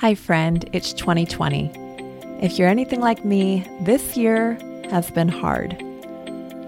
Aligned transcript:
Hi, 0.00 0.14
friend, 0.14 0.64
it's 0.72 0.92
2020. 0.92 1.72
If 2.40 2.56
you're 2.56 2.68
anything 2.68 3.00
like 3.00 3.24
me, 3.24 3.66
this 3.80 4.16
year 4.16 4.56
has 4.90 5.10
been 5.10 5.26
hard. 5.26 5.72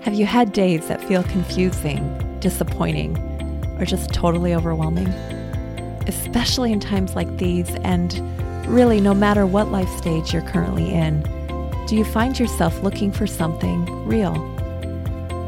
Have 0.02 0.14
you 0.14 0.26
had 0.26 0.52
days 0.52 0.88
that 0.88 1.00
feel 1.04 1.22
confusing, 1.22 2.02
disappointing, 2.40 3.16
or 3.78 3.84
just 3.84 4.12
totally 4.12 4.52
overwhelming? 4.52 5.06
Especially 6.08 6.72
in 6.72 6.80
times 6.80 7.14
like 7.14 7.38
these, 7.38 7.72
and 7.84 8.18
really 8.66 9.00
no 9.00 9.14
matter 9.14 9.46
what 9.46 9.70
life 9.70 9.96
stage 9.96 10.32
you're 10.32 10.42
currently 10.42 10.92
in, 10.92 11.22
do 11.86 11.94
you 11.94 12.04
find 12.04 12.36
yourself 12.36 12.82
looking 12.82 13.12
for 13.12 13.28
something 13.28 14.08
real? 14.08 14.34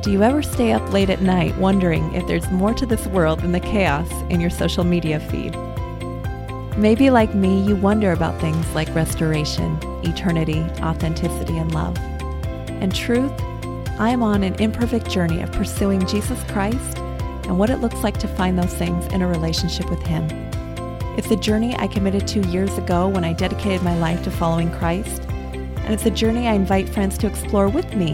Do 0.03 0.13
you 0.13 0.23
ever 0.23 0.45
stay 0.45 0.71
up 0.71 0.93
late 0.93 1.11
at 1.11 1.21
night 1.21 1.59
wondering 1.59 2.15
if 2.15 2.29
there's 2.29 2.49
more 2.53 2.75
to 2.75 2.87
this 2.87 3.09
world 3.09 3.41
than 3.41 3.51
the 3.51 3.59
chaos 3.59 4.09
in 4.31 4.41
your 4.41 4.51
social 4.51 4.85
media 4.85 5.19
feed? 5.19 5.57
Maybe, 6.77 7.11
like 7.11 7.35
me, 7.35 7.61
you 7.63 7.77
wonder 7.77 8.13
about 8.13 8.41
things 8.41 8.67
like 8.75 8.93
restoration, 8.95 9.79
eternity, 10.05 10.61
authenticity, 10.81 11.59
and 11.59 11.73
love. 11.75 11.97
In 12.83 12.91
truth, 12.91 13.33
I 13.99 14.09
am 14.09 14.23
on 14.23 14.43
an 14.43 14.55
imperfect 14.55 15.11
journey 15.11 15.43
of 15.43 15.53
pursuing 15.53 16.07
Jesus 16.07 16.43
Christ 16.51 16.99
and 17.45 17.59
what 17.59 17.69
it 17.69 17.77
looks 17.79 18.03
like 18.03 18.17
to 18.19 18.29
find 18.29 18.59
those 18.59 18.73
things 18.75 19.05
in 19.13 19.21
a 19.21 19.29
relationship 19.29 19.91
with 19.91 20.03
Him. 20.03 20.27
It's 21.19 21.31
a 21.31 21.37
journey 21.37 21.77
I 21.77 21.89
committed 21.89 22.27
to 22.29 22.41
years 22.49 22.77
ago 22.79 23.07
when 23.07 23.23
I 23.23 23.35
dedicated 23.35 23.83
my 23.83 23.99
life 23.99 24.25
to 24.25 24.31
following 24.31 24.71
Christ, 24.73 25.25
and 25.29 25.93
it's 25.93 26.07
a 26.07 26.11
journey 26.11 26.49
I 26.49 26.55
invite 26.55 26.89
friends 26.89 27.19
to 27.19 27.27
explore 27.27 27.69
with 27.69 27.95
me, 27.95 28.13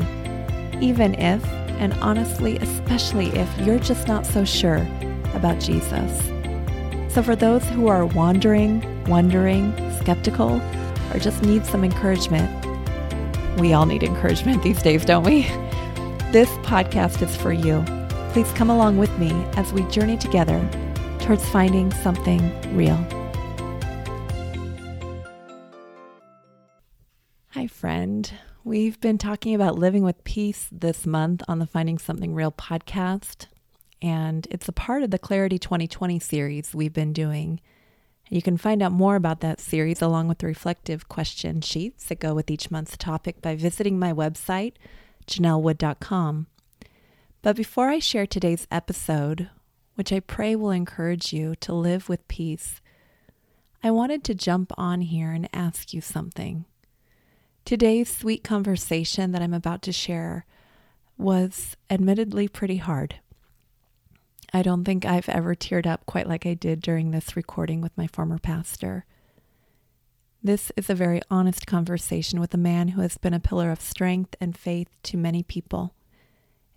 even 0.81 1.15
if 1.15 1.45
and 1.79 1.95
honestly, 1.95 2.59
especially 2.59 3.29
if 3.29 3.49
you're 3.61 3.79
just 3.79 4.09
not 4.09 4.27
so 4.27 4.45
sure 4.45 4.87
about 5.33 5.61
Jesus. 5.61 6.38
So, 7.09 7.23
for 7.23 7.35
those 7.35 7.65
who 7.71 7.89
are 7.89 8.05
wandering, 8.05 9.05
wondering, 9.05 9.73
skeptical, 10.01 10.61
or 11.13 11.19
just 11.19 11.43
need 11.43 11.65
some 11.65 11.83
encouragement, 11.83 12.49
we 13.59 13.73
all 13.73 13.87
need 13.87 14.03
encouragement 14.03 14.63
these 14.63 14.83
days, 14.83 15.05
don't 15.05 15.25
we? 15.25 15.47
This 16.29 16.51
podcast 16.59 17.23
is 17.23 17.35
for 17.35 17.53
you. 17.55 17.83
Please 18.35 18.53
come 18.53 18.69
along 18.69 18.99
with 18.99 19.11
me 19.19 19.31
as 19.57 19.73
we 19.73 19.83
journey 19.85 20.19
together 20.19 20.61
towards 21.21 21.49
finding 21.49 21.91
something 21.91 22.43
real. 22.77 22.99
Hi, 27.53 27.67
friend. 27.67 28.31
We've 28.63 29.01
been 29.01 29.17
talking 29.17 29.55
about 29.55 29.79
living 29.79 30.03
with 30.03 30.23
peace 30.25 30.69
this 30.71 31.07
month 31.07 31.43
on 31.49 31.59
the 31.59 31.67
Finding 31.67 31.97
Something 31.97 32.35
Real 32.35 32.53
podcast, 32.53 33.47
and 34.01 34.47
it's 34.51 34.69
a 34.69 34.73
part 34.73 35.03
of 35.03 35.11
the 35.11 35.19
Clarity 35.19 35.59
2020 35.59 36.19
series 36.19 36.75
we've 36.75 36.93
been 36.93 37.13
doing. 37.13 37.61
You 38.31 38.43
can 38.43 38.57
find 38.57 38.83
out 38.83 38.93
more 38.93 39.17
about 39.17 39.41
that 39.41 39.61
series 39.61 40.03
along 40.03 40.29
with 40.29 40.39
the 40.39 40.47
reflective 40.47 41.09
question 41.09 41.61
sheets 41.61 42.07
that 42.07 42.21
go 42.21 42.35
with 42.35 42.51
each 42.51 42.71
month's 42.71 42.97
topic 42.97 43.41
by 43.41 43.57
visiting 43.57 43.99
my 43.99 44.13
website, 44.13 44.75
janellwood.com. 45.27 46.47
But 47.43 47.57
before 47.57 47.89
I 47.89 47.99
share 47.99 48.27
today's 48.27 48.67
episode, 48.71 49.49
which 49.95 50.13
I 50.13 50.21
pray 50.21 50.55
will 50.55 50.71
encourage 50.71 51.33
you 51.33 51.55
to 51.57 51.73
live 51.73 52.09
with 52.09 52.29
peace, 52.29 52.81
I 53.83 53.91
wanted 53.91 54.25
to 54.25 54.35
jump 54.35 54.73
on 54.77 55.03
here 55.03 55.33
and 55.33 55.49
ask 55.53 55.95
you 55.95 56.01
something. 56.01 56.67
Today's 57.65 58.15
sweet 58.15 58.43
conversation 58.43 59.33
that 59.33 59.43
I'm 59.43 59.55
about 59.55 59.83
to 59.83 59.93
share 59.93 60.47
was 61.17 61.77
admittedly 61.91 62.49
pretty 62.49 62.79
hard. 62.79 63.17
I 64.53 64.63
don't 64.63 64.85
think 64.85 65.05
I've 65.05 65.29
ever 65.29 65.55
teared 65.55 65.87
up 65.87 66.07
quite 66.07 66.27
like 66.27 66.47
I 66.47 66.55
did 66.55 66.81
during 66.81 67.11
this 67.11 67.37
recording 67.37 67.81
with 67.83 67.97
my 67.99 68.07
former 68.07 68.39
pastor. 68.39 69.05
This 70.43 70.73
is 70.77 70.89
a 70.89 70.95
very 70.95 71.21
honest 71.31 71.67
conversation 71.67 72.41
with 72.41 72.55
a 72.55 72.59
man 72.59 72.89
who 72.89 73.03
has 73.03 73.19
been 73.19 73.35
a 73.35 73.41
pillar 73.41 73.71
of 73.71 73.81
strength 73.81 74.37
and 74.41 74.57
faith 74.57 74.89
to 75.03 75.19
many 75.19 75.43
people. 75.43 75.95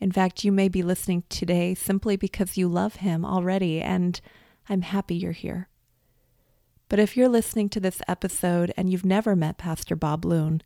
In 0.01 0.11
fact, 0.11 0.43
you 0.43 0.51
may 0.51 0.67
be 0.67 0.81
listening 0.81 1.23
today 1.29 1.73
simply 1.73 2.17
because 2.17 2.57
you 2.57 2.67
love 2.67 2.95
him 2.95 3.23
already, 3.23 3.79
and 3.81 4.19
I'm 4.67 4.81
happy 4.81 5.15
you're 5.15 5.31
here. 5.31 5.69
But 6.89 6.99
if 6.99 7.15
you're 7.15 7.29
listening 7.29 7.69
to 7.69 7.79
this 7.79 8.01
episode 8.05 8.73
and 8.75 8.91
you've 8.91 9.05
never 9.05 9.33
met 9.33 9.57
Pastor 9.57 9.95
Bob 9.95 10.25
Luhn, 10.25 10.61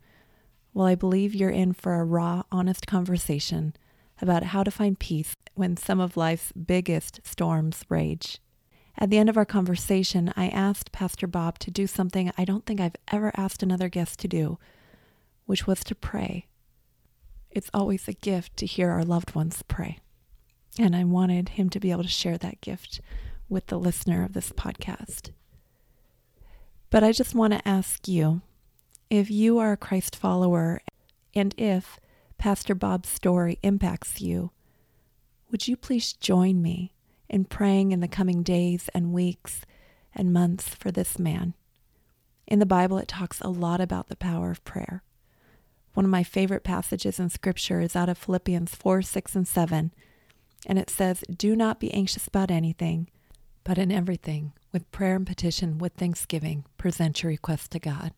well, 0.73 0.87
I 0.87 0.95
believe 0.95 1.35
you're 1.35 1.51
in 1.51 1.73
for 1.73 1.95
a 1.95 2.03
raw, 2.03 2.43
honest 2.51 2.87
conversation 2.87 3.75
about 4.21 4.43
how 4.43 4.63
to 4.63 4.71
find 4.71 4.99
peace 4.99 5.33
when 5.53 5.77
some 5.77 5.99
of 5.99 6.17
life's 6.17 6.51
biggest 6.51 7.21
storms 7.23 7.83
rage. 7.89 8.39
At 8.97 9.09
the 9.09 9.17
end 9.17 9.29
of 9.29 9.37
our 9.37 9.45
conversation, 9.45 10.33
I 10.37 10.47
asked 10.47 10.91
Pastor 10.91 11.27
Bob 11.27 11.59
to 11.59 11.71
do 11.71 11.85
something 11.85 12.31
I 12.37 12.45
don't 12.45 12.65
think 12.65 12.79
I've 12.79 12.95
ever 13.11 13.31
asked 13.35 13.61
another 13.61 13.89
guest 13.89 14.19
to 14.19 14.27
do, 14.27 14.57
which 15.45 15.67
was 15.67 15.83
to 15.85 15.95
pray. 15.95 16.47
It's 17.51 17.69
always 17.73 18.07
a 18.07 18.13
gift 18.13 18.55
to 18.57 18.65
hear 18.65 18.91
our 18.91 19.03
loved 19.03 19.35
ones 19.35 19.63
pray. 19.67 19.99
And 20.79 20.95
I 20.95 21.03
wanted 21.03 21.49
him 21.49 21.69
to 21.69 21.79
be 21.79 21.91
able 21.91 22.03
to 22.03 22.09
share 22.09 22.37
that 22.37 22.61
gift 22.61 23.01
with 23.49 23.67
the 23.67 23.79
listener 23.79 24.23
of 24.23 24.33
this 24.33 24.51
podcast. 24.51 25.31
But 26.89 27.03
I 27.03 27.11
just 27.11 27.35
want 27.35 27.53
to 27.53 27.67
ask 27.67 28.07
you 28.07 28.41
if 29.09 29.29
you 29.29 29.57
are 29.59 29.73
a 29.73 29.77
Christ 29.77 30.15
follower 30.15 30.81
and 31.33 31.53
if 31.57 31.99
Pastor 32.37 32.75
Bob's 32.75 33.09
story 33.09 33.59
impacts 33.63 34.21
you, 34.21 34.51
would 35.49 35.67
you 35.67 35.75
please 35.75 36.13
join 36.13 36.61
me 36.61 36.93
in 37.29 37.45
praying 37.45 37.91
in 37.91 37.99
the 37.99 38.07
coming 38.07 38.43
days 38.43 38.89
and 38.93 39.13
weeks 39.13 39.61
and 40.13 40.33
months 40.33 40.69
for 40.69 40.91
this 40.91 41.17
man? 41.17 41.53
In 42.47 42.59
the 42.59 42.65
Bible, 42.65 42.97
it 42.97 43.07
talks 43.07 43.41
a 43.41 43.47
lot 43.47 43.81
about 43.81 44.07
the 44.07 44.15
power 44.15 44.51
of 44.51 44.63
prayer. 44.63 45.03
One 45.93 46.05
of 46.05 46.11
my 46.11 46.23
favorite 46.23 46.63
passages 46.63 47.19
in 47.19 47.29
Scripture 47.29 47.81
is 47.81 47.95
out 47.95 48.09
of 48.09 48.17
Philippians 48.17 48.75
4 48.75 49.01
6 49.01 49.35
and 49.35 49.47
7, 49.47 49.93
and 50.67 50.79
it 50.79 50.89
says, 50.89 51.23
Do 51.35 51.55
not 51.55 51.79
be 51.79 51.93
anxious 51.93 52.27
about 52.27 52.51
anything, 52.51 53.09
but 53.63 53.77
in 53.77 53.91
everything, 53.91 54.53
with 54.71 54.91
prayer 54.91 55.15
and 55.15 55.25
petition, 55.25 55.77
with 55.77 55.93
thanksgiving, 55.93 56.65
present 56.77 57.23
your 57.23 57.29
requests 57.31 57.69
to 57.69 57.79
God 57.79 58.13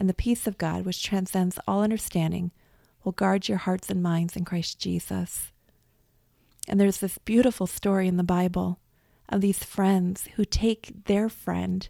and 0.00 0.08
the 0.08 0.14
peace 0.14 0.46
of 0.46 0.58
God, 0.58 0.84
which 0.84 1.04
transcends 1.04 1.58
all 1.68 1.82
understanding, 1.82 2.50
will 3.04 3.12
guard 3.12 3.48
your 3.48 3.58
hearts 3.58 3.90
and 3.90 4.02
minds 4.02 4.36
in 4.36 4.44
Christ 4.44 4.78
Jesus. 4.78 5.52
And 6.68 6.78
there's 6.78 6.98
this 6.98 7.18
beautiful 7.18 7.66
story 7.66 8.06
in 8.06 8.16
the 8.16 8.22
Bible 8.22 8.78
of 9.28 9.40
these 9.40 9.64
friends 9.64 10.28
who 10.34 10.44
take 10.44 11.04
their 11.06 11.28
friend 11.28 11.88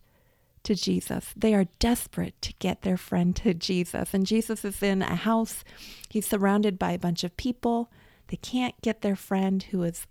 to 0.63 0.75
Jesus. 0.75 1.33
They 1.37 1.55
are 1.55 1.67
desperate 1.79 2.41
to 2.43 2.53
get 2.55 2.83
their 2.83 2.97
friend 2.97 3.35
to 3.37 3.55
Jesus. 3.55 4.13
And 4.13 4.27
Jesus 4.27 4.65
is 4.65 4.83
in 4.83 5.03
a 5.03 5.17
house, 5.17 5.65
he's 6.09 6.27
surrounded 6.27 6.79
by 6.79 6.93
a 6.93 6.99
bunch 6.99 7.25
of 7.25 7.37
people. 7.37 7.91
They 8.29 8.37
can't 8.37 8.81
get 8.83 9.01
their 9.01 9.17
friend 9.17 9.63
who 9.65 9.83
is 9.83 10.07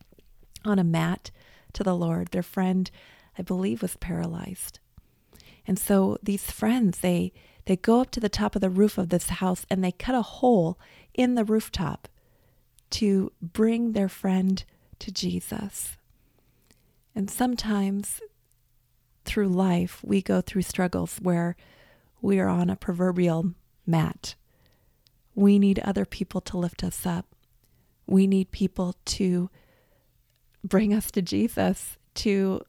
on 0.65 0.79
a 0.79 0.83
mat 0.83 1.31
to 1.73 1.83
the 1.83 1.95
Lord. 1.95 2.29
Their 2.29 2.43
friend, 2.43 2.89
I 3.37 3.43
believe, 3.43 3.81
was 3.81 3.95
paralyzed. 3.95 4.79
And 5.65 5.77
so 5.77 6.17
these 6.23 6.51
friends, 6.51 6.99
they 6.99 7.31
they 7.69 7.75
go 7.75 8.01
up 8.01 8.09
to 8.09 8.19
the 8.19 8.29
top 8.29 8.55
of 8.55 8.61
the 8.61 8.69
roof 8.69 8.97
of 8.97 9.09
this 9.09 9.29
house 9.29 9.63
and 9.69 9.83
they 9.83 9.91
cut 9.91 10.15
a 10.15 10.23
hole 10.23 10.79
in 11.13 11.35
the 11.35 11.45
rooftop 11.45 12.07
to 12.89 13.31
bring 13.43 13.91
their 13.91 14.09
friend 14.09 14.63
to 14.97 15.11
Jesus. 15.11 15.95
And 17.13 17.29
sometimes 17.29 18.21
through 19.23 19.49
life, 19.49 20.01
we 20.03 20.19
go 20.19 20.41
through 20.41 20.63
struggles 20.63 21.19
where 21.21 21.55
we 22.23 22.39
are 22.39 22.47
on 22.47 22.71
a 22.71 22.75
proverbial 22.75 23.53
mat. 23.85 24.33
We 25.35 25.59
need 25.59 25.77
other 25.77 26.05
people 26.05 26.41
to 26.41 26.57
lift 26.57 26.83
us 26.83 27.05
up. 27.05 27.27
We 28.07 28.25
need 28.25 28.49
people 28.49 28.95
to 29.05 29.51
bring 30.63 30.91
us 30.91 31.11
to 31.11 31.21
Jesus, 31.21 31.99
to 32.15 32.61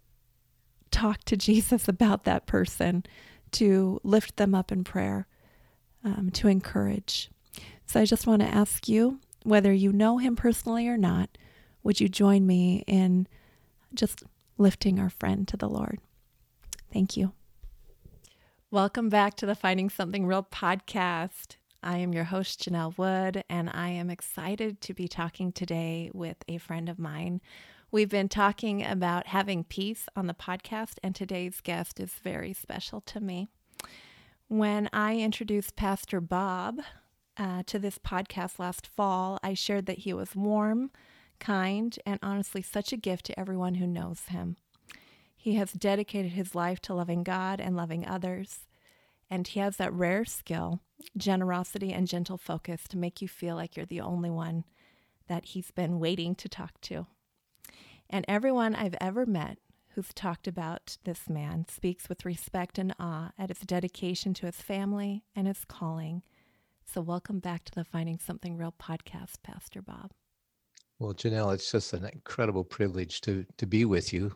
talk 0.90 1.24
to 1.24 1.38
Jesus 1.38 1.88
about 1.88 2.24
that 2.24 2.46
person, 2.46 3.04
to 3.52 4.00
lift 4.02 4.36
them 4.36 4.54
up 4.54 4.72
in 4.72 4.84
prayer, 4.84 5.26
um, 6.04 6.30
to 6.34 6.48
encourage. 6.48 7.30
So 7.86 8.00
I 8.00 8.04
just 8.04 8.26
want 8.26 8.42
to 8.42 8.48
ask 8.48 8.88
you 8.88 9.20
whether 9.42 9.72
you 9.72 9.92
know 9.92 10.18
him 10.18 10.36
personally 10.36 10.86
or 10.88 10.96
not, 10.96 11.36
would 11.82 12.00
you 12.00 12.08
join 12.08 12.46
me 12.46 12.84
in 12.86 13.26
just 13.94 14.22
lifting 14.58 14.98
our 14.98 15.10
friend 15.10 15.48
to 15.48 15.56
the 15.56 15.68
Lord? 15.68 15.98
Thank 16.92 17.16
you. 17.16 17.32
Welcome 18.70 19.08
back 19.08 19.34
to 19.36 19.46
the 19.46 19.54
Finding 19.54 19.90
Something 19.90 20.26
Real 20.26 20.44
podcast. 20.44 21.56
I 21.82 21.98
am 21.98 22.12
your 22.12 22.24
host, 22.24 22.62
Janell 22.62 22.96
Wood, 22.98 23.42
and 23.48 23.70
I 23.72 23.88
am 23.88 24.10
excited 24.10 24.80
to 24.82 24.94
be 24.94 25.08
talking 25.08 25.50
today 25.50 26.10
with 26.12 26.36
a 26.46 26.58
friend 26.58 26.88
of 26.88 26.98
mine 26.98 27.40
We've 27.92 28.08
been 28.08 28.28
talking 28.28 28.86
about 28.86 29.26
having 29.26 29.64
peace 29.64 30.06
on 30.14 30.28
the 30.28 30.34
podcast, 30.34 30.98
and 31.02 31.12
today's 31.12 31.60
guest 31.60 31.98
is 31.98 32.12
very 32.22 32.52
special 32.52 33.00
to 33.00 33.18
me. 33.18 33.48
When 34.46 34.88
I 34.92 35.16
introduced 35.16 35.74
Pastor 35.74 36.20
Bob 36.20 36.78
uh, 37.36 37.64
to 37.66 37.80
this 37.80 37.98
podcast 37.98 38.60
last 38.60 38.86
fall, 38.86 39.40
I 39.42 39.54
shared 39.54 39.86
that 39.86 39.98
he 39.98 40.12
was 40.12 40.36
warm, 40.36 40.92
kind, 41.40 41.98
and 42.06 42.20
honestly 42.22 42.62
such 42.62 42.92
a 42.92 42.96
gift 42.96 43.26
to 43.26 43.40
everyone 43.40 43.74
who 43.74 43.88
knows 43.88 44.26
him. 44.28 44.56
He 45.36 45.54
has 45.56 45.72
dedicated 45.72 46.30
his 46.30 46.54
life 46.54 46.78
to 46.82 46.94
loving 46.94 47.24
God 47.24 47.60
and 47.60 47.74
loving 47.74 48.06
others. 48.06 48.68
And 49.28 49.48
he 49.48 49.58
has 49.58 49.78
that 49.78 49.92
rare 49.92 50.24
skill, 50.24 50.78
generosity, 51.16 51.92
and 51.92 52.06
gentle 52.06 52.38
focus 52.38 52.84
to 52.90 52.98
make 52.98 53.20
you 53.20 53.26
feel 53.26 53.56
like 53.56 53.76
you're 53.76 53.84
the 53.84 54.00
only 54.00 54.30
one 54.30 54.62
that 55.26 55.46
he's 55.46 55.72
been 55.72 55.98
waiting 55.98 56.36
to 56.36 56.48
talk 56.48 56.80
to. 56.82 57.08
And 58.12 58.24
everyone 58.26 58.74
I've 58.74 58.96
ever 59.00 59.24
met 59.24 59.58
who's 59.90 60.12
talked 60.12 60.48
about 60.48 60.98
this 61.04 61.28
man 61.28 61.64
speaks 61.68 62.08
with 62.08 62.24
respect 62.24 62.76
and 62.76 62.92
awe 62.98 63.30
at 63.38 63.50
his 63.50 63.60
dedication 63.60 64.34
to 64.34 64.46
his 64.46 64.56
family 64.56 65.22
and 65.36 65.46
his 65.46 65.64
calling. 65.64 66.22
So, 66.84 67.02
welcome 67.02 67.38
back 67.38 67.62
to 67.66 67.72
the 67.72 67.84
Finding 67.84 68.18
Something 68.18 68.56
Real 68.56 68.74
podcast, 68.82 69.44
Pastor 69.44 69.80
Bob. 69.80 70.10
Well, 70.98 71.14
Janell, 71.14 71.54
it's 71.54 71.70
just 71.70 71.92
an 71.92 72.04
incredible 72.04 72.64
privilege 72.64 73.20
to 73.20 73.46
to 73.58 73.66
be 73.66 73.84
with 73.84 74.12
you. 74.12 74.34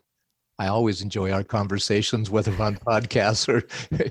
I 0.61 0.69
always 0.69 1.03
enjoy 1.03 1.33
our 1.33 1.43
conversations, 1.43 2.31
whether 2.31 2.53
on 2.63 2.77
podcasts 2.87 3.49
or 3.49 3.67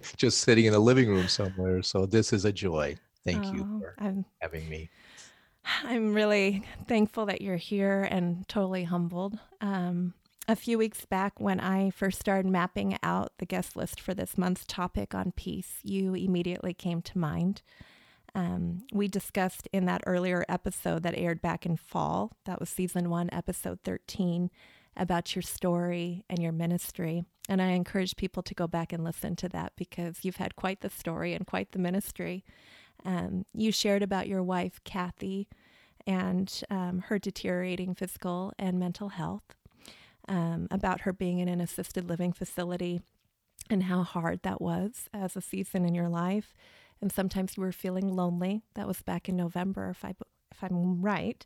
just 0.18 0.40
sitting 0.40 0.66
in 0.66 0.74
a 0.74 0.80
living 0.80 1.08
room 1.08 1.30
somewhere. 1.30 1.82
So 1.84 2.06
this 2.06 2.34
is 2.34 2.44
a 2.44 2.52
joy. 2.52 2.98
Thank 3.24 3.46
oh, 3.46 3.54
you 3.54 3.80
for 3.80 3.96
I'm, 3.98 4.26
having 4.42 4.68
me. 4.68 4.90
I'm 5.84 6.14
really 6.14 6.64
thankful 6.88 7.26
that 7.28 7.42
you're 7.42 7.58
here 7.58 8.08
and 8.10 8.48
totally 8.48 8.84
humbled. 8.84 9.40
Um, 9.62 10.14
a 10.48 10.56
few 10.56 10.78
weeks 10.78 11.06
back, 11.06 11.40
when 11.40 11.60
I 11.60 11.90
first 11.90 12.20
started 12.20 12.50
mapping 12.50 12.98
out 13.02 13.32
the 13.38 13.46
guest 13.46 13.78
list 13.78 14.02
for 14.02 14.14
this 14.14 14.38
month's 14.38 14.66
topic 14.66 15.16
on 15.16 15.32
peace, 15.32 15.78
you 15.84 16.16
immediately 16.16 16.74
came 16.74 17.02
to 17.04 17.18
mind. 17.18 17.62
Um, 18.36 18.84
we 18.92 19.08
discussed 19.08 19.70
in 19.72 19.86
that 19.86 20.02
earlier 20.06 20.44
episode 20.50 21.04
that 21.04 21.18
aired 21.18 21.42
back 21.42 21.66
in 21.66 21.78
fall, 21.78 22.34
that 22.46 22.60
was 22.60 22.70
season 22.70 23.10
one, 23.10 23.30
episode 23.32 23.80
13, 23.86 24.50
about 24.98 25.36
your 25.36 25.44
story 25.44 26.26
and 26.30 26.40
your 26.40 26.52
ministry. 26.52 27.24
And 27.48 27.62
I 27.62 27.68
encourage 27.68 28.16
people 28.16 28.44
to 28.44 28.54
go 28.54 28.68
back 28.68 28.92
and 28.92 29.04
listen 29.04 29.36
to 29.38 29.50
that 29.50 29.74
because 29.78 30.20
you've 30.24 30.38
had 30.38 30.56
quite 30.56 30.82
the 30.82 30.90
story 30.90 31.34
and 31.34 31.46
quite 31.46 31.72
the 31.72 31.80
ministry. 31.80 32.44
Um, 33.06 33.46
you 33.54 33.72
shared 33.72 34.04
about 34.04 34.28
your 34.28 34.44
wife, 34.44 34.80
Kathy, 34.84 35.48
and 36.06 36.62
um, 36.70 37.04
her 37.08 37.20
deteriorating 37.20 37.96
physical 37.96 38.54
and 38.58 38.80
mental 38.80 39.10
health, 39.10 39.56
um, 40.28 40.68
about 40.72 41.02
her 41.02 41.14
being 41.14 41.40
in 41.40 41.48
an 41.48 41.62
assisted 41.62 42.08
living 42.08 42.34
facility 42.34 43.02
and 43.70 43.84
how 43.84 44.04
hard 44.04 44.42
that 44.44 44.62
was 44.62 45.10
as 45.14 45.36
a 45.36 45.42
season 45.42 45.86
in 45.86 45.96
your 45.96 46.10
life. 46.10 46.54
And 47.02 47.12
sometimes 47.12 47.58
you 47.58 47.64
were 47.64 47.72
feeling 47.72 48.08
lonely. 48.14 48.64
That 48.76 48.88
was 48.88 49.02
back 49.02 49.28
in 49.28 49.36
November, 49.36 49.90
if, 49.90 50.06
I, 50.06 50.14
if 50.52 50.64
I'm 50.64 51.02
right. 51.02 51.46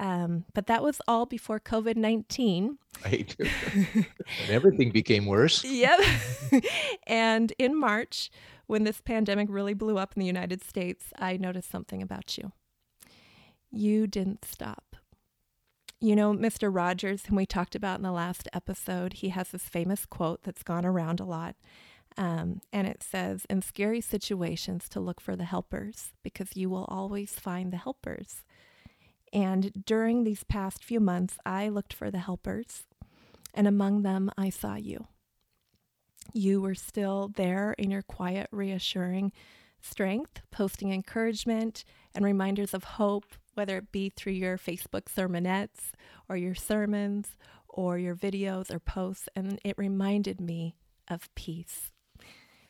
Um, 0.00 0.44
but 0.54 0.66
that 0.68 0.82
was 0.82 1.00
all 1.08 1.26
before 1.26 1.58
COVID 1.58 1.96
19. 1.96 2.78
Right. 3.04 3.36
and 3.40 4.06
everything 4.48 4.90
became 4.90 5.26
worse. 5.26 5.64
Yep. 5.68 6.00
and 7.06 7.52
in 7.58 7.78
March, 7.78 8.30
when 8.66 8.84
this 8.84 9.00
pandemic 9.00 9.48
really 9.50 9.74
blew 9.74 9.98
up 9.98 10.14
in 10.16 10.20
the 10.20 10.26
United 10.26 10.62
States, 10.62 11.06
I 11.18 11.36
noticed 11.36 11.70
something 11.70 12.02
about 12.02 12.38
you. 12.38 12.52
You 13.70 14.06
didn't 14.06 14.44
stop. 14.44 14.96
You 16.00 16.14
know, 16.14 16.32
Mr. 16.32 16.72
Rogers, 16.72 17.26
whom 17.26 17.36
we 17.36 17.46
talked 17.46 17.74
about 17.74 17.98
in 17.98 18.04
the 18.04 18.12
last 18.12 18.48
episode, 18.52 19.14
he 19.14 19.30
has 19.30 19.48
this 19.48 19.68
famous 19.68 20.06
quote 20.06 20.44
that's 20.44 20.62
gone 20.62 20.86
around 20.86 21.18
a 21.18 21.24
lot. 21.24 21.56
Um, 22.16 22.60
and 22.72 22.86
it 22.86 23.02
says, 23.02 23.46
in 23.50 23.62
scary 23.62 24.00
situations, 24.00 24.88
to 24.90 25.00
look 25.00 25.20
for 25.20 25.36
the 25.36 25.44
helpers 25.44 26.12
because 26.22 26.56
you 26.56 26.70
will 26.70 26.84
always 26.88 27.32
find 27.32 27.72
the 27.72 27.76
helpers. 27.76 28.44
And 29.32 29.84
during 29.84 30.24
these 30.24 30.44
past 30.44 30.84
few 30.84 31.00
months, 31.00 31.38
I 31.44 31.68
looked 31.68 31.92
for 31.92 32.10
the 32.10 32.18
helpers, 32.18 32.84
and 33.54 33.66
among 33.66 34.02
them, 34.02 34.30
I 34.36 34.50
saw 34.50 34.74
you. 34.76 35.06
You 36.32 36.60
were 36.60 36.74
still 36.74 37.32
there 37.36 37.74
in 37.78 37.90
your 37.90 38.02
quiet, 38.02 38.48
reassuring 38.52 39.32
strength, 39.80 40.40
posting 40.50 40.92
encouragement 40.92 41.84
and 42.14 42.24
reminders 42.24 42.74
of 42.74 42.84
hope, 42.84 43.34
whether 43.54 43.78
it 43.78 43.92
be 43.92 44.10
through 44.10 44.32
your 44.32 44.58
Facebook 44.58 45.04
sermonettes 45.04 45.92
or 46.28 46.36
your 46.36 46.54
sermons 46.54 47.36
or 47.68 47.98
your 47.98 48.14
videos 48.14 48.72
or 48.72 48.78
posts. 48.78 49.28
And 49.34 49.60
it 49.64 49.78
reminded 49.78 50.40
me 50.40 50.74
of 51.08 51.32
peace. 51.34 51.90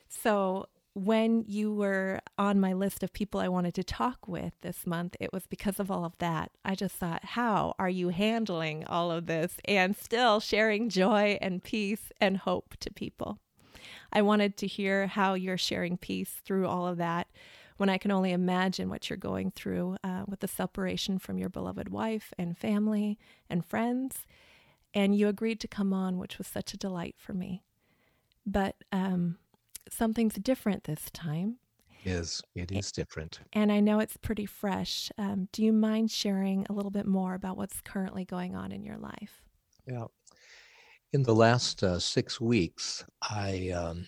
So 0.07 0.67
when 0.93 1.43
you 1.47 1.73
were 1.73 2.19
on 2.37 2.59
my 2.59 2.73
list 2.73 3.03
of 3.03 3.13
people 3.13 3.39
I 3.39 3.47
wanted 3.47 3.73
to 3.75 3.83
talk 3.83 4.27
with 4.27 4.53
this 4.61 4.87
month, 4.87 5.15
it 5.19 5.31
was 5.31 5.45
because 5.47 5.79
of 5.79 5.91
all 5.91 6.03
of 6.03 6.17
that. 6.17 6.51
I 6.65 6.75
just 6.75 6.95
thought, 6.95 7.23
how 7.23 7.75
are 7.77 7.89
you 7.89 8.09
handling 8.09 8.85
all 8.85 9.11
of 9.11 9.27
this 9.27 9.57
and 9.65 9.95
still 9.95 10.39
sharing 10.39 10.89
joy 10.89 11.37
and 11.41 11.63
peace 11.63 12.11
and 12.19 12.37
hope 12.37 12.75
to 12.79 12.91
people? 12.91 13.39
I 14.11 14.21
wanted 14.21 14.57
to 14.57 14.67
hear 14.67 15.07
how 15.07 15.35
you're 15.35 15.57
sharing 15.57 15.97
peace 15.97 16.41
through 16.43 16.67
all 16.67 16.87
of 16.87 16.97
that 16.97 17.27
when 17.77 17.89
I 17.89 17.97
can 17.97 18.11
only 18.11 18.31
imagine 18.31 18.89
what 18.89 19.09
you're 19.09 19.17
going 19.17 19.51
through 19.51 19.97
uh, 20.03 20.23
with 20.27 20.41
the 20.41 20.47
separation 20.47 21.17
from 21.17 21.37
your 21.37 21.49
beloved 21.49 21.89
wife 21.89 22.33
and 22.37 22.57
family 22.57 23.17
and 23.49 23.65
friends. 23.65 24.25
And 24.93 25.15
you 25.15 25.27
agreed 25.27 25.59
to 25.61 25.67
come 25.67 25.93
on, 25.93 26.17
which 26.17 26.37
was 26.37 26.47
such 26.47 26.73
a 26.73 26.77
delight 26.77 27.15
for 27.17 27.33
me. 27.33 27.63
But 28.45 28.75
um, 28.91 29.37
something's 29.91 30.35
different 30.35 30.83
this 30.83 31.09
time. 31.11 31.57
Yes, 32.03 32.41
it 32.55 32.71
is 32.71 32.91
different. 32.91 33.39
And 33.53 33.71
I 33.71 33.81
know 33.81 33.99
it's 33.99 34.17
pretty 34.17 34.45
fresh. 34.45 35.11
Um, 35.17 35.49
do 35.51 35.63
you 35.63 35.73
mind 35.73 36.11
sharing 36.11 36.65
a 36.69 36.73
little 36.73 36.91
bit 36.91 37.05
more 37.05 37.33
about 37.33 37.57
what's 37.57 37.81
currently 37.81 38.23
going 38.23 38.55
on 38.55 38.71
in 38.71 38.83
your 38.83 38.97
life? 38.97 39.41
Yeah. 39.85 40.05
In 41.11 41.23
the 41.23 41.35
last 41.35 41.83
uh, 41.83 41.99
six 41.99 42.39
weeks, 42.39 43.03
I 43.21 43.71
um, 43.71 44.07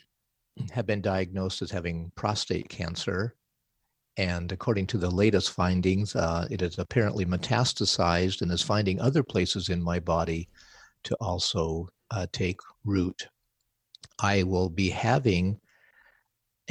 have 0.72 0.86
been 0.86 1.02
diagnosed 1.02 1.62
as 1.62 1.72
having 1.72 2.12
prostate 2.16 2.70
cancer. 2.70 3.36
And 4.18 4.52
according 4.52 4.88
to 4.88 4.98
the 4.98 5.10
latest 5.10 5.52
findings, 5.52 6.16
uh, 6.16 6.48
it 6.52 6.62
is 6.62 6.80
apparently 6.80 7.26
metastasized 7.26 8.42
and 8.42 8.52
is 8.52 8.62
finding 8.62 9.02
other 9.02 9.24
places 9.24 9.70
in 9.70 9.82
my 9.82 10.00
body 10.00 10.48
to 11.04 11.16
also 11.16 11.88
uh, 12.12 12.28
take 12.32 12.60
root. 12.86 13.28
I 14.20 14.44
will 14.44 14.70
be 14.70 14.90
having 14.90 15.60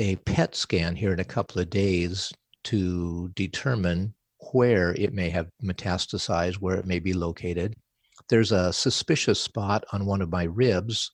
a 0.01 0.17
PET 0.17 0.55
scan 0.55 0.97
here 0.97 1.13
in 1.13 1.21
a 1.21 1.25
couple 1.25 1.61
of 1.61 1.69
days 1.69 2.33
to 2.65 3.29
determine 3.37 4.15
where 4.53 4.95
it 4.95 5.13
may 5.13 5.29
have 5.29 5.51
metastasized, 5.63 6.55
where 6.55 6.77
it 6.77 6.87
may 6.87 6.99
be 6.99 7.13
located. 7.13 7.77
There's 8.31 8.51
a 8.51 8.73
suspicious 8.73 9.39
spot 9.39 9.85
on 9.93 10.07
one 10.07 10.23
of 10.23 10.31
my 10.31 10.45
ribs 10.45 11.11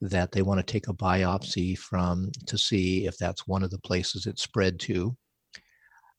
that 0.00 0.30
they 0.30 0.42
want 0.42 0.64
to 0.64 0.72
take 0.72 0.86
a 0.86 0.94
biopsy 0.94 1.76
from 1.76 2.30
to 2.46 2.56
see 2.56 3.04
if 3.06 3.18
that's 3.18 3.48
one 3.48 3.64
of 3.64 3.70
the 3.70 3.80
places 3.80 4.26
it 4.26 4.38
spread 4.38 4.78
to. 4.80 5.16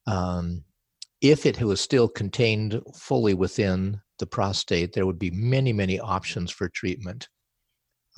Um, 0.06 0.64
if 1.22 1.46
it 1.46 1.58
was 1.62 1.80
still 1.80 2.08
contained 2.08 2.78
fully 2.94 3.32
within 3.32 3.98
the 4.18 4.26
prostate, 4.26 4.92
there 4.92 5.06
would 5.06 5.18
be 5.18 5.30
many, 5.30 5.72
many 5.72 5.98
options 5.98 6.50
for 6.50 6.68
treatment. 6.68 7.26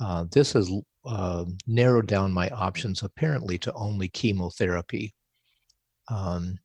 Uh, 0.01 0.25
this 0.31 0.51
has 0.51 0.69
uh, 1.05 1.45
narrowed 1.67 2.07
down 2.07 2.31
my 2.31 2.49
options 2.49 3.03
apparently 3.03 3.57
to 3.59 3.73
only 3.73 4.07
chemotherapy, 4.09 5.13
um, 6.09 6.57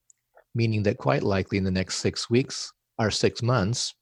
meaning 0.55 0.83
that 0.83 0.99
quite 0.99 1.23
likely 1.23 1.59
in 1.59 1.65
the 1.65 1.71
next 1.71 1.97
six 1.97 2.29
weeks 2.29 2.73
or 2.99 3.11
six 3.11 3.43
months, 3.43 3.95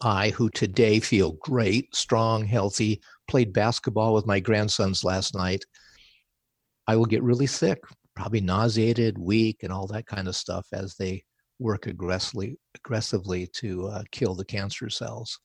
I, 0.00 0.30
who 0.30 0.50
today 0.50 1.00
feel 1.00 1.32
great, 1.32 1.94
strong, 1.94 2.44
healthy, 2.44 3.00
played 3.26 3.52
basketball 3.52 4.14
with 4.14 4.26
my 4.26 4.40
grandsons 4.40 5.04
last 5.04 5.34
night, 5.34 5.64
I 6.86 6.96
will 6.96 7.06
get 7.06 7.22
really 7.22 7.46
sick, 7.46 7.82
probably 8.14 8.40
nauseated, 8.40 9.18
weak, 9.18 9.62
and 9.62 9.72
all 9.72 9.86
that 9.88 10.06
kind 10.06 10.28
of 10.28 10.36
stuff 10.36 10.66
as 10.72 10.94
they 10.96 11.22
work 11.58 11.86
aggressively 11.86 12.56
aggressively 12.76 13.46
to 13.46 13.88
uh, 13.88 14.02
kill 14.12 14.34
the 14.34 14.44
cancer 14.44 14.88
cells. 14.88 15.38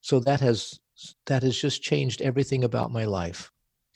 So 0.00 0.20
that 0.20 0.40
has 0.40 0.78
that 1.26 1.42
has 1.42 1.56
just 1.56 1.82
changed 1.82 2.22
everything 2.22 2.64
about 2.64 2.92
my 2.92 3.04
life. 3.04 3.50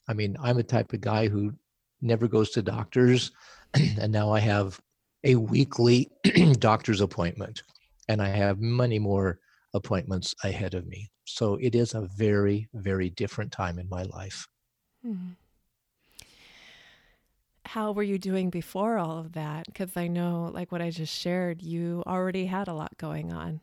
I 0.08 0.14
mean, 0.14 0.36
I'm 0.42 0.58
a 0.58 0.62
type 0.62 0.92
of 0.92 1.00
guy 1.00 1.28
who 1.28 1.52
never 2.00 2.28
goes 2.28 2.50
to 2.50 2.62
doctors, 2.62 3.30
and 3.74 4.12
now 4.12 4.32
I 4.32 4.40
have 4.40 4.80
a 5.24 5.36
weekly 5.36 6.10
doctor's 6.58 7.00
appointment, 7.00 7.62
and 8.08 8.20
I 8.20 8.28
have 8.28 8.60
many 8.60 8.98
more 8.98 9.38
appointments 9.74 10.34
ahead 10.42 10.74
of 10.74 10.86
me. 10.86 11.10
So 11.24 11.54
it 11.60 11.74
is 11.74 11.94
a 11.94 12.02
very, 12.02 12.68
very 12.74 13.10
different 13.10 13.52
time 13.52 13.78
in 13.78 13.88
my 13.88 14.02
life. 14.02 14.46
Hmm. 15.02 15.30
How 17.64 17.92
were 17.92 18.02
you 18.02 18.18
doing 18.18 18.50
before 18.50 18.98
all 18.98 19.18
of 19.18 19.32
that? 19.32 19.66
Because 19.66 19.96
I 19.96 20.08
know, 20.08 20.50
like 20.52 20.72
what 20.72 20.82
I 20.82 20.90
just 20.90 21.16
shared, 21.16 21.62
you 21.62 22.02
already 22.06 22.46
had 22.46 22.68
a 22.68 22.74
lot 22.74 22.98
going 22.98 23.32
on. 23.32 23.60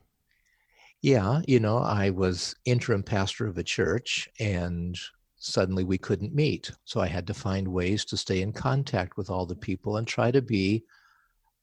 Yeah, 1.02 1.42
you 1.48 1.60
know, 1.60 1.78
I 1.78 2.10
was 2.10 2.56
interim 2.66 3.04
pastor 3.04 3.48
of 3.48 3.58
a 3.58 3.64
church 3.64 4.28
and 4.40 4.98
suddenly 5.38 5.86
we 5.86 5.98
couldn't 5.98 6.36
meet. 6.36 6.72
So 6.84 7.00
I 7.00 7.08
had 7.08 7.26
to 7.28 7.34
find 7.34 7.68
ways 7.68 8.04
to 8.06 8.18
stay 8.18 8.42
in 8.42 8.52
contact 8.52 9.16
with 9.16 9.30
all 9.30 9.46
the 9.46 9.56
people 9.56 9.98
and 9.98 10.06
try 10.06 10.32
to 10.32 10.42
be 10.42 10.84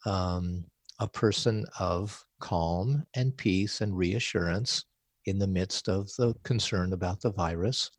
um, 0.06 0.64
a 1.00 1.06
person 1.06 1.66
of 1.78 2.24
calm 2.40 3.04
and 3.14 3.36
peace 3.36 3.82
and 3.82 3.96
reassurance 3.96 4.86
in 5.26 5.38
the 5.38 5.46
midst 5.46 5.88
of 5.88 6.08
the 6.16 6.34
concern 6.42 6.94
about 6.94 7.20
the 7.20 7.32
virus. 7.32 7.90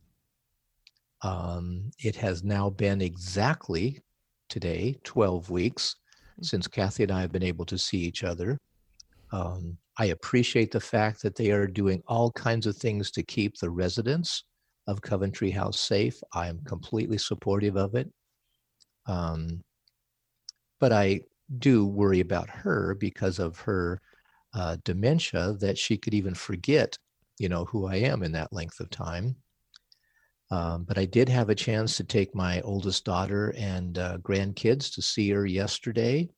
Um, 1.21 1.91
it 1.99 2.15
has 2.15 2.43
now 2.43 2.69
been 2.69 3.01
exactly 3.01 4.01
today 4.49 4.97
12 5.03 5.49
weeks 5.49 5.95
mm. 6.39 6.45
since 6.45 6.67
Kathy 6.67 7.03
and 7.03 7.11
I 7.11 7.21
have 7.21 7.31
been 7.31 7.43
able 7.43 7.65
to 7.65 7.77
see 7.77 7.99
each 7.99 8.23
other. 8.23 8.57
Um, 9.31 9.77
I 9.97 10.05
appreciate 10.05 10.71
the 10.71 10.79
fact 10.79 11.23
that 11.23 11.35
they 11.35 11.51
are 11.51 11.65
doing 11.65 12.03
all 12.07 12.31
kinds 12.31 12.67
of 12.67 12.77
things 12.77 13.09
to 13.11 13.23
keep 13.23 13.57
the 13.57 13.69
residents 13.69 14.43
of 14.85 15.01
Coventry 15.01 15.49
House 15.49 15.79
safe. 15.79 16.21
I 16.33 16.47
am 16.47 16.59
completely 16.65 17.17
supportive 17.17 17.75
of 17.75 17.95
it. 17.95 18.09
Um, 19.07 19.63
but 20.79 20.93
I 20.93 21.21
do 21.57 21.87
worry 21.87 22.19
about 22.19 22.49
her 22.49 22.95
because 22.95 23.39
of 23.39 23.59
her 23.59 23.99
uh, 24.53 24.77
dementia 24.83 25.53
that 25.59 25.77
she 25.77 25.97
could 25.97 26.13
even 26.13 26.35
forget, 26.35 26.97
you 27.39 27.49
know, 27.49 27.65
who 27.65 27.87
I 27.87 27.95
am 27.95 28.21
in 28.21 28.31
that 28.33 28.53
length 28.53 28.79
of 28.79 28.89
time. 28.89 29.35
Um, 30.51 30.83
but 30.83 30.97
I 30.97 31.05
did 31.05 31.27
have 31.27 31.49
a 31.49 31.55
chance 31.55 31.97
to 31.97 32.03
take 32.03 32.33
my 32.35 32.61
oldest 32.61 33.03
daughter 33.03 33.53
and 33.57 33.97
uh, 33.97 34.17
grandkids 34.19 34.93
to 34.93 35.01
see 35.01 35.29
her 35.31 35.45
yesterday, 35.45 36.29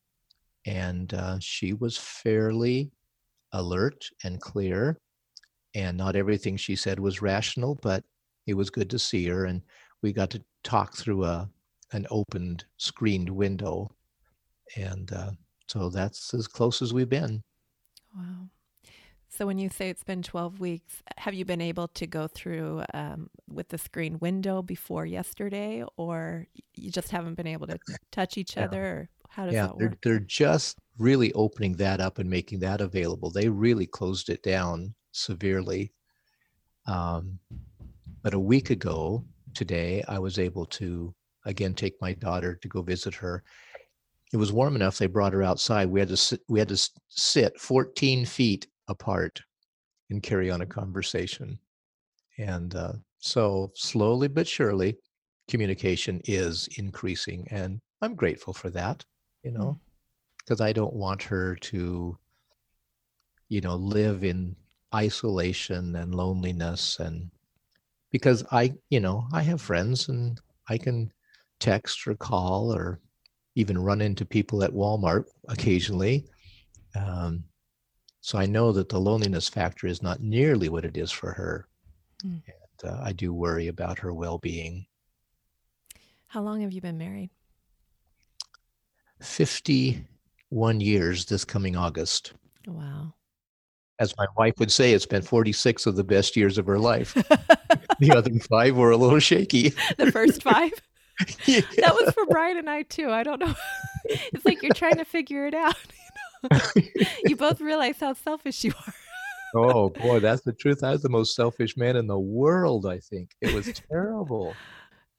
and 0.66 1.12
uh, 1.14 1.38
she 1.38 1.74
was 1.74 1.96
fairly 1.96 2.90
alert 3.52 4.08
and 4.24 4.40
clear. 4.40 4.98
And 5.74 5.96
not 5.96 6.16
everything 6.16 6.56
she 6.56 6.74
said 6.74 6.98
was 6.98 7.22
rational, 7.22 7.78
but 7.82 8.04
it 8.46 8.54
was 8.54 8.70
good 8.70 8.90
to 8.90 8.98
see 8.98 9.26
her. 9.28 9.44
And 9.44 9.62
we 10.02 10.12
got 10.12 10.30
to 10.30 10.42
talk 10.64 10.96
through 10.96 11.24
a 11.24 11.48
an 11.92 12.06
opened 12.10 12.64
screened 12.76 13.30
window. 13.30 13.90
And 14.76 15.12
uh, 15.12 15.30
so 15.66 15.90
that's 15.90 16.32
as 16.34 16.46
close 16.46 16.82
as 16.82 16.92
we've 16.92 17.08
been. 17.08 17.42
Wow. 18.16 18.48
So 19.28 19.46
when 19.46 19.58
you 19.58 19.68
say 19.68 19.90
it's 19.90 20.02
been 20.02 20.22
12 20.22 20.58
weeks, 20.58 21.02
have 21.16 21.34
you 21.34 21.44
been 21.44 21.60
able 21.60 21.86
to 21.88 22.06
go 22.06 22.26
through 22.26 22.82
um, 22.92 23.30
with 23.48 23.68
the 23.68 23.78
screen 23.78 24.18
window 24.18 24.60
before 24.60 25.06
yesterday, 25.06 25.84
or 25.96 26.48
you 26.74 26.90
just 26.90 27.10
haven't 27.10 27.34
been 27.34 27.46
able 27.46 27.68
to 27.68 27.78
touch 28.10 28.36
each 28.36 28.56
yeah. 28.56 28.64
other? 28.64 28.84
Or 28.84 29.08
how 29.30 29.44
does 29.44 29.54
yeah, 29.54 29.66
that 29.66 29.76
work? 29.76 29.98
They're, 30.02 30.14
they're 30.18 30.26
just 30.26 30.78
really 30.98 31.32
opening 31.32 31.74
that 31.76 32.00
up 32.00 32.18
and 32.18 32.28
making 32.28 32.60
that 32.60 32.80
available. 32.80 33.30
They 33.30 33.48
really 33.48 33.86
closed 33.86 34.28
it 34.28 34.42
down 34.42 34.94
severely. 35.12 35.92
Um, 36.86 37.38
but 38.22 38.34
a 38.34 38.38
week 38.38 38.70
ago 38.70 39.24
today, 39.54 40.04
I 40.08 40.18
was 40.18 40.38
able 40.38 40.66
to 40.66 41.14
again 41.46 41.74
take 41.74 41.94
my 42.00 42.12
daughter 42.12 42.56
to 42.56 42.68
go 42.68 42.82
visit 42.82 43.14
her. 43.14 43.42
It 44.32 44.36
was 44.36 44.52
warm 44.52 44.76
enough. 44.76 44.98
They 44.98 45.06
brought 45.06 45.32
her 45.32 45.42
outside. 45.42 45.88
We 45.88 46.00
had 46.00 46.08
to 46.10 46.16
sit, 46.16 46.40
we 46.48 46.58
had 46.58 46.68
to 46.68 46.90
sit 47.08 47.58
14 47.58 48.26
feet 48.26 48.66
apart 48.88 49.40
and 50.10 50.22
carry 50.22 50.50
on 50.50 50.60
a 50.60 50.66
conversation. 50.66 51.58
And 52.38 52.74
uh, 52.74 52.92
so 53.18 53.70
slowly 53.74 54.28
but 54.28 54.46
surely, 54.46 54.96
communication 55.48 56.20
is 56.24 56.68
increasing, 56.78 57.46
and 57.50 57.80
I'm 58.02 58.14
grateful 58.14 58.52
for 58.52 58.70
that. 58.70 59.04
You 59.42 59.52
know, 59.52 59.78
because 60.38 60.60
I 60.60 60.72
don't 60.72 60.94
want 60.94 61.22
her 61.24 61.56
to, 61.56 62.18
you 63.48 63.60
know, 63.60 63.76
live 63.76 64.24
in 64.24 64.56
isolation 64.94 65.96
and 65.96 66.14
loneliness 66.14 66.98
and 66.98 67.30
because 68.10 68.44
I, 68.50 68.74
you 68.88 69.00
know, 69.00 69.26
I 69.32 69.42
have 69.42 69.60
friends 69.60 70.08
and 70.08 70.40
I 70.68 70.78
can 70.78 71.12
text 71.60 72.06
or 72.06 72.14
call 72.14 72.74
or 72.74 73.00
even 73.54 73.78
run 73.78 74.00
into 74.00 74.24
people 74.24 74.64
at 74.64 74.72
Walmart 74.72 75.26
occasionally. 75.48 76.26
Um, 76.96 77.44
so 78.20 78.38
I 78.38 78.46
know 78.46 78.72
that 78.72 78.88
the 78.88 79.00
loneliness 79.00 79.48
factor 79.48 79.86
is 79.86 80.02
not 80.02 80.20
nearly 80.20 80.68
what 80.68 80.84
it 80.84 80.96
is 80.96 81.10
for 81.10 81.32
her. 81.32 81.68
Mm. 82.24 82.42
And 82.82 82.92
uh, 82.92 83.00
I 83.02 83.12
do 83.12 83.32
worry 83.32 83.68
about 83.68 83.98
her 84.00 84.12
well 84.12 84.38
being. 84.38 84.86
How 86.26 86.42
long 86.42 86.60
have 86.60 86.72
you 86.72 86.80
been 86.80 86.98
married? 86.98 87.30
51 89.20 90.80
years 90.80 91.24
this 91.26 91.44
coming 91.44 91.76
August. 91.76 92.32
Wow. 92.66 93.14
As 93.98 94.14
my 94.16 94.26
wife 94.36 94.54
would 94.58 94.72
say, 94.72 94.92
it's 94.92 95.06
been 95.06 95.22
46 95.22 95.86
of 95.86 95.96
the 95.96 96.04
best 96.04 96.36
years 96.36 96.56
of 96.56 96.66
her 96.66 96.78
life. 96.78 97.14
the 98.00 98.12
other 98.12 98.30
five 98.48 98.76
were 98.76 98.90
a 98.90 98.96
little 98.96 99.18
shaky. 99.18 99.74
The 99.98 100.10
first 100.10 100.42
five? 100.42 100.72
yeah. 101.44 101.60
That 101.78 101.94
was 101.94 102.14
for 102.14 102.24
Brian 102.26 102.56
and 102.56 102.70
I 102.70 102.82
too. 102.82 103.10
I 103.10 103.22
don't 103.22 103.40
know. 103.40 103.54
it's 104.04 104.44
like 104.44 104.62
you're 104.62 104.74
trying 104.74 104.96
to 104.96 105.04
figure 105.04 105.46
it 105.46 105.54
out. 105.54 105.76
You, 106.42 106.48
know? 106.50 107.06
you 107.24 107.36
both 107.36 107.60
realize 107.60 108.00
how 108.00 108.14
selfish 108.14 108.64
you 108.64 108.72
are. 108.86 108.94
oh 109.54 109.90
boy, 109.90 110.20
that's 110.20 110.42
the 110.42 110.54
truth. 110.54 110.82
I 110.82 110.92
was 110.92 111.02
the 111.02 111.10
most 111.10 111.34
selfish 111.34 111.76
man 111.76 111.96
in 111.96 112.06
the 112.06 112.18
world. 112.18 112.86
I 112.86 112.98
think 112.98 113.32
it 113.42 113.52
was 113.52 113.70
terrible. 113.90 114.54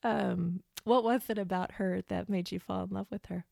Um, 0.02 0.62
what 0.84 1.04
was 1.04 1.22
it 1.28 1.38
about 1.38 1.72
her 1.72 2.02
that 2.08 2.28
made 2.28 2.50
you 2.50 2.58
fall 2.58 2.82
in 2.82 2.90
love 2.90 3.06
with 3.10 3.26
her? 3.26 3.44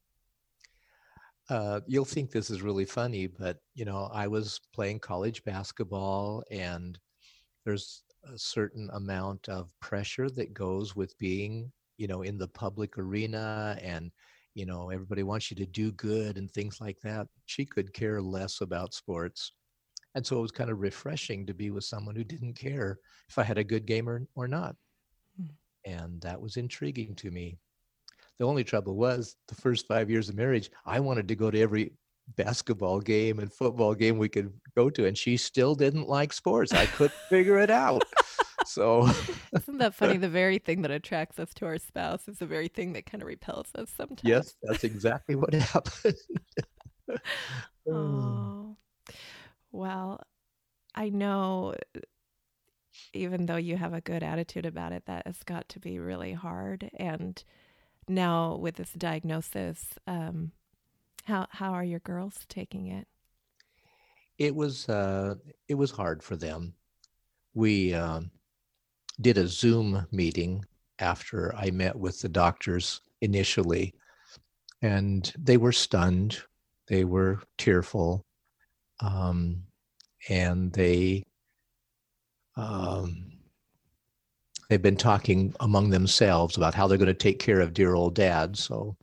Uh, 1.50 1.80
you'll 1.88 2.04
think 2.04 2.30
this 2.30 2.48
is 2.48 2.62
really 2.62 2.84
funny, 2.84 3.26
but 3.26 3.58
you 3.74 3.84
know, 3.84 4.08
I 4.12 4.28
was 4.28 4.60
playing 4.72 5.00
college 5.00 5.42
basketball, 5.42 6.44
and 6.48 6.96
there's 7.64 8.04
a 8.32 8.38
certain 8.38 8.88
amount 8.92 9.48
of 9.48 9.72
pressure 9.80 10.30
that 10.30 10.54
goes 10.54 10.94
with 10.94 11.18
being 11.18 11.72
you 11.96 12.06
know 12.06 12.22
in 12.22 12.38
the 12.38 12.48
public 12.48 12.98
arena 12.98 13.78
and 13.82 14.10
you 14.54 14.66
know 14.66 14.90
everybody 14.90 15.22
wants 15.22 15.50
you 15.50 15.56
to 15.56 15.66
do 15.66 15.90
good 15.92 16.38
and 16.38 16.50
things 16.50 16.80
like 16.80 16.98
that. 17.02 17.26
She 17.46 17.64
could 17.64 17.92
care 17.92 18.22
less 18.22 18.60
about 18.60 18.94
sports. 18.94 19.52
And 20.14 20.26
so 20.26 20.38
it 20.38 20.42
was 20.42 20.50
kind 20.52 20.70
of 20.70 20.80
refreshing 20.80 21.46
to 21.46 21.54
be 21.54 21.70
with 21.70 21.84
someone 21.84 22.16
who 22.16 22.24
didn't 22.24 22.54
care 22.54 22.98
if 23.28 23.38
i 23.38 23.44
had 23.44 23.58
a 23.58 23.64
good 23.64 23.86
game 23.86 24.08
or, 24.08 24.26
or 24.34 24.48
not. 24.48 24.76
Mm. 25.40 25.50
and 25.86 26.20
that 26.20 26.40
was 26.40 26.56
intriguing 26.56 27.14
to 27.16 27.30
me 27.30 27.58
the 28.40 28.46
only 28.46 28.64
trouble 28.64 28.96
was 28.96 29.36
the 29.46 29.54
first 29.54 29.86
five 29.86 30.10
years 30.10 30.28
of 30.28 30.34
marriage 30.34 30.70
i 30.84 30.98
wanted 30.98 31.28
to 31.28 31.36
go 31.36 31.50
to 31.50 31.60
every 31.60 31.92
basketball 32.36 33.00
game 33.00 33.38
and 33.38 33.52
football 33.52 33.94
game 33.94 34.18
we 34.18 34.28
could 34.28 34.52
go 34.76 34.90
to 34.90 35.06
and 35.06 35.16
she 35.16 35.36
still 35.36 35.74
didn't 35.74 36.08
like 36.08 36.32
sports. 36.32 36.72
I 36.72 36.86
couldn't 36.86 37.14
figure 37.28 37.58
it 37.58 37.70
out. 37.70 38.02
So 38.66 39.08
isn't 39.56 39.78
that 39.78 39.94
funny? 39.94 40.16
The 40.18 40.28
very 40.28 40.58
thing 40.58 40.82
that 40.82 40.90
attracts 40.90 41.38
us 41.38 41.52
to 41.54 41.66
our 41.66 41.78
spouse 41.78 42.28
is 42.28 42.38
the 42.38 42.46
very 42.46 42.68
thing 42.68 42.92
that 42.92 43.06
kind 43.06 43.22
of 43.22 43.28
repels 43.28 43.68
us 43.74 43.90
sometimes. 43.96 44.22
yes 44.24 44.54
that's 44.62 44.84
exactly 44.84 45.34
what 45.34 45.52
happened. 45.54 46.16
Oh. 47.90 48.76
Well 49.72 50.20
i 50.94 51.08
know 51.08 51.74
even 53.12 53.46
though 53.46 53.56
you 53.56 53.76
have 53.76 53.94
a 53.94 54.00
good 54.00 54.22
attitude 54.22 54.66
about 54.66 54.92
it 54.92 55.04
that 55.06 55.26
has 55.26 55.42
got 55.44 55.68
to 55.68 55.78
be 55.78 55.98
really 55.98 56.32
hard 56.32 56.90
and 56.94 57.42
now 58.10 58.56
with 58.56 58.76
this 58.76 58.92
diagnosis 58.92 59.94
um, 60.06 60.52
how 61.24 61.46
how 61.50 61.72
are 61.72 61.84
your 61.84 62.00
girls 62.00 62.44
taking 62.48 62.88
it? 62.88 63.06
It 64.38 64.54
was 64.54 64.88
uh, 64.88 65.34
it 65.68 65.74
was 65.74 65.90
hard 65.90 66.22
for 66.22 66.36
them. 66.36 66.74
We 67.54 67.94
uh, 67.94 68.22
did 69.20 69.38
a 69.38 69.46
Zoom 69.46 70.06
meeting 70.10 70.64
after 70.98 71.54
I 71.54 71.70
met 71.70 71.96
with 71.96 72.20
the 72.20 72.28
doctors 72.28 73.00
initially, 73.20 73.94
and 74.82 75.32
they 75.38 75.56
were 75.56 75.72
stunned. 75.72 76.38
They 76.88 77.04
were 77.04 77.40
tearful, 77.58 78.24
um, 79.00 79.62
and 80.28 80.72
they 80.72 81.24
um, 82.56 83.32
they've 84.70 84.80
been 84.80 84.96
talking 84.96 85.52
among 85.58 85.90
themselves 85.90 86.56
about 86.56 86.74
how 86.74 86.86
they're 86.86 86.96
going 86.96 87.08
to 87.08 87.14
take 87.14 87.40
care 87.40 87.60
of 87.60 87.74
dear 87.74 87.94
old 87.94 88.14
dad. 88.14 88.56
So 88.56 88.96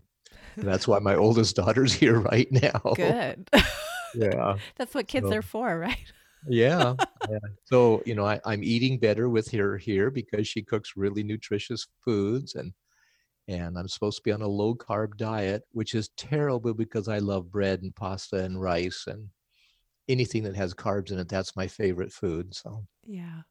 that's 0.55 0.87
why 0.87 0.99
my 0.99 1.15
oldest 1.15 1.57
daughter's 1.57 1.93
here 2.01 2.19
right 2.19 2.51
now. 2.51 2.93
Good. 2.95 3.49
yeah. 4.15 4.57
That's 4.77 4.95
what 4.95 5.07
kids 5.07 5.27
so, 5.27 5.35
are 5.35 5.41
for, 5.41 5.77
right? 5.77 6.13
yeah, 6.47 6.95
yeah. 7.29 7.39
So, 7.65 8.01
you 8.05 8.15
know, 8.15 8.25
I, 8.25 8.39
I'm 8.45 8.63
eating 8.63 8.97
better 8.97 9.27
with 9.29 9.51
her 9.51 9.77
here 9.77 10.09
because 10.09 10.47
she 10.47 10.63
cooks 10.63 10.93
really 10.95 11.21
nutritious 11.21 11.85
foods 12.03 12.55
and 12.55 12.73
and 13.49 13.77
I'm 13.77 13.87
supposed 13.87 14.17
to 14.17 14.23
be 14.23 14.33
on 14.33 14.41
a 14.41 14.47
low 14.47 14.75
carb 14.75 15.15
diet, 15.15 15.63
which 15.71 15.95
is 15.95 16.09
terrible 16.17 16.73
because 16.73 17.07
I 17.07 17.19
love 17.19 17.49
bread 17.49 17.81
and 17.81 17.95
pasta 17.95 18.43
and 18.43 18.59
rice 18.59 19.05
and 19.07 19.29
anything 20.09 20.43
that 20.43 20.55
has 20.57 20.73
carbs 20.73 21.11
in 21.11 21.19
it. 21.19 21.29
That's 21.29 21.55
my 21.55 21.65
favorite 21.65 22.11
food. 22.11 22.53
So 22.53 22.85
yeah. 23.05 23.41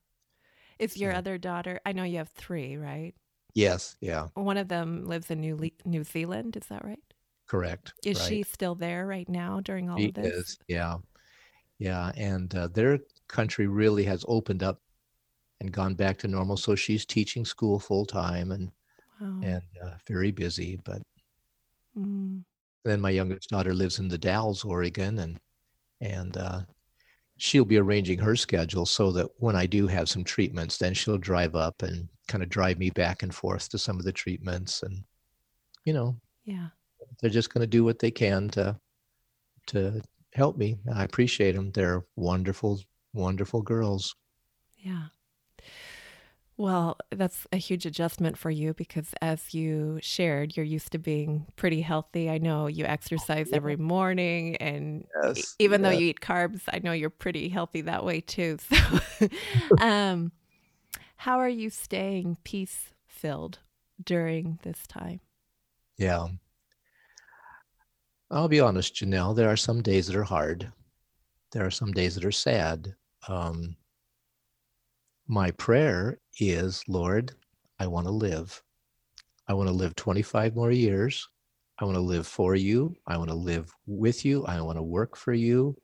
Is 0.78 0.97
your 0.97 1.14
other 1.14 1.38
daughter? 1.38 1.80
I 1.87 1.92
know 1.92 2.04
you 2.04 2.18
have 2.18 2.28
three, 2.30 2.76
right? 2.76 3.14
Yes, 3.54 3.97
yeah. 4.00 4.26
One 4.35 4.59
of 4.59 4.68
them 4.68 5.06
lives 5.06 5.30
in 5.30 5.40
New 5.40 5.56
Le- 5.56 5.71
New 5.85 6.04
Zealand. 6.04 6.56
Is 6.56 6.66
that 6.68 6.85
right? 6.85 7.00
Correct. 7.47 7.95
Is 8.04 8.21
right. 8.21 8.28
she 8.28 8.42
still 8.42 8.75
there 8.75 9.06
right 9.06 9.28
now 9.28 9.61
during 9.61 9.88
all 9.88 9.97
she 9.99 10.09
of 10.09 10.14
this? 10.14 10.26
Is, 10.35 10.59
yeah, 10.68 10.97
yeah. 11.78 12.12
And 12.16 12.54
uh, 12.54 12.68
their 12.68 12.99
country 13.28 13.66
really 13.66 14.04
has 14.04 14.25
opened 14.28 14.62
up 14.62 14.80
and 15.61 15.73
gone 15.73 15.95
back 15.95 16.18
to 16.18 16.28
normal. 16.28 16.56
So 16.56 16.75
she's 16.75 17.06
teaching 17.06 17.45
school 17.45 17.78
full 17.78 18.04
time 18.04 18.52
and 18.52 18.71
wow. 19.21 19.40
and 19.42 19.62
uh, 19.83 19.95
very 20.06 20.33
busy. 20.33 20.78
But 20.85 21.02
mm. 21.99 22.42
then 22.85 23.00
my 23.00 23.11
youngest 23.11 23.49
daughter 23.49 23.73
lives 23.73 23.99
in 23.99 24.09
the 24.09 24.18
Dalles, 24.18 24.64
Oregon, 24.64 25.21
and 25.21 25.40
and 26.00 26.37
uh, 26.37 26.61
she'll 27.37 27.64
be 27.64 27.76
arranging 27.76 28.19
her 28.19 28.37
schedule 28.37 28.87
so 28.87 29.12
that 29.12 29.28
when 29.38 29.57
I 29.57 29.66
do 29.66 29.87
have 29.87 30.09
some 30.09 30.25
treatments, 30.25 30.78
then 30.78 30.95
she'll 30.95 31.19
drive 31.19 31.55
up 31.55 31.83
and 31.83 32.09
kind 32.28 32.43
of 32.43 32.49
drive 32.49 32.78
me 32.78 32.90
back 32.90 33.23
and 33.23 33.35
forth 33.35 33.69
to 33.71 33.78
some 33.78 33.99
of 33.99 34.05
the 34.05 34.12
treatments 34.12 34.83
and 34.83 35.05
you 35.85 35.93
know 35.93 36.16
yeah. 36.45 36.69
they're 37.21 37.31
just 37.31 37.55
going 37.55 37.61
to 37.61 37.66
do 37.66 37.85
what 37.85 38.00
they 38.00 38.11
can 38.11 38.49
to 38.50 38.76
to 39.69 40.00
help 40.35 40.57
me. 40.57 40.76
I 40.93 41.05
appreciate 41.05 41.55
them 41.55 41.71
they're 41.73 42.05
wonderful 42.16 42.81
wonderful 43.12 43.62
girls. 43.62 44.14
Yeah 44.76 45.07
well, 46.59 46.97
that's 47.11 47.47
a 47.53 47.59
huge 47.59 47.85
adjustment 47.85 48.39
for 48.39 48.51
you 48.51 48.73
because, 48.73 49.13
as 49.21 49.53
you 49.53 49.99
shared, 50.01 50.57
you're 50.57 50.65
used 50.65 50.93
to 50.93 50.99
being 50.99 51.47
pretty 51.57 51.83
healthy. 51.83 52.31
I 52.31 52.39
know 52.39 52.67
you 52.67 52.85
exercise 52.87 53.51
every 53.53 53.77
morning, 53.77 54.57
and 54.57 55.05
yes, 55.23 55.55
even 55.59 55.83
though 55.83 55.91
you 55.91 56.07
eat 56.07 56.21
carbs, 56.21 56.63
I 56.73 56.79
know 56.79 56.93
you're 56.93 57.11
pretty 57.11 57.49
healthy 57.49 57.83
that 57.83 58.05
way 58.05 58.21
too. 58.21 58.59
So, 59.19 59.29
um, 59.81 60.33
how 61.17 61.39
are 61.39 61.49
you 61.49 61.71
staying 61.71 62.37
peace 62.45 62.91
filled 63.07 63.59
during 64.03 64.59
this 64.63 64.87
time? 64.87 65.21
Yeah. 65.97 66.27
I'll 68.31 68.49
be 68.49 68.61
honest, 68.61 68.95
Janell, 68.95 69.35
there 69.35 69.49
are 69.49 69.57
some 69.57 69.83
days 69.83 70.07
that 70.07 70.17
are 70.17 70.25
hard. 70.25 70.71
There 71.53 71.65
are 71.65 71.71
some 71.71 71.93
days 71.93 72.15
that 72.15 72.25
are 72.25 72.33
sad. 72.33 72.95
Um, 73.29 73.77
my 75.28 75.50
prayer 75.52 76.18
is, 76.38 76.83
Lord, 76.88 77.33
I 77.78 77.87
want 77.87 78.06
to 78.06 78.12
live. 78.12 78.62
I 79.49 79.54
want 79.54 79.68
to 79.68 79.75
live 79.75 79.95
25 79.97 80.54
more 80.54 80.71
years. 80.71 81.28
I 81.78 81.85
want 81.85 81.97
to 81.97 82.00
live 82.02 82.26
for 82.26 82.54
you. 82.54 82.97
I 83.06 83.16
want 83.16 83.30
to 83.30 83.37
live 83.37 83.73
with 83.87 84.25
you. 84.25 84.45
I 84.47 84.61
want 84.61 84.78
to 84.78 84.83
work 84.83 85.16
for 85.16 85.33
you. 85.33 85.76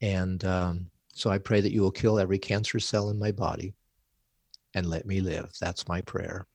And 0.00 0.44
um, 0.44 0.90
so 1.14 1.30
I 1.30 1.38
pray 1.38 1.60
that 1.60 1.72
you 1.72 1.82
will 1.82 1.90
kill 1.90 2.18
every 2.18 2.38
cancer 2.38 2.78
cell 2.78 3.10
in 3.10 3.18
my 3.18 3.32
body 3.32 3.74
and 4.74 4.86
let 4.86 5.06
me 5.06 5.20
live. 5.20 5.50
That's 5.60 5.88
my 5.88 6.00
prayer. 6.02 6.46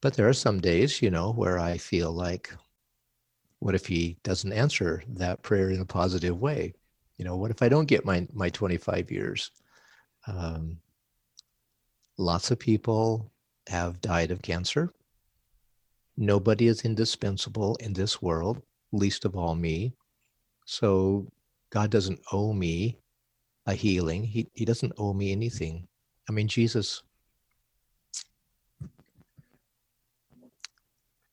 But 0.00 0.14
there 0.14 0.28
are 0.28 0.34
some 0.34 0.60
days, 0.60 1.02
you 1.02 1.10
know, 1.10 1.32
where 1.32 1.58
I 1.58 1.76
feel 1.76 2.10
like, 2.12 2.50
what 3.58 3.74
if 3.74 3.86
he 3.86 4.16
doesn't 4.22 4.52
answer 4.52 5.02
that 5.08 5.42
prayer 5.42 5.70
in 5.70 5.80
a 5.80 5.84
positive 5.84 6.40
way? 6.40 6.72
You 7.18 7.26
know, 7.26 7.36
what 7.36 7.50
if 7.50 7.62
I 7.62 7.68
don't 7.68 7.84
get 7.84 8.06
my, 8.06 8.26
my 8.32 8.48
25 8.48 9.10
years? 9.10 9.50
Um, 10.26 10.78
lots 12.18 12.50
of 12.50 12.58
people 12.58 13.30
have 13.68 14.00
died 14.00 14.30
of 14.30 14.42
cancer. 14.42 14.92
Nobody 16.16 16.66
is 16.68 16.82
indispensable 16.82 17.76
in 17.76 17.92
this 17.92 18.20
world, 18.20 18.62
least 18.92 19.24
of 19.24 19.36
all 19.36 19.54
me. 19.54 19.94
So 20.66 21.26
God 21.70 21.90
doesn't 21.90 22.20
owe 22.30 22.52
me 22.52 22.98
a 23.66 23.74
healing. 23.74 24.24
He, 24.24 24.48
he 24.52 24.64
doesn't 24.64 24.92
owe 24.98 25.14
me 25.14 25.32
anything. 25.32 25.88
I 26.28 26.32
mean, 26.32 26.46
Jesus, 26.46 27.02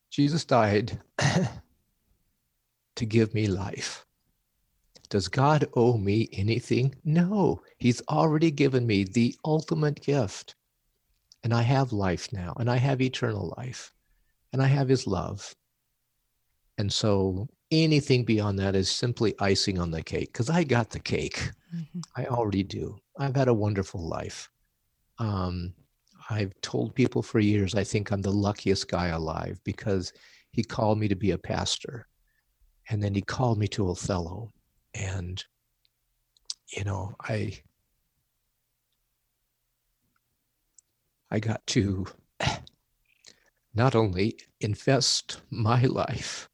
Jesus 0.09 0.45
died 0.45 0.99
to 2.95 3.05
give 3.05 3.33
me 3.33 3.47
life. 3.47 4.06
Does 5.09 5.27
God 5.27 5.67
owe 5.75 5.97
me 5.97 6.29
anything? 6.33 6.95
No, 7.03 7.61
He's 7.77 8.01
already 8.09 8.51
given 8.51 8.85
me 8.85 9.03
the 9.03 9.35
ultimate 9.45 10.01
gift. 10.01 10.55
And 11.43 11.53
I 11.53 11.61
have 11.61 11.93
life 11.93 12.33
now, 12.33 12.55
and 12.59 12.69
I 12.69 12.77
have 12.77 13.01
eternal 13.01 13.53
life, 13.57 13.93
and 14.51 14.61
I 14.61 14.67
have 14.67 14.89
His 14.89 15.07
love. 15.07 15.55
And 16.77 16.91
so 16.91 17.47
anything 17.71 18.23
beyond 18.23 18.59
that 18.59 18.75
is 18.75 18.89
simply 18.89 19.33
icing 19.39 19.79
on 19.79 19.91
the 19.91 20.03
cake 20.03 20.31
because 20.31 20.49
I 20.49 20.63
got 20.63 20.89
the 20.89 20.99
cake. 20.99 21.51
Mm-hmm. 21.75 21.99
I 22.15 22.25
already 22.25 22.63
do. 22.63 22.97
I've 23.17 23.35
had 23.35 23.47
a 23.47 23.53
wonderful 23.53 24.07
life. 24.07 24.49
Um, 25.19 25.73
I've 26.29 26.53
told 26.61 26.95
people 26.95 27.21
for 27.21 27.39
years 27.39 27.75
I 27.75 27.83
think 27.83 28.11
I'm 28.11 28.21
the 28.21 28.31
luckiest 28.31 28.89
guy 28.89 29.07
alive 29.07 29.59
because 29.63 30.13
he 30.51 30.63
called 30.63 30.99
me 30.99 31.07
to 31.07 31.15
be 31.15 31.31
a 31.31 31.37
pastor. 31.37 32.07
And 32.89 33.01
then 33.01 33.13
he 33.13 33.21
called 33.21 33.57
me 33.57 33.67
to 33.69 33.89
Othello 33.89 34.51
and 34.97 35.43
you 36.75 36.83
know 36.83 37.15
i 37.21 37.53
i 41.31 41.39
got 41.39 41.65
to 41.67 42.05
not 43.73 43.95
only 43.95 44.37
invest 44.59 45.41
my 45.51 45.83
life 45.83 46.49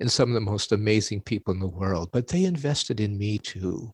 in 0.00 0.08
some 0.08 0.30
of 0.30 0.34
the 0.34 0.40
most 0.40 0.72
amazing 0.72 1.20
people 1.20 1.52
in 1.52 1.60
the 1.60 1.66
world 1.66 2.10
but 2.10 2.28
they 2.28 2.44
invested 2.44 3.00
in 3.00 3.18
me 3.18 3.38
too. 3.38 3.92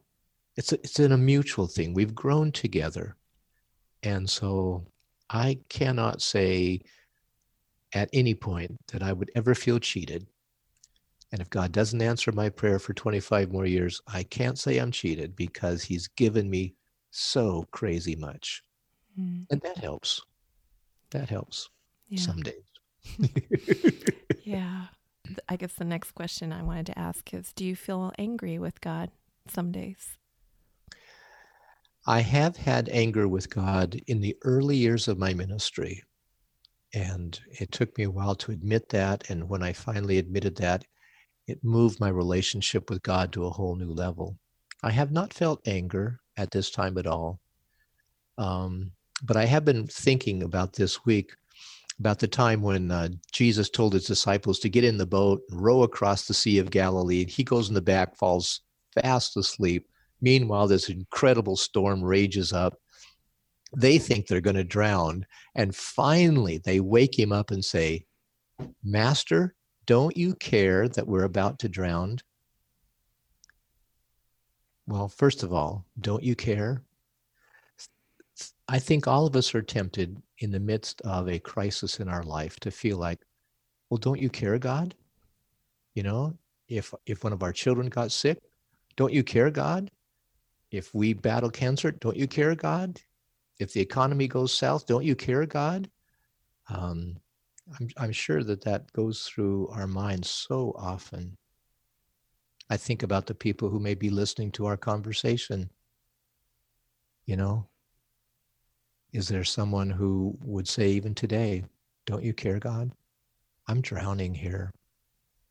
It's 0.56 0.72
a, 0.72 0.76
it's 0.76 1.00
in 1.00 1.12
a 1.12 1.18
mutual 1.18 1.66
thing. 1.66 1.92
We've 1.92 2.14
grown 2.14 2.50
together. 2.52 3.16
And 4.02 4.28
so 4.30 4.86
i 5.28 5.58
cannot 5.68 6.22
say 6.22 6.80
at 7.92 8.08
any 8.12 8.34
point 8.34 8.78
that 8.92 9.02
i 9.02 9.12
would 9.12 9.30
ever 9.34 9.54
feel 9.56 9.80
cheated 9.80 10.24
and 11.36 11.42
if 11.42 11.50
God 11.50 11.70
doesn't 11.70 12.00
answer 12.00 12.32
my 12.32 12.48
prayer 12.48 12.78
for 12.78 12.94
25 12.94 13.52
more 13.52 13.66
years, 13.66 14.00
I 14.06 14.22
can't 14.22 14.58
say 14.58 14.78
I'm 14.78 14.90
cheated 14.90 15.36
because 15.36 15.82
He's 15.82 16.08
given 16.08 16.48
me 16.48 16.76
so 17.10 17.66
crazy 17.72 18.16
much. 18.16 18.62
Mm. 19.20 19.44
And 19.50 19.60
that 19.60 19.76
helps. 19.76 20.22
That 21.10 21.28
helps 21.28 21.68
yeah. 22.08 22.20
some 22.20 22.40
days. 22.40 22.64
yeah. 24.44 24.86
I 25.46 25.56
guess 25.56 25.74
the 25.74 25.84
next 25.84 26.12
question 26.12 26.54
I 26.54 26.62
wanted 26.62 26.86
to 26.86 26.98
ask 26.98 27.34
is 27.34 27.52
Do 27.52 27.66
you 27.66 27.76
feel 27.76 28.12
angry 28.18 28.58
with 28.58 28.80
God 28.80 29.10
some 29.46 29.70
days? 29.70 30.16
I 32.06 32.20
have 32.20 32.56
had 32.56 32.88
anger 32.88 33.28
with 33.28 33.50
God 33.50 34.00
in 34.06 34.22
the 34.22 34.38
early 34.40 34.78
years 34.78 35.06
of 35.06 35.18
my 35.18 35.34
ministry. 35.34 36.02
And 36.94 37.38
it 37.60 37.72
took 37.72 37.98
me 37.98 38.04
a 38.04 38.10
while 38.10 38.36
to 38.36 38.52
admit 38.52 38.88
that. 38.88 39.28
And 39.28 39.50
when 39.50 39.62
I 39.62 39.74
finally 39.74 40.16
admitted 40.16 40.56
that, 40.56 40.86
it 41.46 41.62
moved 41.62 42.00
my 42.00 42.08
relationship 42.08 42.90
with 42.90 43.02
God 43.02 43.32
to 43.32 43.46
a 43.46 43.50
whole 43.50 43.76
new 43.76 43.92
level. 43.92 44.38
I 44.82 44.90
have 44.90 45.12
not 45.12 45.32
felt 45.32 45.66
anger 45.66 46.20
at 46.36 46.50
this 46.50 46.70
time 46.70 46.98
at 46.98 47.06
all. 47.06 47.40
Um, 48.38 48.92
but 49.22 49.36
I 49.36 49.46
have 49.46 49.64
been 49.64 49.86
thinking 49.86 50.42
about 50.42 50.74
this 50.74 51.04
week 51.04 51.32
about 51.98 52.18
the 52.18 52.28
time 52.28 52.60
when 52.60 52.90
uh, 52.90 53.08
Jesus 53.32 53.70
told 53.70 53.94
his 53.94 54.04
disciples 54.04 54.58
to 54.58 54.68
get 54.68 54.84
in 54.84 54.98
the 54.98 55.06
boat 55.06 55.40
and 55.48 55.60
row 55.60 55.82
across 55.82 56.26
the 56.26 56.34
Sea 56.34 56.58
of 56.58 56.70
Galilee. 56.70 57.22
And 57.22 57.30
he 57.30 57.42
goes 57.42 57.68
in 57.68 57.74
the 57.74 57.80
back, 57.80 58.16
falls 58.16 58.60
fast 59.00 59.36
asleep. 59.36 59.88
Meanwhile, 60.20 60.68
this 60.68 60.88
incredible 60.88 61.56
storm 61.56 62.02
rages 62.02 62.52
up. 62.52 62.78
They 63.74 63.98
think 63.98 64.26
they're 64.26 64.40
going 64.40 64.56
to 64.56 64.64
drown. 64.64 65.26
And 65.54 65.74
finally, 65.74 66.58
they 66.58 66.80
wake 66.80 67.18
him 67.18 67.32
up 67.32 67.50
and 67.50 67.64
say, 67.64 68.04
Master, 68.84 69.54
don't 69.86 70.16
you 70.16 70.34
care 70.34 70.88
that 70.88 71.06
we're 71.06 71.24
about 71.24 71.60
to 71.60 71.68
drown? 71.68 72.18
Well, 74.86 75.08
first 75.08 75.42
of 75.42 75.52
all, 75.52 75.84
don't 76.00 76.22
you 76.22 76.36
care? 76.36 76.82
I 78.68 78.78
think 78.78 79.06
all 79.06 79.26
of 79.26 79.36
us 79.36 79.54
are 79.54 79.62
tempted 79.62 80.20
in 80.38 80.50
the 80.50 80.60
midst 80.60 81.00
of 81.02 81.28
a 81.28 81.38
crisis 81.38 82.00
in 82.00 82.08
our 82.08 82.22
life 82.22 82.58
to 82.60 82.70
feel 82.70 82.98
like, 82.98 83.20
well, 83.88 83.98
don't 83.98 84.20
you 84.20 84.28
care, 84.28 84.58
God? 84.58 84.94
You 85.94 86.02
know, 86.02 86.36
if 86.68 86.92
if 87.06 87.24
one 87.24 87.32
of 87.32 87.42
our 87.42 87.52
children 87.52 87.88
got 87.88 88.12
sick, 88.12 88.38
don't 88.96 89.12
you 89.12 89.22
care, 89.22 89.50
God? 89.50 89.90
If 90.70 90.92
we 90.94 91.14
battle 91.14 91.50
cancer, 91.50 91.92
don't 91.92 92.16
you 92.16 92.26
care, 92.26 92.54
God? 92.54 93.00
If 93.58 93.72
the 93.72 93.80
economy 93.80 94.28
goes 94.28 94.52
south, 94.52 94.86
don't 94.86 95.04
you 95.04 95.14
care, 95.14 95.46
God? 95.46 95.88
Um, 96.68 97.16
I'm, 97.74 97.88
I'm 97.96 98.12
sure 98.12 98.44
that 98.44 98.62
that 98.62 98.92
goes 98.92 99.22
through 99.22 99.68
our 99.68 99.86
minds 99.86 100.30
so 100.30 100.72
often. 100.76 101.36
I 102.70 102.76
think 102.76 103.02
about 103.02 103.26
the 103.26 103.34
people 103.34 103.68
who 103.68 103.80
may 103.80 103.94
be 103.94 104.10
listening 104.10 104.52
to 104.52 104.66
our 104.66 104.76
conversation. 104.76 105.70
You 107.26 107.36
know, 107.36 107.68
is 109.12 109.28
there 109.28 109.44
someone 109.44 109.90
who 109.90 110.36
would 110.42 110.68
say, 110.68 110.90
even 110.90 111.14
today, 111.14 111.64
don't 112.06 112.22
you 112.24 112.32
care, 112.32 112.58
God? 112.58 112.92
I'm 113.66 113.80
drowning 113.80 114.34
here. 114.34 114.70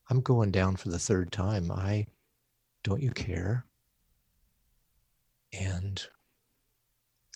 I'm 0.10 0.21
going 0.21 0.51
down 0.51 0.75
for 0.75 0.89
the 0.89 0.99
third 0.99 1.32
time. 1.32 1.71
I 1.71 2.08
don't 2.84 3.01
you 3.01 3.12
care? 3.12 3.65
And 5.51 6.01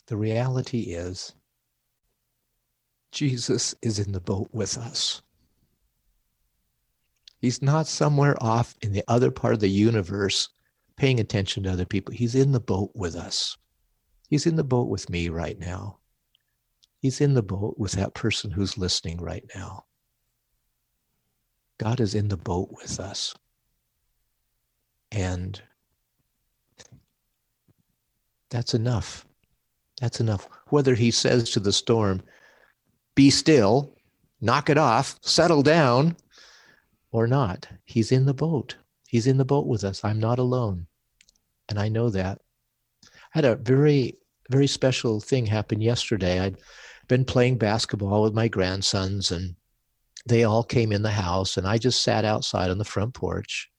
the 0.08 0.18
reality 0.18 0.94
is 0.94 1.34
Jesus 3.12 3.76
is 3.82 4.00
in 4.00 4.12
the 4.12 4.20
boat 4.20 4.50
with 4.52 4.78
us. 4.78 5.22
He's 7.40 7.62
not 7.62 7.88
somewhere 7.88 8.42
off 8.44 8.76
in 8.82 8.92
the 8.92 9.04
other 9.08 9.32
part 9.32 9.54
of 9.54 9.60
the 9.60 9.70
universe 9.70 10.50
paying 10.98 11.20
attention 11.20 11.64
to 11.64 11.72
other 11.72 11.86
people. 11.86 12.14
He's 12.14 12.36
in 12.36 12.52
the 12.52 12.60
boat 12.60 12.92
with 12.94 13.16
us. 13.16 13.58
He's 14.30 14.46
in 14.46 14.56
the 14.56 14.64
boat 14.64 14.90
with 14.90 15.10
me 15.10 15.30
right 15.30 15.58
now. 15.58 16.00
He's 17.00 17.22
in 17.22 17.34
the 17.34 17.42
boat 17.42 17.76
with 17.78 17.94
that 17.94 18.14
person 18.14 18.52
who's 18.52 18.78
listening 18.78 19.20
right 19.22 19.46
now. 19.56 19.86
God 21.78 22.02
is 22.02 22.14
in 22.14 22.28
the 22.28 22.38
boat 22.38 22.70
with 22.72 23.00
us. 23.00 23.34
And 25.12 25.60
that's 28.50 28.74
enough. 28.74 29.26
That's 30.02 30.20
enough. 30.20 30.50
Whether 30.68 30.94
he 30.94 31.10
says 31.10 31.50
to 31.52 31.62
the 31.62 31.72
storm, 31.72 32.22
be 33.20 33.30
still, 33.30 33.94
knock 34.40 34.70
it 34.70 34.78
off, 34.78 35.20
settle 35.20 35.62
down, 35.62 36.16
or 37.12 37.28
not, 37.28 37.68
he's 37.84 38.14
in 38.14 38.26
the 38.26 38.34
boat. 38.34 38.78
He's 39.10 39.28
in 39.28 39.36
the 39.36 39.44
boat 39.44 39.68
with 39.68 39.84
us. 39.84 40.06
I'm 40.06 40.22
not 40.22 40.40
alone. 40.40 40.88
And 41.68 41.78
I 41.78 41.90
know 41.90 42.10
that. 42.12 42.40
I 43.04 43.10
had 43.34 43.44
a 43.44 43.58
very, 43.58 44.16
very 44.50 44.68
special 44.68 45.20
thing 45.20 45.46
happen 45.46 45.82
yesterday. 45.82 46.40
I'd 46.40 46.62
been 47.10 47.26
playing 47.26 47.58
basketball 47.58 48.24
with 48.24 48.34
my 48.34 48.48
grandsons, 48.48 49.32
and 49.32 49.54
they 50.26 50.46
all 50.46 50.64
came 50.64 50.94
in 50.94 51.02
the 51.02 51.12
house, 51.12 51.58
and 51.58 51.68
I 51.68 51.78
just 51.78 52.02
sat 52.02 52.24
outside 52.24 52.70
on 52.70 52.78
the 52.78 52.86
front 52.86 53.14
porch. 53.16 53.70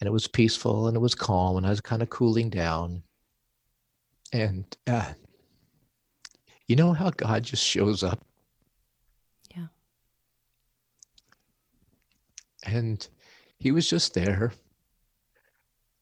And 0.00 0.08
it 0.08 0.12
was 0.12 0.26
peaceful 0.26 0.88
and 0.88 0.96
it 0.96 1.00
was 1.00 1.14
calm, 1.14 1.58
and 1.58 1.64
I 1.64 1.70
was 1.70 1.80
kind 1.80 2.02
of 2.02 2.10
cooling 2.10 2.50
down. 2.50 3.04
And 4.32 4.64
uh, 4.88 5.12
you 6.66 6.76
know 6.76 6.92
how 6.92 7.10
God 7.10 7.42
just 7.42 7.64
shows 7.64 8.02
up? 8.02 8.24
Yeah. 9.54 9.66
And 12.64 13.06
he 13.58 13.70
was 13.72 13.88
just 13.88 14.14
there. 14.14 14.52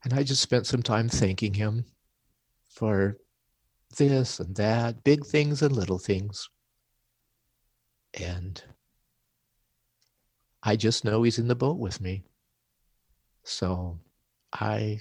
And 0.04 0.12
I 0.14 0.22
just 0.22 0.42
spent 0.42 0.66
some 0.66 0.82
time 0.82 1.08
thanking 1.08 1.54
him 1.54 1.84
for 2.68 3.16
this 3.96 4.40
and 4.40 4.54
that, 4.56 5.04
big 5.04 5.24
things 5.24 5.62
and 5.62 5.74
little 5.74 5.98
things. 5.98 6.48
And 8.14 8.62
I 10.62 10.76
just 10.76 11.04
know 11.04 11.22
he's 11.22 11.38
in 11.38 11.48
the 11.48 11.54
boat 11.54 11.78
with 11.78 12.00
me. 12.00 12.24
So 13.44 13.98
I 14.52 15.00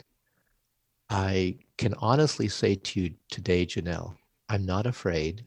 I 1.09 1.57
can 1.77 1.93
honestly 1.95 2.47
say 2.47 2.75
to 2.75 3.01
you 3.01 3.13
today, 3.29 3.65
Janell, 3.65 4.15
I'm 4.49 4.65
not 4.65 4.85
afraid. 4.87 5.45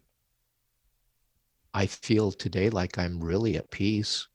I 1.74 1.86
feel 1.86 2.30
today 2.30 2.70
like 2.70 2.98
I'm 2.98 3.22
really 3.22 3.56
at 3.56 3.70
peace. 3.70 4.28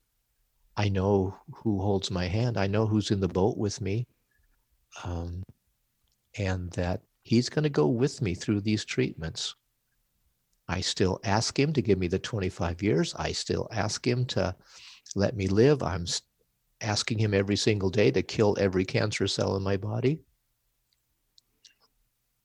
I 0.75 0.89
know 0.89 1.36
who 1.56 1.80
holds 1.80 2.12
my 2.12 2.25
hand. 2.25 2.58
I 2.58 2.67
know 2.67 2.86
who's 2.86 3.12
in 3.12 3.21
the 3.21 3.30
boat 3.30 3.58
with 3.58 3.80
me. 3.80 4.06
Um, 5.04 5.43
and 6.38 6.69
that 6.71 7.02
he's 7.23 7.49
going 7.49 7.63
to 7.63 7.69
go 7.69 7.88
with 7.88 8.21
me 8.21 8.34
through 8.36 8.62
these 8.62 8.84
treatments. 8.84 9.56
I 10.67 10.82
still 10.82 11.19
ask 11.23 11.58
him 11.58 11.73
to 11.73 11.82
give 11.82 11.97
me 11.97 12.08
the 12.08 12.19
25 12.19 12.84
years. 12.84 13.15
I 13.15 13.32
still 13.32 13.67
ask 13.71 14.06
him 14.06 14.25
to 14.28 14.56
let 15.15 15.36
me 15.36 15.47
live. 15.47 15.82
I'm 15.82 16.06
asking 16.82 17.19
him 17.19 17.34
every 17.34 17.56
single 17.56 17.89
day 17.89 18.12
to 18.12 18.21
kill 18.21 18.56
every 18.60 18.86
cancer 18.86 19.28
cell 19.28 19.56
in 19.56 19.63
my 19.63 19.78
body. 19.78 20.21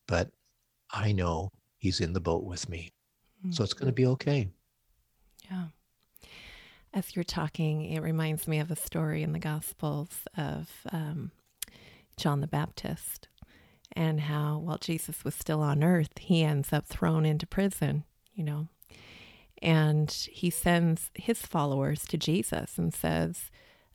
But 0.07 0.31
I 0.91 1.13
know 1.13 1.51
he's 1.79 2.01
in 2.01 2.13
the 2.13 2.21
boat 2.21 2.45
with 2.45 2.69
me. 2.69 2.93
Mm-hmm. 3.41 3.53
So 3.53 3.65
it's 3.65 3.75
going 3.75 3.89
to 3.89 3.93
be 3.93 4.07
okay. 4.07 4.49
Yeah. 5.51 5.67
As 6.93 7.17
you're 7.17 7.25
talking, 7.25 7.85
it 7.85 8.01
reminds 8.01 8.47
me 8.47 8.61
of 8.61 8.71
a 8.71 8.77
story 8.77 9.23
in 9.23 9.33
the 9.33 9.39
Gospels 9.39 10.11
of 10.37 10.71
um, 10.93 11.33
John 12.17 12.41
the 12.41 12.47
Baptist 12.47 13.29
and 13.93 14.21
how, 14.21 14.59
while 14.59 14.79
Jesus 14.79 15.25
was 15.25 15.35
still 15.35 15.61
on 15.61 15.83
earth, 15.83 16.19
he 16.19 16.43
ends 16.43 16.73
up 16.73 16.87
thrown 16.87 17.25
into 17.25 17.47
prison, 17.47 18.05
you 18.35 18.45
know. 18.45 18.69
And 19.63 20.11
he 20.11 20.51
sends 20.51 21.11
his 21.15 21.43
followers 21.43 22.05
to 22.09 22.19
Jesus 22.19 22.77
and 22.77 22.93
says, 22.93 23.51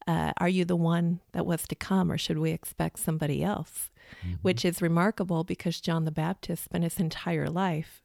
uh, 0.07 0.33
Are 0.37 0.49
you 0.49 0.65
the 0.65 0.75
one 0.75 1.19
that 1.33 1.45
was 1.45 1.67
to 1.67 1.75
come, 1.75 2.11
or 2.11 2.17
should 2.17 2.39
we 2.39 2.51
expect 2.51 2.99
somebody 2.99 3.43
else? 3.43 3.91
Mm-hmm. 4.25 4.35
Which 4.41 4.65
is 4.65 4.81
remarkable 4.81 5.43
because 5.43 5.79
John 5.79 6.05
the 6.05 6.11
Baptist 6.11 6.65
spent 6.65 6.83
his 6.83 6.99
entire 6.99 7.47
life 7.47 8.01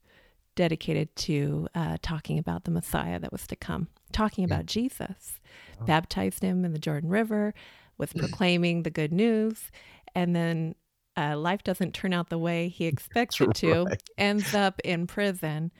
dedicated 0.54 1.14
to 1.16 1.68
uh, 1.74 1.96
talking 2.02 2.38
about 2.38 2.64
the 2.64 2.70
Messiah 2.70 3.18
that 3.18 3.32
was 3.32 3.46
to 3.48 3.56
come, 3.56 3.88
talking 4.12 4.44
about 4.44 4.66
Jesus, 4.66 5.40
oh. 5.80 5.84
baptized 5.84 6.42
him 6.42 6.64
in 6.64 6.72
the 6.72 6.78
Jordan 6.78 7.10
River, 7.10 7.54
was 7.98 8.12
proclaiming 8.12 8.82
the 8.82 8.90
good 8.90 9.12
news, 9.12 9.70
and 10.14 10.34
then 10.34 10.74
uh, 11.16 11.36
life 11.36 11.62
doesn't 11.62 11.94
turn 11.94 12.12
out 12.12 12.28
the 12.28 12.38
way 12.38 12.68
he 12.68 12.86
expects 12.86 13.40
it 13.40 13.54
to, 13.54 13.84
right. 13.84 14.02
ends 14.18 14.54
up 14.54 14.80
in 14.84 15.06
prison. 15.06 15.72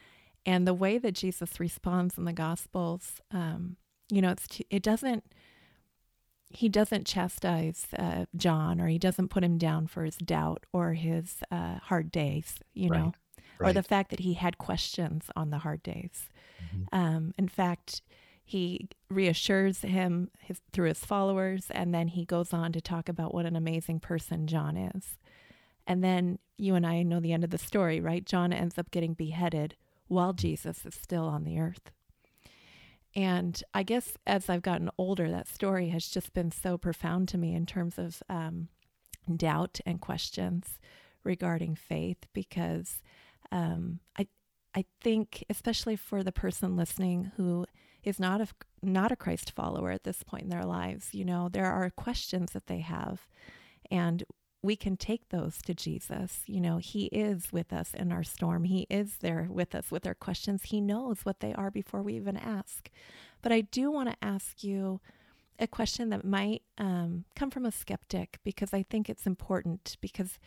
And 0.47 0.67
the 0.67 0.75
way 0.75 0.99
that 0.99 1.13
Jesus 1.13 1.59
responds 1.59 2.19
in 2.19 2.25
the 2.25 2.33
Gospels, 2.33 3.23
um, 3.31 3.77
you 4.11 4.21
know, 4.21 4.31
it's 4.31 4.61
it 4.71 4.83
doesn't 4.83 5.25
he 6.51 6.69
doesn't 6.69 7.07
chastise 7.07 7.87
uh, 7.99 8.27
John 8.37 8.81
or 8.81 8.87
he 8.87 8.99
doesn't 8.99 9.29
put 9.29 9.43
him 9.43 9.59
down 9.59 9.87
for 9.87 10.05
his 10.05 10.17
doubt 10.17 10.65
or 10.73 10.93
his 10.93 11.39
uh, 11.51 11.79
hard 11.83 12.13
days, 12.13 12.59
you 12.75 12.89
right. 12.91 13.01
know, 13.01 13.13
right. 13.59 13.71
or 13.71 13.73
the 13.73 13.83
fact 13.83 14.11
that 14.11 14.21
he 14.21 14.35
had 14.35 14.59
questions 14.59 15.27
on 15.37 15.51
the 15.51 15.59
hard 15.59 15.83
days. 15.83 16.31
Mm-hmm. 16.65 16.99
Um, 16.99 17.35
in 17.39 17.49
fact, 17.49 18.03
he 18.45 18.89
reassures 19.09 19.81
him 19.81 20.31
his, 20.41 20.61
through 20.73 20.89
his 20.89 21.05
followers, 21.05 21.67
and 21.71 21.95
then 21.95 22.09
he 22.09 22.25
goes 22.25 22.53
on 22.53 22.73
to 22.73 22.81
talk 22.81 23.09
about 23.09 23.33
what 23.33 23.47
an 23.47 23.57
amazing 23.57 24.01
person 24.01 24.47
John 24.47 24.77
is. 24.77 25.19
And 25.87 26.05
then 26.05 26.39
you 26.57 26.75
and 26.75 26.87
I 26.87 27.03
know 27.03 27.21
the 27.21 27.33
end 27.33 27.45
of 27.45 27.51
the 27.51 27.59
story, 27.59 28.01
right? 28.01 28.25
John 28.25 28.53
ends 28.53 28.79
up 28.79 28.91
getting 28.91 29.15
beheaded 29.15 29.77
while 30.09 30.33
Jesus 30.33 30.85
is 30.85 30.95
still 30.95 31.25
on 31.25 31.45
the 31.45 31.59
earth. 31.59 31.91
And 33.17 33.63
I 33.73 33.83
guess 33.83 34.17
as 34.27 34.51
I've 34.51 34.63
gotten 34.63 34.91
older, 34.99 35.31
that 35.31 35.49
story 35.49 35.89
has 35.91 36.09
just 36.09 36.35
been 36.35 36.51
so 36.51 36.77
profound 36.77 37.29
to 37.29 37.39
me 37.39 37.55
in 37.55 37.65
terms 37.65 37.99
of 37.99 38.23
um, 38.29 38.69
doubt 39.35 39.81
and 39.87 40.01
questions 40.01 40.79
regarding 41.23 41.77
faith, 41.77 42.27
because 42.33 43.03
um, 43.55 44.01
I 44.19 44.27
I 44.75 44.85
think, 45.01 45.45
especially 45.49 45.95
for 45.95 46.25
the 46.25 46.33
person 46.33 46.77
listening 46.77 47.31
who 47.37 47.65
is 48.03 48.19
not 48.19 48.41
a 48.41 48.49
not 48.83 49.13
a 49.13 49.17
Christ 49.17 49.53
follower 49.53 49.93
at 49.93 50.05
this 50.05 50.23
point 50.23 50.43
in 50.43 50.51
their 50.51 50.65
lives, 50.65 51.15
you 51.15 51.25
know, 51.25 51.49
there 51.49 51.73
are 51.73 51.89
questions 51.89 52.51
that 52.53 52.67
they 52.67 52.81
have, 52.81 53.29
and 53.91 54.25
we 54.61 54.77
can 54.77 54.97
take 54.97 55.29
those 55.29 55.63
to 55.63 55.75
Jesus. 55.75 56.41
You 56.47 56.61
know, 56.61 56.79
He 56.79 57.07
is 57.07 57.53
with 57.53 57.73
us 57.73 57.95
in 57.95 58.11
our 58.11 58.25
storm. 58.25 58.65
He 58.65 58.87
is 58.91 59.19
there 59.21 59.47
with 59.49 59.75
us 59.75 59.91
with 59.91 60.07
our 60.07 60.15
questions. 60.15 60.65
He 60.65 60.81
knows 60.81 61.21
what 61.23 61.39
they 61.39 61.55
are 61.55 61.71
before 61.71 62.03
we 62.03 62.15
even 62.17 62.37
ask. 62.37 62.91
But 63.41 63.53
I 63.53 63.61
do 63.61 63.91
want 63.91 64.11
to 64.11 64.17
ask 64.27 64.65
you 64.65 65.01
a 65.61 65.69
question 65.69 66.11
that 66.11 66.25
might 66.25 66.63
um, 66.79 67.25
come 67.37 67.51
from 67.51 67.65
a 67.65 67.71
skeptic 67.71 68.39
because 68.43 68.75
I 68.75 68.83
think 68.83 69.09
it's 69.09 69.27
important 69.27 69.97
because 70.01 70.39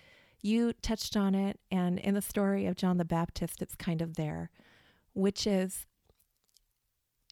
you 0.41 0.73
touched 0.81 1.17
on 1.17 1.35
it. 1.35 1.59
And 1.71 1.99
in 1.99 2.13
the 2.13 2.21
story 2.21 2.65
of 2.65 2.75
John 2.75 2.97
the 2.97 3.05
Baptist, 3.05 3.61
it's 3.61 3.75
kind 3.75 4.01
of 4.01 4.15
there, 4.15 4.49
which 5.13 5.47
is 5.47 5.85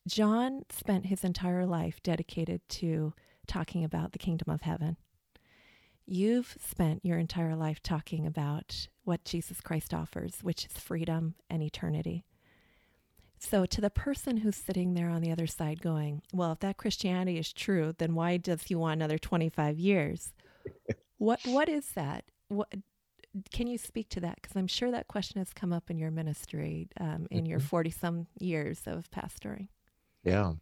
John 0.07 0.63
spent 0.69 1.07
his 1.07 1.23
entire 1.23 1.65
life 1.65 2.01
dedicated 2.03 2.61
to 2.69 3.13
talking 3.47 3.83
about 3.83 4.11
the 4.11 4.19
kingdom 4.19 4.53
of 4.53 4.61
heaven. 4.61 4.97
You've 6.07 6.55
spent 6.63 7.03
your 7.03 7.17
entire 7.17 7.55
life 7.55 7.81
talking 7.81 8.27
about 8.27 8.87
what 9.03 9.25
Jesus 9.25 9.59
Christ 9.61 9.93
offers, 9.93 10.39
which 10.43 10.65
is 10.65 10.73
freedom 10.73 11.33
and 11.49 11.63
eternity. 11.63 12.25
So, 13.39 13.65
to 13.65 13.81
the 13.81 13.89
person 13.89 14.37
who's 14.37 14.55
sitting 14.55 14.93
there 14.93 15.09
on 15.09 15.21
the 15.21 15.31
other 15.31 15.47
side 15.47 15.81
going, 15.81 16.21
Well, 16.31 16.51
if 16.51 16.59
that 16.59 16.77
Christianity 16.77 17.37
is 17.37 17.51
true, 17.51 17.93
then 17.97 18.15
why 18.15 18.37
does 18.37 18.63
he 18.63 18.75
want 18.75 18.99
another 18.99 19.17
25 19.17 19.79
years? 19.79 20.33
what 21.17 21.39
What 21.45 21.67
is 21.67 21.89
that? 21.91 22.25
What 22.47 22.69
can 23.51 23.67
you 23.67 23.77
speak 23.77 24.09
to 24.09 24.19
that? 24.21 24.35
Because 24.41 24.55
I'm 24.55 24.67
sure 24.67 24.91
that 24.91 25.07
question 25.07 25.39
has 25.39 25.53
come 25.53 25.73
up 25.73 25.89
in 25.89 25.97
your 25.97 26.11
ministry 26.11 26.87
um, 26.99 27.27
in 27.31 27.39
mm-hmm. 27.39 27.45
your 27.47 27.59
40 27.59 27.89
some 27.89 28.27
years 28.39 28.81
of 28.85 29.09
pastoring. 29.11 29.67
Yeah. 30.23 30.53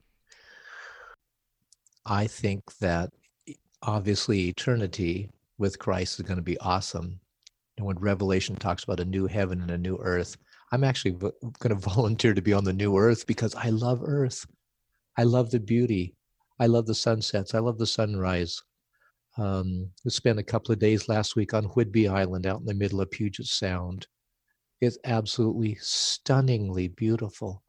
I 2.05 2.27
think 2.27 2.77
that 2.77 3.11
obviously 3.81 4.49
eternity 4.49 5.29
with 5.57 5.79
Christ 5.79 6.19
is 6.19 6.25
going 6.25 6.37
to 6.37 6.43
be 6.43 6.59
awesome. 6.59 7.19
And 7.77 7.85
when 7.85 7.97
Revelation 7.97 8.55
talks 8.55 8.83
about 8.83 8.99
a 8.99 9.05
new 9.05 9.27
heaven 9.27 9.61
and 9.61 9.71
a 9.71 9.77
new 9.77 9.97
earth, 9.97 10.37
I'm 10.71 10.83
actually 10.83 11.11
v- 11.11 11.31
going 11.59 11.75
to 11.79 11.89
volunteer 11.89 12.33
to 12.33 12.41
be 12.41 12.53
on 12.53 12.63
the 12.63 12.73
new 12.73 12.97
earth 12.97 13.25
because 13.27 13.55
I 13.55 13.69
love 13.69 14.01
earth. 14.03 14.45
I 15.17 15.23
love 15.23 15.51
the 15.51 15.59
beauty. 15.59 16.15
I 16.59 16.67
love 16.67 16.85
the 16.85 16.95
sunsets. 16.95 17.53
I 17.53 17.59
love 17.59 17.77
the 17.77 17.87
sunrise. 17.87 18.61
Um, 19.37 19.89
we 20.05 20.11
spent 20.11 20.39
a 20.39 20.43
couple 20.43 20.71
of 20.71 20.79
days 20.79 21.09
last 21.09 21.35
week 21.35 21.53
on 21.53 21.69
Whidbey 21.69 22.09
Island 22.09 22.45
out 22.45 22.59
in 22.59 22.65
the 22.65 22.73
middle 22.73 23.01
of 23.01 23.09
Puget 23.09 23.47
Sound. 23.47 24.07
It's 24.81 24.97
absolutely 25.05 25.77
stunningly 25.81 26.89
beautiful. 26.89 27.63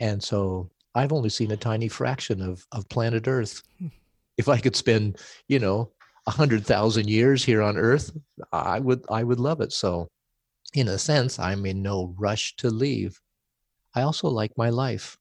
And 0.00 0.22
so 0.22 0.70
I've 0.94 1.12
only 1.12 1.28
seen 1.28 1.52
a 1.52 1.56
tiny 1.56 1.88
fraction 1.88 2.40
of, 2.40 2.64
of 2.72 2.88
planet 2.88 3.28
Earth. 3.28 3.62
If 4.36 4.48
I 4.48 4.58
could 4.58 4.74
spend, 4.74 5.20
you 5.46 5.60
know, 5.60 5.92
a 6.26 6.32
hundred 6.32 6.66
thousand 6.66 7.08
years 7.08 7.44
here 7.44 7.62
on 7.62 7.76
Earth, 7.76 8.10
I 8.50 8.80
would 8.80 9.04
I 9.08 9.22
would 9.22 9.38
love 9.38 9.60
it. 9.60 9.72
So, 9.72 10.08
in 10.74 10.88
a 10.88 10.98
sense, 10.98 11.38
I'm 11.38 11.64
in 11.66 11.82
no 11.82 12.12
rush 12.18 12.56
to 12.56 12.68
leave. 12.68 13.20
I 13.94 14.02
also 14.02 14.28
like 14.28 14.50
my 14.56 14.70
life. 14.70 15.16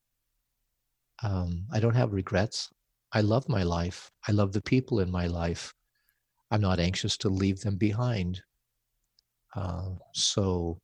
Um, 1.21 1.67
I 1.71 1.79
don't 1.79 1.95
have 1.95 2.11
regrets. 2.11 2.72
I 3.13 3.21
love 3.21 3.47
my 3.47 3.63
life. 3.63 4.09
I 4.27 4.31
love 4.31 4.53
the 4.53 4.61
people 4.61 4.99
in 4.99 5.11
my 5.11 5.27
life. 5.27 5.73
I'm 6.51 6.61
not 6.61 6.79
anxious 6.79 7.17
to 7.17 7.29
leave 7.29 7.61
them 7.61 7.77
behind. 7.77 8.41
Uh, 9.55 9.89
so, 10.13 10.79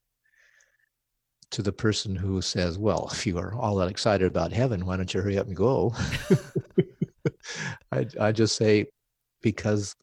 to 1.52 1.64
the 1.64 1.72
person 1.72 2.16
who 2.16 2.42
says, 2.42 2.78
Well, 2.78 3.10
if 3.12 3.26
you 3.26 3.38
are 3.40 3.54
all 3.56 3.76
that 3.78 3.90
excited 3.90 4.28
about 4.28 4.52
heaven, 4.52 4.86
why 4.86 4.98
don't 4.98 5.14
you 5.14 5.22
hurry 5.22 5.38
up 5.38 5.48
and 5.48 5.56
go? 5.56 5.96
I, 7.92 8.06
I 8.20 8.32
just 8.32 8.56
say, 8.56 8.86
because 9.42 9.96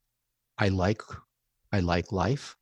I 0.58 0.68
like 0.68 1.02
I 1.72 1.80
like 1.80 2.12
life. 2.12 2.56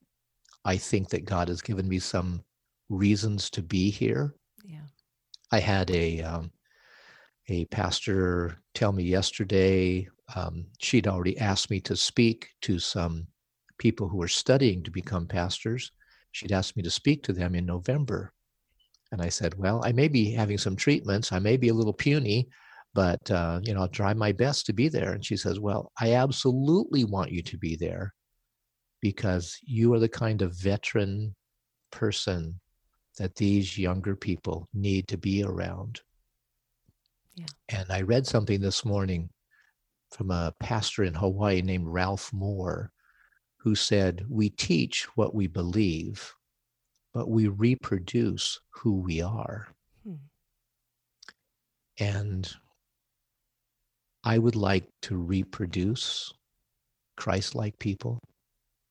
I 0.64 0.76
think 0.76 1.10
that 1.10 1.24
God 1.24 1.48
has 1.48 1.60
given 1.60 1.88
me 1.88 1.98
some 1.98 2.42
reasons 2.88 3.50
to 3.50 3.62
be 3.62 3.90
here. 3.90 4.34
Yeah. 4.64 4.86
I 5.52 5.60
had 5.60 5.90
a 5.90 6.22
um, 6.22 6.50
a 7.48 7.64
pastor 7.66 8.58
tell 8.74 8.92
me 8.92 9.04
yesterday 9.04 10.08
um, 10.34 10.66
she'd 10.78 11.06
already 11.06 11.38
asked 11.38 11.70
me 11.70 11.80
to 11.80 11.96
speak 11.96 12.48
to 12.62 12.78
some 12.78 13.26
people 13.78 14.08
who 14.08 14.16
were 14.16 14.28
studying 14.28 14.82
to 14.82 14.90
become 14.90 15.26
pastors. 15.26 15.92
She'd 16.32 16.52
asked 16.52 16.76
me 16.76 16.82
to 16.82 16.90
speak 16.90 17.22
to 17.24 17.32
them 17.32 17.54
in 17.54 17.66
November. 17.66 18.32
And 19.12 19.20
I 19.20 19.28
said, 19.28 19.56
Well, 19.56 19.82
I 19.84 19.92
may 19.92 20.08
be 20.08 20.32
having 20.32 20.58
some 20.58 20.76
treatments. 20.76 21.32
I 21.32 21.38
may 21.38 21.56
be 21.56 21.68
a 21.68 21.74
little 21.74 21.92
puny, 21.92 22.48
but 22.94 23.30
uh, 23.30 23.60
you 23.62 23.74
know, 23.74 23.82
I'll 23.82 23.88
try 23.88 24.14
my 24.14 24.32
best 24.32 24.66
to 24.66 24.72
be 24.72 24.88
there. 24.88 25.12
And 25.12 25.24
she 25.24 25.36
says, 25.36 25.60
Well, 25.60 25.92
I 26.00 26.14
absolutely 26.14 27.04
want 27.04 27.30
you 27.30 27.42
to 27.42 27.58
be 27.58 27.76
there 27.76 28.14
because 29.00 29.58
you 29.62 29.92
are 29.92 29.98
the 29.98 30.08
kind 30.08 30.40
of 30.40 30.56
veteran 30.56 31.34
person 31.92 32.58
that 33.18 33.36
these 33.36 33.78
younger 33.78 34.16
people 34.16 34.66
need 34.72 35.06
to 35.08 35.18
be 35.18 35.44
around. 35.44 36.00
Yeah. 37.34 37.46
And 37.68 37.90
I 37.90 38.02
read 38.02 38.26
something 38.26 38.60
this 38.60 38.84
morning 38.84 39.30
from 40.10 40.30
a 40.30 40.54
pastor 40.60 41.04
in 41.04 41.14
Hawaii 41.14 41.62
named 41.62 41.88
Ralph 41.88 42.32
Moore, 42.32 42.92
who 43.58 43.74
said, 43.74 44.24
We 44.28 44.50
teach 44.50 45.06
what 45.16 45.34
we 45.34 45.46
believe, 45.46 46.32
but 47.12 47.28
we 47.28 47.48
reproduce 47.48 48.60
who 48.70 49.00
we 49.00 49.20
are. 49.20 49.68
Hmm. 50.04 50.14
And 51.98 52.54
I 54.22 54.38
would 54.38 54.56
like 54.56 54.88
to 55.02 55.16
reproduce 55.16 56.32
Christ 57.16 57.54
like 57.54 57.78
people. 57.78 58.20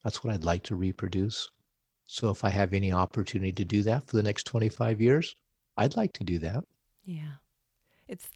That's 0.03 0.23
what 0.23 0.33
I'd 0.33 0.43
like 0.43 0.63
to 0.63 0.75
reproduce. 0.75 1.49
So 2.07 2.29
if 2.29 2.43
I 2.43 2.49
have 2.49 2.73
any 2.73 2.91
opportunity 2.91 3.53
to 3.53 3.65
do 3.65 3.83
that 3.83 4.05
for 4.05 4.17
the 4.17 4.23
next 4.23 4.43
25 4.45 5.01
years, 5.01 5.35
I'd 5.77 5.95
like 5.95 6.13
to 6.13 6.23
do 6.23 6.39
that. 6.39 6.63
Yeah. 7.05 7.35
It's 8.07 8.27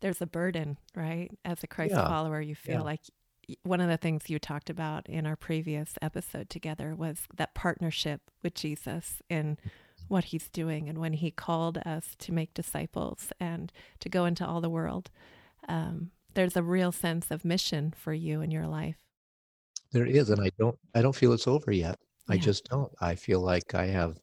there's 0.00 0.20
a 0.20 0.26
burden, 0.26 0.78
right? 0.94 1.30
As 1.44 1.62
a 1.62 1.66
Christ 1.66 1.94
yeah. 1.94 2.06
follower, 2.06 2.40
you 2.40 2.54
feel 2.54 2.76
yeah. 2.76 2.82
like 2.82 3.00
one 3.62 3.80
of 3.80 3.88
the 3.88 3.96
things 3.96 4.28
you 4.28 4.38
talked 4.38 4.70
about 4.70 5.08
in 5.08 5.26
our 5.26 5.36
previous 5.36 5.94
episode 6.02 6.50
together 6.50 6.94
was 6.94 7.20
that 7.36 7.54
partnership 7.54 8.20
with 8.42 8.54
Jesus 8.54 9.22
in 9.30 9.56
what 10.08 10.24
he's 10.24 10.48
doing 10.48 10.88
and 10.88 10.98
when 10.98 11.12
he 11.12 11.30
called 11.30 11.78
us 11.78 12.14
to 12.18 12.32
make 12.32 12.54
disciples 12.54 13.32
and 13.40 13.72
to 14.00 14.08
go 14.08 14.24
into 14.24 14.46
all 14.46 14.60
the 14.60 14.70
world. 14.70 15.10
Um, 15.68 16.10
there's 16.34 16.56
a 16.56 16.62
real 16.62 16.92
sense 16.92 17.30
of 17.30 17.44
mission 17.44 17.94
for 17.96 18.12
you 18.12 18.42
in 18.42 18.50
your 18.50 18.66
life. 18.66 18.96
There 19.92 20.06
is, 20.06 20.30
and 20.30 20.40
I 20.40 20.50
don't 20.58 20.76
I 20.94 21.02
don't 21.02 21.14
feel 21.14 21.32
it's 21.32 21.46
over 21.46 21.72
yet. 21.72 21.98
Yeah. 22.28 22.34
I 22.34 22.38
just 22.38 22.64
don't. 22.64 22.92
I 23.00 23.14
feel 23.14 23.40
like 23.40 23.74
I 23.74 23.86
have 23.86 24.18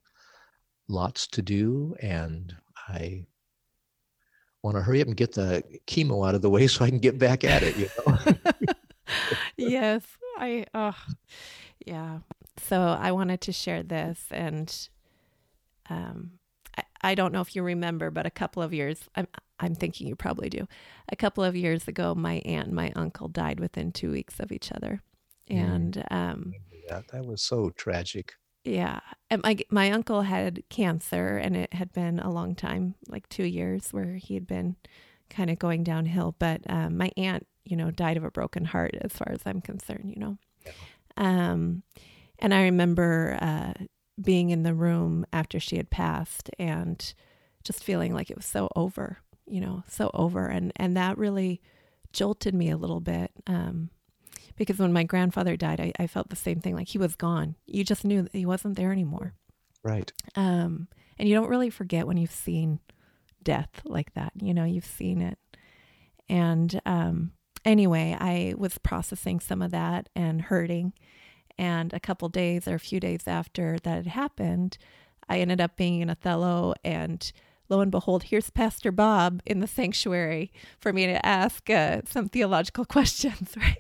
lots 0.88 1.28
to 1.28 1.42
do 1.42 1.96
and 2.02 2.56
I 2.88 3.26
want 4.64 4.78
to 4.78 4.82
hurry 4.82 5.02
up 5.02 5.08
and 5.08 5.18
get 5.18 5.34
the 5.34 5.64
chemo 5.88 6.28
out 6.28 6.36
of 6.36 6.42
the 6.42 6.50
way 6.50 6.68
so 6.68 6.84
I 6.86 6.90
can 6.90 7.00
get 7.00 7.20
back 7.20 7.44
at 7.44 7.62
it, 7.64 7.78
you 7.78 7.90
know. 8.08 8.18
yes, 9.58 10.04
I 10.38 10.66
oh 10.74 10.96
yeah. 11.86 12.20
So 12.58 12.80
I 12.82 13.12
wanted 13.12 13.42
to 13.42 13.52
share 13.52 13.84
this 13.84 14.26
and 14.32 14.90
um 15.90 16.32
I, 16.78 16.84
I 17.02 17.16
don't 17.16 17.34
know 17.34 17.42
if 17.42 17.56
you 17.56 17.62
remember, 17.62 18.10
but 18.10 18.26
a 18.26 18.32
couple 18.32 18.64
of 18.64 18.74
years 18.74 19.02
I'm 19.16 19.28
I'm 19.60 19.76
thinking 19.76 20.08
you 20.08 20.16
probably 20.16 20.50
do. 20.50 20.68
A 21.10 21.16
couple 21.16 21.44
of 21.44 21.56
years 21.56 21.88
ago 21.88 22.16
my 22.16 22.42
aunt 22.46 22.68
and 22.68 22.76
my 22.76 22.92
uncle 22.96 23.28
died 23.28 23.60
within 23.60 23.92
two 23.92 24.12
weeks 24.12 24.40
of 24.40 24.52
each 24.52 24.72
other. 24.72 25.02
Mm. 25.50 25.76
And 25.76 26.04
um 26.10 26.54
that 26.90 27.08
that 27.10 27.26
was 27.26 27.42
so 27.42 27.70
tragic. 27.72 28.34
Yeah. 28.66 29.00
And 29.30 29.42
my 29.44 29.58
my 29.70 29.92
uncle 29.92 30.22
had 30.22 30.64
cancer 30.70 31.38
and 31.38 31.56
it 31.56 31.74
had 31.74 31.92
been 31.92 32.20
a 32.20 32.32
long 32.32 32.56
time, 32.56 32.96
like 33.08 33.28
2 33.30 33.44
years 33.44 33.92
where 33.92 34.16
he 34.16 34.36
had 34.36 34.48
been 34.48 34.76
kind 35.30 35.50
of 35.50 35.60
going 35.60 35.84
downhill, 35.84 36.36
but 36.40 36.62
um, 36.70 36.98
my 36.98 37.12
aunt, 37.18 37.48
you 37.66 37.76
know, 37.76 37.92
died 37.92 38.18
of 38.18 38.24
a 38.24 38.32
broken 38.32 38.66
heart 38.66 38.92
as 39.02 39.12
far 39.14 39.32
as 39.32 39.42
I'm 39.46 39.62
concerned, 39.62 40.12
you 40.14 40.20
know. 40.20 40.38
Yeah. 40.66 40.72
Um 41.18 41.84
and 42.40 42.54
I 42.54 42.64
remember 42.64 43.38
uh, 43.42 43.74
being 44.22 44.50
in 44.50 44.64
the 44.64 44.74
room 44.74 45.26
after 45.32 45.60
she 45.60 45.78
had 45.78 45.90
passed 45.90 46.50
and 46.60 47.14
just 47.64 47.84
feeling 47.84 48.14
like 48.14 48.30
it 48.30 48.36
was 48.38 48.46
so 48.46 48.70
over, 48.76 49.20
you 49.46 49.62
know, 49.62 49.84
so 49.90 50.10
over 50.14 50.48
and 50.48 50.72
and 50.78 50.96
that 50.98 51.18
really 51.18 51.62
jolted 52.14 52.54
me 52.56 52.70
a 52.70 52.78
little 52.78 53.00
bit. 53.02 53.32
Um 53.48 53.90
because 54.56 54.80
when 54.80 54.94
my 54.94 55.04
grandfather 55.04 55.56
died, 55.56 55.80
I, 55.80 55.92
I 56.00 56.08
felt 56.08 56.30
the 56.30 56.36
same 56.36 56.60
thing. 56.60 56.76
Like 56.76 56.90
he 56.90 56.98
was 56.98 57.16
gone. 57.16 57.56
You 57.66 57.84
just 57.84 58.06
knew 58.06 58.24
that 58.24 58.36
he 58.36 58.46
wasn't 58.46 58.78
there 58.78 58.92
anymore. 58.92 59.34
Right. 59.84 60.12
Um, 60.36 60.88
and 61.18 61.28
you 61.28 61.36
don't 61.36 61.50
really 61.50 61.70
forget 61.70 62.08
when 62.08 62.18
you've 62.18 62.32
seen 62.32 62.80
death 63.42 63.82
like 63.86 64.14
that. 64.14 64.34
You 64.42 64.54
know, 64.54 64.64
you've 64.64 64.86
seen 64.86 65.22
it. 65.22 65.38
And 66.30 66.80
um, 66.86 67.32
anyway, 67.66 68.18
I 68.20 68.54
was 68.58 68.78
processing 68.78 69.40
some 69.40 69.62
of 69.62 69.72
that 69.72 70.10
and 70.16 70.42
hurting. 70.42 70.94
And 71.58 71.94
a 71.94 72.00
couple 72.00 72.30
days 72.30 72.68
or 72.68 72.76
a 72.76 72.80
few 72.80 73.00
days 73.00 73.24
after 73.28 73.78
that 73.84 73.96
had 73.96 74.08
happened, 74.08 74.78
I 75.30 75.40
ended 75.40 75.62
up 75.62 75.78
being 75.78 76.02
in 76.02 76.10
Othello 76.10 76.74
and 76.84 77.32
lo 77.70 77.80
and 77.80 77.92
behold, 77.92 78.24
here's 78.24 78.50
Pastor 78.50 78.92
Bob 78.92 79.42
in 79.46 79.60
the 79.60 79.68
sanctuary 79.68 80.52
for 80.80 80.92
me 80.92 81.06
to 81.06 81.26
ask 81.26 81.70
uh, 81.70 82.02
some 82.08 82.30
theological 82.30 82.86
questions, 82.96 83.54
right? 83.56 83.80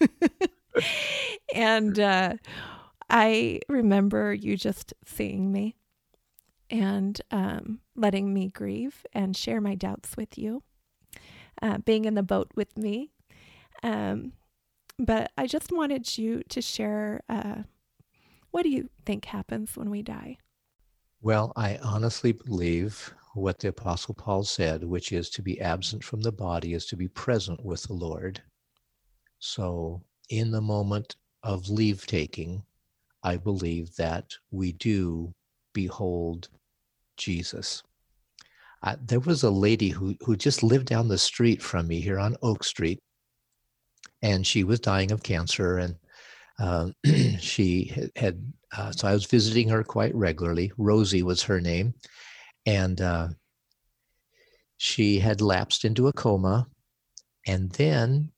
and 1.54 1.98
uh, 1.98 2.34
I 3.08 3.60
remember 3.68 4.32
you 4.34 4.56
just 4.56 4.94
seeing 5.04 5.52
me 5.52 5.76
and 6.70 7.20
um, 7.30 7.80
letting 7.94 8.32
me 8.32 8.48
grieve 8.48 9.06
and 9.12 9.36
share 9.36 9.60
my 9.60 9.74
doubts 9.74 10.16
with 10.16 10.38
you, 10.38 10.62
uh, 11.62 11.78
being 11.78 12.04
in 12.04 12.14
the 12.14 12.22
boat 12.22 12.50
with 12.54 12.76
me. 12.76 13.12
Um, 13.82 14.32
but 14.98 15.30
I 15.36 15.46
just 15.46 15.72
wanted 15.72 16.16
you 16.16 16.42
to 16.48 16.62
share 16.62 17.22
uh, 17.28 17.62
what 18.50 18.62
do 18.62 18.70
you 18.70 18.88
think 19.04 19.24
happens 19.24 19.76
when 19.76 19.90
we 19.90 20.02
die? 20.02 20.38
Well, 21.20 21.52
I 21.56 21.78
honestly 21.78 22.32
believe 22.32 23.12
what 23.34 23.58
the 23.58 23.68
Apostle 23.68 24.14
Paul 24.14 24.44
said, 24.44 24.84
which 24.84 25.10
is 25.10 25.28
to 25.30 25.42
be 25.42 25.60
absent 25.60 26.04
from 26.04 26.20
the 26.20 26.30
body 26.30 26.74
is 26.74 26.86
to 26.86 26.96
be 26.96 27.08
present 27.08 27.64
with 27.64 27.82
the 27.82 27.94
Lord. 27.94 28.42
So, 29.46 30.02
in 30.30 30.52
the 30.52 30.62
moment 30.62 31.16
of 31.42 31.68
leave 31.68 32.06
taking, 32.06 32.62
I 33.22 33.36
believe 33.36 33.94
that 33.96 34.32
we 34.50 34.72
do 34.72 35.34
behold 35.74 36.48
Jesus. 37.18 37.82
Uh, 38.82 38.96
there 39.04 39.20
was 39.20 39.42
a 39.42 39.50
lady 39.50 39.90
who, 39.90 40.16
who 40.22 40.34
just 40.34 40.62
lived 40.62 40.86
down 40.86 41.08
the 41.08 41.18
street 41.18 41.60
from 41.60 41.86
me 41.86 42.00
here 42.00 42.18
on 42.18 42.38
Oak 42.40 42.64
Street, 42.64 43.02
and 44.22 44.46
she 44.46 44.64
was 44.64 44.80
dying 44.80 45.12
of 45.12 45.22
cancer. 45.22 45.76
And 45.76 45.96
uh, 46.58 46.88
she 47.38 48.10
had, 48.16 48.50
uh, 48.74 48.92
so 48.92 49.06
I 49.06 49.12
was 49.12 49.26
visiting 49.26 49.68
her 49.68 49.84
quite 49.84 50.14
regularly. 50.14 50.72
Rosie 50.78 51.22
was 51.22 51.42
her 51.42 51.60
name. 51.60 51.92
And 52.64 52.98
uh, 52.98 53.28
she 54.78 55.18
had 55.18 55.42
lapsed 55.42 55.84
into 55.84 56.08
a 56.08 56.14
coma. 56.14 56.66
And 57.46 57.70
then 57.72 58.30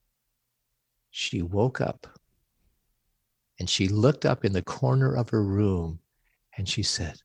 she 1.16 1.40
woke 1.40 1.80
up 1.80 2.06
and 3.58 3.70
she 3.70 3.88
looked 3.88 4.26
up 4.26 4.44
in 4.44 4.52
the 4.52 4.62
corner 4.62 5.16
of 5.16 5.30
her 5.30 5.42
room 5.42 5.98
and 6.58 6.68
she 6.68 6.82
said, 6.82 7.16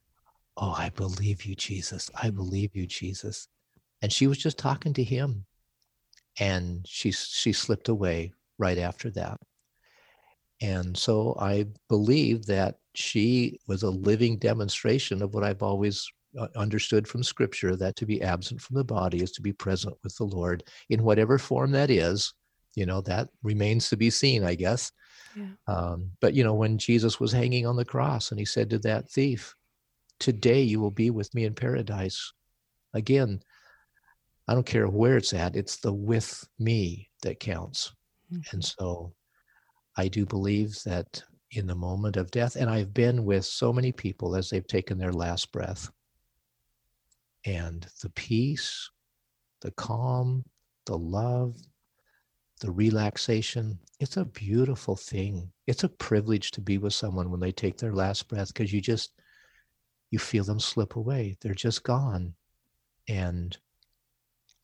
Oh, 0.56 0.74
I 0.76 0.88
believe 0.88 1.44
you, 1.44 1.54
Jesus. 1.54 2.10
I 2.14 2.30
believe 2.30 2.74
you, 2.74 2.86
Jesus. 2.86 3.48
And 4.00 4.10
she 4.10 4.26
was 4.26 4.38
just 4.38 4.56
talking 4.56 4.94
to 4.94 5.04
him. 5.04 5.44
And 6.40 6.86
she, 6.88 7.12
she 7.12 7.52
slipped 7.52 7.90
away 7.90 8.32
right 8.58 8.78
after 8.78 9.10
that. 9.10 9.38
And 10.62 10.96
so 10.96 11.36
I 11.38 11.66
believe 11.90 12.46
that 12.46 12.76
she 12.94 13.60
was 13.68 13.82
a 13.82 13.90
living 13.90 14.38
demonstration 14.38 15.20
of 15.20 15.34
what 15.34 15.44
I've 15.44 15.62
always 15.62 16.10
uh, 16.38 16.48
understood 16.56 17.06
from 17.06 17.22
scripture 17.22 17.76
that 17.76 17.96
to 17.96 18.06
be 18.06 18.22
absent 18.22 18.62
from 18.62 18.76
the 18.76 18.84
body 18.84 19.22
is 19.22 19.32
to 19.32 19.42
be 19.42 19.52
present 19.52 19.94
with 20.02 20.16
the 20.16 20.24
Lord 20.24 20.64
in 20.88 21.02
whatever 21.02 21.36
form 21.36 21.72
that 21.72 21.90
is 21.90 22.32
you 22.74 22.86
know 22.86 23.00
that 23.00 23.28
remains 23.42 23.88
to 23.88 23.96
be 23.96 24.10
seen 24.10 24.44
i 24.44 24.54
guess 24.54 24.92
yeah. 25.36 25.46
um, 25.66 26.10
but 26.20 26.34
you 26.34 26.44
know 26.44 26.54
when 26.54 26.78
jesus 26.78 27.20
was 27.20 27.32
hanging 27.32 27.66
on 27.66 27.76
the 27.76 27.84
cross 27.84 28.30
and 28.30 28.38
he 28.38 28.44
said 28.44 28.70
to 28.70 28.78
that 28.78 29.08
thief 29.08 29.54
today 30.18 30.62
you 30.62 30.80
will 30.80 30.90
be 30.90 31.10
with 31.10 31.32
me 31.34 31.44
in 31.44 31.54
paradise 31.54 32.32
again 32.94 33.40
i 34.48 34.54
don't 34.54 34.66
care 34.66 34.88
where 34.88 35.16
it's 35.16 35.32
at 35.32 35.56
it's 35.56 35.76
the 35.78 35.92
with 35.92 36.46
me 36.58 37.08
that 37.22 37.40
counts 37.40 37.92
mm-hmm. 38.32 38.40
and 38.52 38.64
so 38.64 39.12
i 39.96 40.08
do 40.08 40.24
believe 40.26 40.78
that 40.84 41.22
in 41.52 41.66
the 41.66 41.74
moment 41.74 42.16
of 42.16 42.30
death 42.30 42.56
and 42.56 42.70
i've 42.70 42.94
been 42.94 43.24
with 43.24 43.44
so 43.44 43.72
many 43.72 43.92
people 43.92 44.34
as 44.34 44.48
they've 44.48 44.66
taken 44.66 44.98
their 44.98 45.12
last 45.12 45.52
breath 45.52 45.90
and 47.44 47.86
the 48.02 48.10
peace, 48.10 48.90
the 49.60 49.70
calm, 49.72 50.44
the 50.86 50.96
love, 50.96 51.54
the 52.62 52.70
relaxation. 52.70 53.78
It's 54.00 54.16
a 54.16 54.24
beautiful 54.24 54.96
thing. 54.96 55.50
It's 55.66 55.84
a 55.84 55.88
privilege 55.88 56.52
to 56.52 56.60
be 56.60 56.78
with 56.78 56.94
someone 56.94 57.30
when 57.30 57.40
they 57.40 57.52
take 57.52 57.76
their 57.76 57.92
last 57.92 58.28
breath 58.28 58.54
because 58.54 58.72
you 58.72 58.80
just 58.80 59.12
you 60.10 60.18
feel 60.18 60.44
them 60.44 60.60
slip 60.60 60.96
away. 60.96 61.36
They're 61.40 61.54
just 61.54 61.82
gone. 61.82 62.34
And 63.08 63.56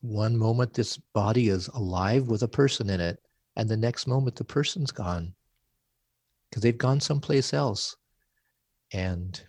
one 0.01 0.37
moment 0.37 0.73
this 0.73 0.97
body 1.13 1.49
is 1.49 1.67
alive 1.69 2.27
with 2.27 2.41
a 2.43 2.47
person 2.47 2.89
in 2.89 3.01
it, 3.01 3.19
and 3.57 3.67
the 3.67 3.75
next 3.75 4.07
moment 4.07 4.37
the 4.37 4.45
person's 4.45 4.91
gone 4.91 5.33
because 6.49 6.63
they've 6.63 6.77
gone 6.77 7.01
someplace 7.01 7.53
else. 7.53 7.97
And 8.93 9.39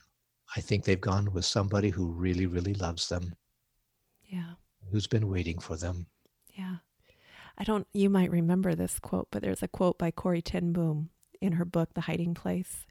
I 0.56 0.60
think 0.60 0.84
they've 0.84 1.00
gone 1.00 1.32
with 1.32 1.44
somebody 1.44 1.90
who 1.90 2.10
really, 2.10 2.46
really 2.46 2.74
loves 2.74 3.08
them. 3.08 3.34
Yeah. 4.28 4.54
Who's 4.90 5.06
been 5.06 5.28
waiting 5.28 5.60
for 5.60 5.76
them. 5.76 6.06
Yeah. 6.48 6.76
I 7.60 7.64
don't, 7.64 7.86
you 7.92 8.08
might 8.08 8.30
remember 8.30 8.74
this 8.74 8.98
quote, 8.98 9.28
but 9.30 9.42
there's 9.42 9.62
a 9.62 9.68
quote 9.68 9.98
by 9.98 10.10
Corrie 10.10 10.40
ten 10.40 10.72
Boom 10.72 11.10
in 11.42 11.52
her 11.52 11.66
book, 11.66 11.90
The 11.92 12.00
Hiding 12.00 12.32
Place, 12.32 12.86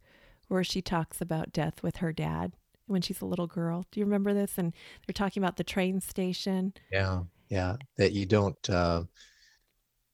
where 0.47 0.63
she 0.63 0.79
talks 0.79 1.21
about 1.21 1.51
death 1.51 1.81
with 1.81 1.97
her 1.97 2.13
dad 2.13 2.53
when 2.85 3.01
she's 3.01 3.19
a 3.19 3.25
little 3.25 3.47
girl. 3.47 3.87
Do 3.91 3.99
you 3.99 4.05
remember 4.05 4.31
this? 4.31 4.59
And 4.59 4.75
they're 5.07 5.13
talking 5.13 5.41
about 5.41 5.57
the 5.57 5.63
train 5.63 6.01
station. 6.01 6.73
Yeah. 6.91 7.23
Yeah. 7.49 7.77
That 7.97 8.13
you 8.13 8.27
don't, 8.27 8.69
uh, 8.69 9.05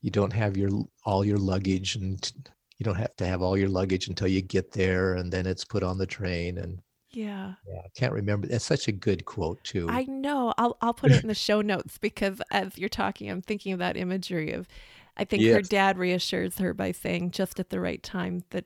you 0.01 0.09
don't 0.09 0.31
have 0.31 0.55
your, 0.55 0.69
all 1.03 1.25
your 1.25 1.37
luggage 1.37 1.97
and 1.97 2.31
you 2.77 2.85
don't 2.85 2.95
have 2.95 3.15
to 3.17 3.25
have 3.25 3.41
all 3.41 3.57
your 3.57 3.69
luggage 3.69 4.07
until 4.07 4.29
you 4.29 4.41
get 4.41 4.71
there 4.71 5.15
and 5.15 5.33
then 5.33 5.45
it's 5.45 5.65
put 5.65 5.83
on 5.83 5.97
the 5.97 6.05
train 6.05 6.59
and 6.59 6.79
yeah. 7.15 7.53
Yeah, 7.67 7.79
I 7.83 7.87
can't 7.95 8.11
remember. 8.11 8.47
That's 8.47 8.65
such 8.65 8.87
a 8.87 8.91
good 8.91 9.25
quote 9.25 9.63
too. 9.63 9.87
I 9.89 10.03
know. 10.03 10.53
I'll 10.57 10.77
I'll 10.81 10.93
put 10.93 11.11
it 11.11 11.21
in 11.21 11.27
the 11.27 11.33
show 11.35 11.61
notes 11.61 11.97
because 11.97 12.41
as 12.51 12.77
you're 12.77 12.89
talking, 12.89 13.29
I'm 13.29 13.41
thinking 13.41 13.71
of 13.73 13.79
that 13.79 13.95
imagery 13.95 14.51
of 14.51 14.67
I 15.15 15.23
think 15.25 15.41
yes. 15.41 15.55
her 15.55 15.61
dad 15.61 15.97
reassures 15.97 16.57
her 16.57 16.73
by 16.73 16.91
saying 16.91 17.31
just 17.31 17.59
at 17.59 17.69
the 17.69 17.79
right 17.79 18.03
time 18.03 18.43
that 18.49 18.65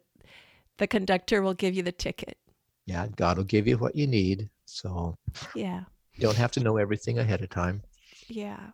the 0.77 0.87
conductor 0.87 1.41
will 1.41 1.53
give 1.53 1.75
you 1.75 1.83
the 1.83 1.91
ticket. 1.91 2.37
Yeah, 2.85 3.07
God 3.15 3.37
will 3.37 3.43
give 3.43 3.67
you 3.67 3.77
what 3.77 3.95
you 3.95 4.07
need. 4.07 4.49
So 4.65 5.15
Yeah. 5.53 5.83
You 6.15 6.21
don't 6.23 6.37
have 6.37 6.51
to 6.53 6.59
know 6.59 6.77
everything 6.77 7.19
ahead 7.19 7.41
of 7.41 7.49
time. 7.49 7.83
Yeah. 8.27 8.71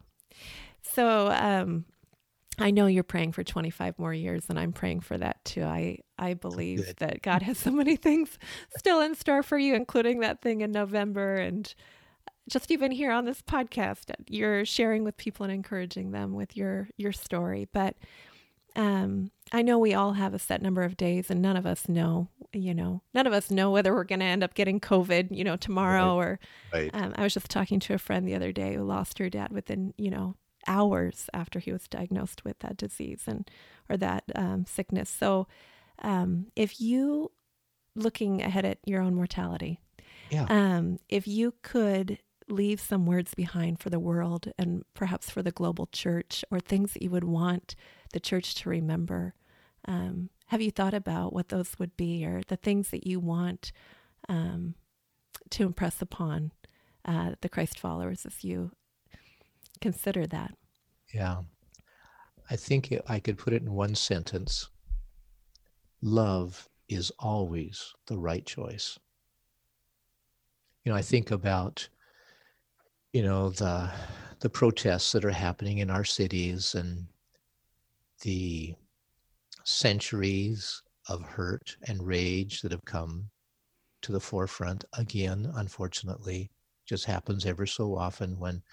So 0.82 1.28
um 1.32 1.86
I 2.58 2.72
know 2.72 2.88
you're 2.88 3.04
praying 3.04 3.34
for 3.34 3.44
25 3.44 4.00
more 4.00 4.14
years, 4.14 4.46
and 4.50 4.58
I'm 4.58 4.72
praying 4.72 5.02
for 5.02 5.18
that 5.18 5.44
too. 5.44 5.64
I, 5.64 6.00
I 6.18 6.36
believe 6.36 6.86
Good. 6.86 6.98
that 6.98 7.22
God 7.22 7.42
has 7.42 7.58
so 7.58 7.72
many 7.72 7.96
things 7.96 8.38
still 8.78 9.02
in 9.02 9.16
store 9.16 9.44
for 9.44 9.58
you, 9.58 9.76
including 9.76 10.22
that 10.22 10.42
thing 10.42 10.62
in 10.62 10.72
November. 10.72 11.36
And 11.36 11.74
just 12.50 12.72
even 12.72 12.92
here 12.92 13.12
on 13.12 13.26
this 13.26 13.42
podcast, 13.42 14.12
you're 14.28 14.66
sharing 14.66 15.04
with 15.04 15.18
people 15.18 15.44
and 15.44 15.54
encouraging 15.54 16.12
them 16.12 16.34
with 16.34 16.56
your, 16.56 16.88
your 16.98 17.12
story. 17.12 17.68
But 17.74 17.96
um, 18.76 19.32
I 19.52 19.62
know 19.62 19.78
we 19.78 19.94
all 19.94 20.14
have 20.14 20.34
a 20.34 20.40
set 20.40 20.62
number 20.62 20.84
of 20.84 20.98
days, 20.98 21.30
and 21.30 21.42
none 21.42 21.58
of 21.58 21.66
us 21.66 21.88
know, 21.90 22.30
you 22.54 22.74
know, 22.74 23.02
none 23.14 23.28
of 23.28 23.34
us 23.34 23.50
know 23.50 23.72
whether 23.72 23.94
we're 23.94 24.04
going 24.04 24.20
to 24.20 24.26
end 24.26 24.44
up 24.44 24.54
getting 24.54 24.80
COVID, 24.80 25.36
you 25.36 25.44
know, 25.44 25.56
tomorrow. 25.56 26.18
Right. 26.18 26.26
Or 26.26 26.40
right. 26.74 26.92
Um, 26.94 27.14
I 27.18 27.24
was 27.24 27.34
just 27.34 27.50
talking 27.50 27.80
to 27.82 27.94
a 27.94 27.98
friend 27.98 28.28
the 28.28 28.36
other 28.36 28.52
day 28.52 28.76
who 28.76 28.84
lost 28.84 29.18
her 29.20 29.30
dad 29.30 29.52
within, 29.52 29.94
you 29.98 30.10
know, 30.10 30.36
hours 30.68 31.30
after 31.34 31.60
he 31.60 31.72
was 31.72 31.88
diagnosed 31.88 32.44
with 32.44 32.60
that 32.60 32.78
disease 32.78 33.24
and 33.28 33.50
or 33.90 33.98
that 33.98 34.24
um, 34.36 34.66
sickness. 34.66 35.10
So, 35.10 35.48
um, 36.00 36.48
if 36.56 36.82
you 36.82 37.32
looking 37.96 38.42
ahead 38.42 38.66
at 38.66 38.80
your 38.86 39.02
own 39.02 39.16
mortality, 39.16 39.80
yeah. 40.30 40.46
um, 40.50 41.00
if 41.08 41.28
you 41.28 41.54
could 41.62 42.20
leave 42.48 42.80
some 42.80 43.06
words 43.06 43.34
behind 43.34 43.80
for 43.80 43.90
the 43.90 44.00
world 44.00 44.52
and 44.58 44.84
perhaps 44.94 45.30
for 45.30 45.42
the 45.42 45.52
global 45.52 45.88
church 45.88 46.44
or 46.52 46.60
things 46.60 46.94
that 46.94 47.02
you 47.02 47.10
would 47.10 47.24
want 47.24 47.76
the 48.14 48.20
church 48.20 48.56
to 48.56 48.70
remember, 48.70 49.34
um, 49.88 50.30
have 50.48 50.62
you 50.62 50.72
thought 50.72 50.94
about 50.94 51.34
what 51.34 51.50
those 51.50 51.80
would 51.80 51.96
be 51.98 52.26
or 52.26 52.42
the 52.48 52.58
things 52.58 52.90
that 52.90 53.08
you 53.08 53.20
want 53.20 53.72
um, 54.30 54.76
to 55.50 55.64
impress 55.64 56.02
upon 56.02 56.52
uh, 57.06 57.32
the 57.42 57.50
Christ 57.50 57.80
followers 57.80 58.26
as 58.26 58.44
you 58.44 58.72
consider 59.86 60.26
that. 60.26 60.52
Yeah. 61.14 61.42
I 62.50 62.56
think 62.56 62.92
I 63.08 63.20
could 63.20 63.38
put 63.38 63.54
it 63.54 63.62
in 63.62 63.72
one 63.72 63.94
sentence 63.94 64.70
love 66.02 66.68
is 66.90 67.12
always 67.20 67.94
the 68.08 68.18
right 68.18 68.44
choice. 68.44 68.98
You 70.84 70.92
know, 70.92 70.98
I 70.98 71.04
think 71.04 71.30
about, 71.30 71.88
you 73.14 73.22
know, 73.22 73.50
the 73.52 73.92
the 74.40 74.50
protests 74.50 75.12
that 75.12 75.24
are 75.24 75.44
happening 75.48 75.78
in 75.78 75.92
our 75.92 76.04
cities 76.04 76.74
and 76.74 77.06
the 78.22 78.74
centuries 79.66 80.82
of 81.10 81.22
hurt 81.22 81.78
and 81.88 82.06
rage 82.06 82.62
that 82.62 82.72
have 82.72 82.86
come 82.86 83.30
to 84.02 84.12
the 84.12 84.20
forefront 84.20 84.84
again, 84.94 85.52
unfortunately, 85.56 86.50
just 86.86 87.06
happens 87.06 87.46
ever 87.46 87.68
so 87.68 87.96
often 87.96 88.40
when 88.40 88.64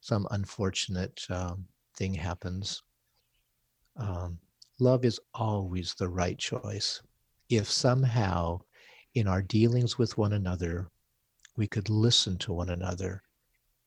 some 0.00 0.26
unfortunate 0.30 1.24
um, 1.30 1.64
thing 1.96 2.14
happens. 2.14 2.82
Um, 3.96 4.38
love 4.78 5.04
is 5.04 5.20
always 5.34 5.94
the 5.94 6.08
right 6.08 6.38
choice. 6.38 7.02
If 7.48 7.70
somehow 7.70 8.60
in 9.14 9.26
our 9.26 9.42
dealings 9.42 9.98
with 9.98 10.16
one 10.16 10.34
another, 10.34 10.88
we 11.56 11.66
could 11.66 11.88
listen 11.88 12.38
to 12.38 12.52
one 12.52 12.70
another, 12.70 13.22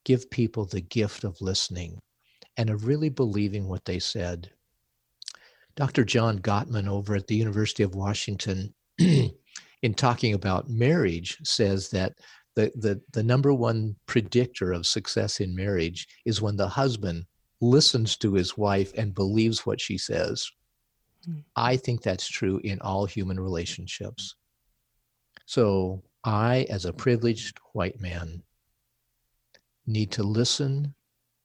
give 0.04 0.30
people 0.30 0.66
the 0.66 0.82
gift 0.82 1.24
of 1.24 1.40
listening 1.42 2.02
and 2.58 2.70
of 2.70 2.86
really 2.86 3.10
believing 3.10 3.68
what 3.68 3.86
they 3.86 4.00
said. 4.00 4.52
Dr. 5.76 6.04
John 6.04 6.40
Gottman 6.40 6.88
over 6.88 7.16
at 7.16 7.28
the 7.28 7.36
University 7.36 7.84
of 7.84 7.96
Washington, 7.96 8.74
in 8.98 9.94
talking 9.96 10.34
about 10.34 10.70
marriage, 10.70 11.38
says 11.44 11.90
that 11.92 12.14
the, 12.56 12.72
the, 12.76 13.02
the 13.14 13.24
number 13.24 13.54
one 13.54 13.96
predictor 14.06 14.72
of 14.74 14.86
success 14.86 15.40
in 15.40 15.56
marriage 15.56 16.08
is 16.26 16.42
when 16.42 16.58
the 16.58 16.68
husband 16.68 17.26
listens 17.62 18.18
to 18.18 18.34
his 18.34 18.58
wife 18.58 18.92
and 18.98 19.14
believes 19.14 19.66
what 19.66 19.80
she 19.80 19.98
says. 19.98 20.50
Mm. 21.30 21.44
I 21.56 21.78
think 21.78 22.02
that's 22.02 22.28
true 22.28 22.60
in 22.64 22.80
all 22.82 23.06
human 23.06 23.40
relationships. 23.40 24.36
So 25.46 26.04
I, 26.24 26.66
as 26.70 26.86
a 26.86 26.94
privileged 26.94 27.60
white 27.74 28.00
man, 28.00 28.44
need 29.88 30.12
to 30.12 30.24
listen 30.24 30.94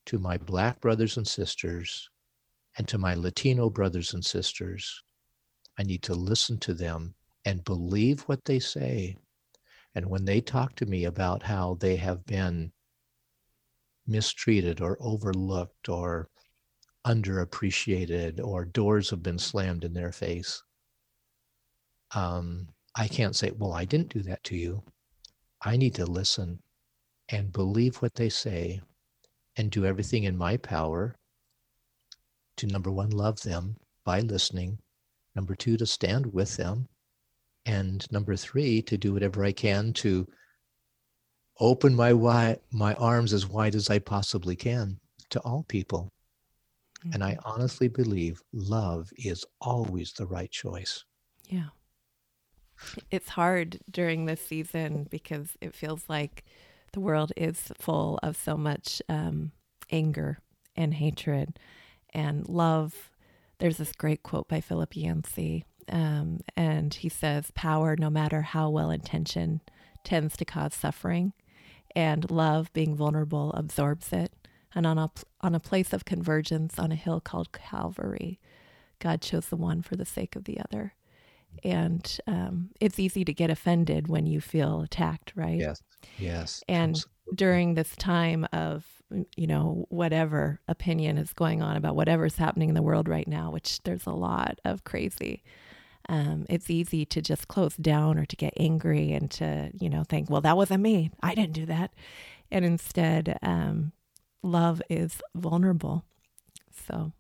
to 0.07 0.19
my 0.19 0.37
black 0.39 0.81
brothers 0.81 1.17
and 1.17 1.27
sisters 1.27 2.09
and 2.79 2.87
to 2.89 2.99
my 2.99 3.15
Latino 3.15 3.71
brothers 3.71 4.15
and 4.15 4.25
sisters. 4.25 5.03
I 5.79 5.83
need 5.83 6.03
to 6.05 6.15
listen 6.15 6.59
to 6.59 6.75
them 6.75 7.15
and 7.45 7.65
believe 7.65 8.23
what 8.23 8.45
they 8.45 8.59
say 8.59 9.17
and 9.97 10.05
when 10.11 10.27
they 10.27 10.43
talk 10.43 10.77
to 10.77 10.85
me 10.85 11.07
about 11.07 11.43
how 11.43 11.79
they 11.81 11.97
have 11.97 12.27
been 12.27 12.71
mistreated 14.07 14.83
or 14.83 14.99
overlooked 15.01 15.89
or 15.89 16.29
underappreciated 17.07 18.39
or 18.39 18.67
doors 18.67 19.09
have 19.09 19.23
been 19.23 19.39
slammed 19.39 19.85
in 19.85 19.95
their 19.95 20.13
face, 20.13 20.63
um, 22.15 22.69
I 22.95 23.09
can't 23.09 23.35
say, 23.35 23.53
well, 23.53 23.73
I 23.73 23.87
didn't 23.87 24.13
do 24.13 24.23
that 24.25 24.45
to 24.45 24.57
you. 24.57 24.83
I 25.63 25.79
need 25.79 25.95
to 25.95 26.05
listen 26.05 26.61
and 27.31 27.51
believe 27.51 27.97
what 27.97 28.15
they 28.17 28.29
say 28.29 28.83
and 29.57 29.71
do 29.71 29.87
everything 29.87 30.25
in 30.25 30.37
my 30.37 30.59
power 30.59 31.17
to 32.59 32.67
number 32.67 32.91
one, 32.91 33.11
love 33.11 33.41
them 33.41 33.77
by 34.05 34.21
listening, 34.21 34.79
number 35.35 35.55
two, 35.55 35.79
to 35.79 35.87
stand 35.87 36.35
with 36.35 36.57
them, 36.57 36.87
and 37.67 38.11
number 38.11 38.37
three 38.37 38.81
to 38.83 38.97
do 38.97 39.13
whatever 39.13 39.45
i 39.45 39.53
can 39.53 39.93
to 39.93 40.27
open 41.59 41.95
my 41.95 42.13
wide, 42.13 42.61
my 42.71 42.95
arms 42.95 43.33
as 43.33 43.49
wide 43.49 43.75
as 43.75 43.91
i 43.91 43.99
possibly 43.99 44.57
can 44.57 44.99
to 45.31 45.41
all 45.41 45.65
people. 45.69 46.13
Mm-hmm. 47.01 47.13
and 47.15 47.25
i 47.25 47.37
honestly 47.45 47.89
believe 47.89 48.43
love 48.55 49.11
is 49.19 49.45
always 49.61 50.13
the 50.13 50.27
right 50.27 50.51
choice. 50.51 51.05
Yeah. 51.49 51.69
It's 53.11 53.31
hard 53.31 53.79
during 53.91 54.27
this 54.27 54.41
season 54.41 55.07
because 55.11 55.57
it 55.61 55.75
feels 55.75 56.05
like 56.09 56.45
the 56.93 57.01
world 57.01 57.33
is 57.37 57.73
full 57.79 58.19
of 58.23 58.37
so 58.37 58.57
much 58.57 59.03
um, 59.09 59.53
anger 59.91 60.39
and 60.75 60.95
hatred 60.95 61.59
and 62.13 62.49
love. 62.49 63.11
There's 63.59 63.79
this 63.79 63.93
great 63.93 64.23
quote 64.23 64.49
by 64.49 64.61
philip 64.61 64.97
yancey 64.97 65.65
um, 65.91 66.41
and 66.57 66.93
he 66.93 67.09
says, 67.09 67.51
power, 67.55 67.97
no 67.97 68.11
matter 68.11 68.43
how 68.43 68.71
well 68.71 68.91
intentioned, 68.91 69.61
tends 70.05 70.37
to 70.37 70.45
cause 70.45 70.75
suffering, 70.75 71.33
and 71.95 72.31
love, 72.31 72.73
being 72.73 72.95
vulnerable, 72.95 73.53
absorbs 73.53 74.13
it. 74.13 74.33
And 74.75 74.87
on 74.87 74.99
a, 74.99 75.11
on 75.41 75.55
a 75.55 75.61
place 75.61 75.93
of 75.93 76.05
convergence 76.05 76.79
on 76.79 76.93
a 76.93 76.97
hill 76.97 77.21
called 77.21 77.53
Calvary, 77.53 78.39
God 78.99 79.23
chose 79.23 79.47
the 79.47 79.57
one 79.57 79.83
for 79.83 79.97
the 79.97 80.05
sake 80.05 80.37
of 80.37 80.45
the 80.45 80.59
other. 80.61 80.95
And 81.65 82.19
um, 82.27 82.71
it's 82.81 82.99
easy 82.99 83.25
to 83.25 83.33
get 83.33 83.51
offended 83.51 84.09
when 84.09 84.27
you 84.27 84.41
feel 84.41 84.83
attacked, 84.83 85.33
right? 85.35 85.59
Yes. 85.59 85.83
Yes. 86.19 86.63
And 86.69 87.03
during 87.35 87.75
this 87.75 87.97
time 87.97 88.47
of 88.53 88.85
you 89.37 89.47
know 89.47 89.87
whatever 89.89 90.61
opinion 90.67 91.17
is 91.17 91.33
going 91.33 91.63
on 91.63 91.77
about 91.77 91.95
whatever's 91.95 92.37
happening 92.37 92.69
in 92.69 92.75
the 92.75 92.83
world 92.83 93.09
right 93.09 93.29
now 93.29 93.51
which 93.51 93.81
there's 93.85 94.07
a 94.07 94.11
lot 94.11 94.59
of 94.65 94.83
crazy 94.83 95.45
um, 96.09 96.47
it's 96.49 96.71
easy 96.71 97.05
to 97.07 97.21
just 97.21 97.49
close 97.49 97.77
down 97.77 98.19
or 98.19 98.27
to 98.27 98.37
get 98.37 98.55
angry 98.57 99.13
and 99.13 99.31
to 99.33 99.71
you 99.79 99.89
know 99.89 100.05
think 100.05 100.31
well 100.31 100.41
that 100.41 100.57
wasn't 100.57 100.83
me. 100.83 101.11
I 101.23 101.35
didn't 101.35 101.55
do 101.55 101.67
that. 101.67 101.93
And 102.51 102.65
instead 102.65 103.39
um, 103.43 103.93
love 104.43 104.81
is 104.89 105.21
vulnerable. 105.35 106.05
So 106.89 107.13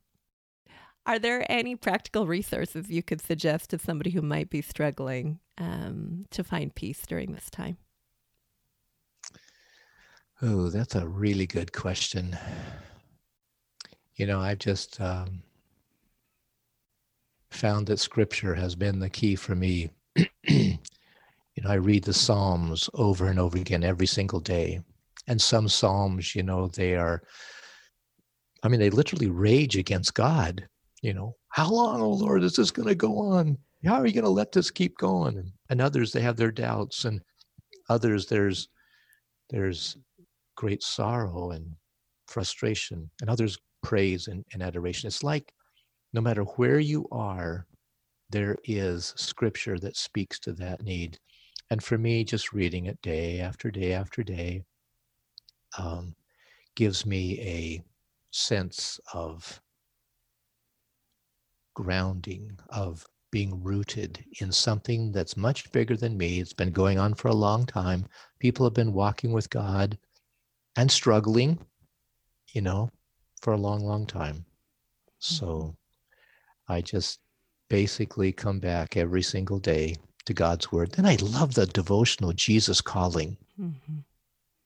are 1.06 1.18
there 1.20 1.46
any 1.50 1.76
practical 1.76 2.26
resources 2.26 2.90
you 2.90 3.02
could 3.02 3.20
suggest 3.20 3.70
to 3.70 3.78
somebody 3.78 4.10
who 4.10 4.22
might 4.22 4.50
be 4.50 4.60
struggling 4.60 5.38
um, 5.56 6.26
to 6.30 6.42
find 6.42 6.74
peace 6.74 7.02
during 7.06 7.32
this 7.32 7.48
time? 7.48 7.76
Oh, 10.42 10.68
that's 10.68 10.96
a 10.96 11.06
really 11.06 11.46
good 11.46 11.72
question. 11.72 12.36
You 14.16 14.26
know, 14.26 14.40
I've 14.40 14.58
just 14.58 15.00
um, 15.00 15.42
found 17.50 17.86
that 17.86 18.00
scripture 18.00 18.54
has 18.54 18.74
been 18.74 18.98
the 18.98 19.10
key 19.10 19.36
for 19.36 19.54
me. 19.54 19.90
you 20.48 20.78
know, 21.62 21.70
I 21.70 21.74
read 21.74 22.04
the 22.04 22.12
Psalms 22.12 22.90
over 22.94 23.26
and 23.28 23.38
over 23.38 23.56
again 23.58 23.84
every 23.84 24.06
single 24.06 24.40
day. 24.40 24.80
And 25.26 25.40
some 25.40 25.68
Psalms, 25.68 26.34
you 26.34 26.42
know, 26.42 26.68
they 26.68 26.94
are, 26.94 27.22
I 28.62 28.68
mean, 28.68 28.80
they 28.80 28.90
literally 28.90 29.28
rage 29.28 29.76
against 29.76 30.14
God. 30.14 30.66
You 31.02 31.14
know, 31.14 31.36
how 31.48 31.70
long, 31.70 32.00
oh 32.00 32.10
Lord, 32.10 32.42
is 32.42 32.56
this 32.56 32.70
going 32.70 32.88
to 32.88 32.94
go 32.94 33.18
on? 33.18 33.58
How 33.84 33.94
are 33.96 34.06
you 34.06 34.12
going 34.12 34.24
to 34.24 34.30
let 34.30 34.52
this 34.52 34.70
keep 34.70 34.96
going? 34.98 35.52
And, 35.70 35.80
others, 35.80 36.10
they 36.10 36.20
have 36.20 36.36
their 36.36 36.50
doubts. 36.50 37.04
And 37.04 37.20
others, 37.88 38.26
there's, 38.26 38.68
there's 39.50 39.96
great 40.56 40.82
sorrow 40.82 41.50
and 41.50 41.76
frustration, 42.26 43.08
and 43.20 43.30
others 43.30 43.58
praise 43.82 44.26
and, 44.26 44.44
and 44.52 44.62
adoration. 44.62 45.06
It's 45.06 45.22
like 45.22 45.52
no 46.16 46.22
matter 46.22 46.44
where 46.44 46.78
you 46.78 47.06
are, 47.12 47.66
there 48.30 48.56
is 48.64 49.12
scripture 49.16 49.78
that 49.78 49.98
speaks 49.98 50.38
to 50.38 50.54
that 50.54 50.82
need. 50.82 51.18
And 51.68 51.84
for 51.84 51.98
me, 51.98 52.24
just 52.24 52.54
reading 52.54 52.86
it 52.86 53.00
day 53.02 53.38
after 53.40 53.70
day 53.70 53.92
after 53.92 54.22
day 54.22 54.62
um, 55.78 56.14
gives 56.74 57.04
me 57.04 57.38
a 57.42 57.84
sense 58.30 58.98
of 59.12 59.60
grounding, 61.74 62.58
of 62.70 63.04
being 63.30 63.62
rooted 63.62 64.24
in 64.40 64.50
something 64.50 65.12
that's 65.12 65.36
much 65.36 65.70
bigger 65.70 65.98
than 65.98 66.16
me. 66.16 66.40
It's 66.40 66.54
been 66.54 66.72
going 66.72 66.98
on 66.98 67.12
for 67.12 67.28
a 67.28 67.34
long 67.34 67.66
time. 67.66 68.06
People 68.38 68.64
have 68.64 68.72
been 68.72 68.94
walking 68.94 69.32
with 69.32 69.50
God 69.50 69.98
and 70.76 70.90
struggling, 70.90 71.58
you 72.54 72.62
know, 72.62 72.88
for 73.42 73.52
a 73.52 73.58
long, 73.58 73.84
long 73.84 74.06
time. 74.06 74.46
So. 75.18 75.76
I 76.68 76.80
just 76.80 77.20
basically 77.68 78.32
come 78.32 78.60
back 78.60 78.96
every 78.96 79.22
single 79.22 79.58
day 79.58 79.96
to 80.24 80.34
God's 80.34 80.70
word. 80.72 80.92
Then 80.92 81.06
I 81.06 81.16
love 81.20 81.54
the 81.54 81.66
devotional 81.66 82.32
Jesus 82.32 82.80
calling. 82.80 83.36
Mm-hmm. 83.60 83.98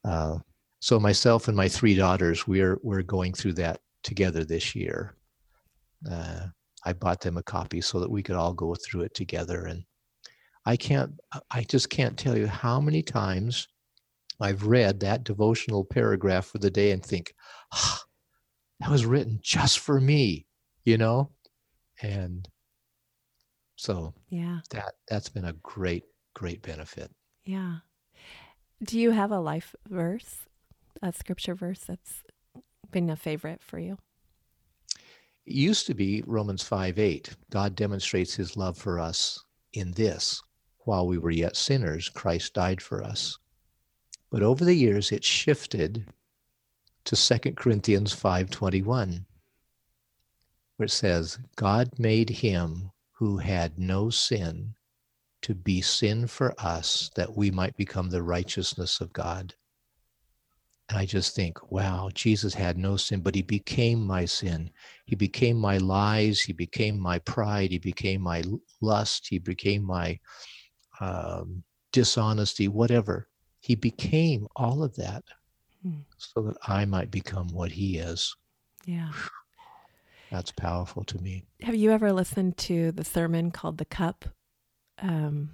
Uh, 0.04 0.38
so 0.80 0.98
myself 0.98 1.48
and 1.48 1.56
my 1.56 1.68
three 1.68 1.94
daughters, 1.94 2.46
we're 2.46 2.78
we're 2.82 3.02
going 3.02 3.34
through 3.34 3.54
that 3.54 3.80
together 4.02 4.44
this 4.44 4.74
year. 4.74 5.14
Uh, 6.10 6.46
I 6.84 6.92
bought 6.94 7.20
them 7.20 7.36
a 7.36 7.42
copy 7.42 7.80
so 7.80 8.00
that 8.00 8.10
we 8.10 8.22
could 8.22 8.36
all 8.36 8.54
go 8.54 8.74
through 8.74 9.02
it 9.02 9.14
together. 9.14 9.66
And 9.66 9.84
I 10.64 10.76
can't, 10.76 11.12
I 11.50 11.62
just 11.64 11.90
can't 11.90 12.18
tell 12.18 12.36
you 12.36 12.46
how 12.46 12.80
many 12.80 13.02
times 13.02 13.68
I've 14.40 14.66
read 14.66 15.00
that 15.00 15.24
devotional 15.24 15.84
paragraph 15.84 16.46
for 16.46 16.58
the 16.58 16.70
day 16.70 16.92
and 16.92 17.04
think, 17.04 17.34
ah, 17.72 18.02
that 18.80 18.90
was 18.90 19.04
written 19.04 19.40
just 19.42 19.80
for 19.80 20.00
me, 20.00 20.46
you 20.84 20.96
know? 20.96 21.30
And 22.02 22.48
so 23.76 24.14
yeah, 24.28 24.60
that 24.70 24.94
that's 25.08 25.28
been 25.28 25.46
a 25.46 25.54
great, 25.54 26.04
great 26.34 26.62
benefit. 26.62 27.10
Yeah. 27.44 27.76
Do 28.82 28.98
you 28.98 29.10
have 29.10 29.30
a 29.30 29.40
life 29.40 29.74
verse, 29.88 30.46
a 31.02 31.12
scripture 31.12 31.54
verse 31.54 31.80
that's 31.80 32.22
been 32.90 33.10
a 33.10 33.16
favorite 33.16 33.62
for 33.62 33.78
you? 33.78 33.98
It 35.46 35.54
used 35.54 35.86
to 35.86 35.94
be 35.94 36.22
Romans 36.26 36.62
5 36.62 36.98
8. 36.98 37.36
God 37.50 37.74
demonstrates 37.74 38.34
his 38.34 38.56
love 38.56 38.78
for 38.78 38.98
us 38.98 39.42
in 39.72 39.92
this 39.92 40.42
while 40.84 41.06
we 41.06 41.18
were 41.18 41.30
yet 41.30 41.56
sinners, 41.56 42.08
Christ 42.08 42.54
died 42.54 42.80
for 42.80 43.02
us. 43.02 43.38
But 44.30 44.42
over 44.42 44.64
the 44.64 44.74
years, 44.74 45.12
it 45.12 45.24
shifted 45.24 46.06
to 47.04 47.16
2 47.16 47.52
Corinthians 47.52 48.14
5.21, 48.14 49.24
where 50.80 50.86
it 50.86 50.90
says, 50.90 51.38
God 51.56 51.90
made 51.98 52.30
him 52.30 52.90
who 53.12 53.36
had 53.36 53.78
no 53.78 54.08
sin 54.08 54.74
to 55.42 55.54
be 55.54 55.82
sin 55.82 56.26
for 56.26 56.54
us 56.58 57.10
that 57.16 57.36
we 57.36 57.50
might 57.50 57.76
become 57.76 58.08
the 58.08 58.22
righteousness 58.22 59.02
of 59.02 59.12
God. 59.12 59.54
And 60.88 60.98
I 60.98 61.04
just 61.04 61.36
think, 61.36 61.70
wow, 61.70 62.08
Jesus 62.14 62.54
had 62.54 62.78
no 62.78 62.96
sin, 62.96 63.20
but 63.20 63.34
he 63.34 63.42
became 63.42 64.06
my 64.06 64.24
sin. 64.24 64.70
He 65.04 65.16
became 65.16 65.58
my 65.58 65.76
lies. 65.76 66.40
He 66.40 66.54
became 66.54 66.98
my 66.98 67.18
pride. 67.18 67.72
He 67.72 67.78
became 67.78 68.22
my 68.22 68.42
lust. 68.80 69.28
He 69.28 69.38
became 69.38 69.84
my 69.84 70.18
um, 70.98 71.62
dishonesty, 71.92 72.68
whatever. 72.68 73.28
He 73.60 73.74
became 73.74 74.48
all 74.56 74.82
of 74.82 74.96
that 74.96 75.24
hmm. 75.82 76.00
so 76.16 76.40
that 76.40 76.56
I 76.66 76.86
might 76.86 77.10
become 77.10 77.48
what 77.48 77.70
he 77.70 77.98
is. 77.98 78.34
Yeah. 78.86 79.12
That's 80.30 80.52
powerful 80.52 81.04
to 81.04 81.18
me. 81.18 81.44
Have 81.62 81.74
you 81.74 81.90
ever 81.90 82.12
listened 82.12 82.56
to 82.58 82.92
the 82.92 83.04
sermon 83.04 83.50
called 83.50 83.78
The 83.78 83.84
Cup? 83.84 84.26
Um, 84.98 85.50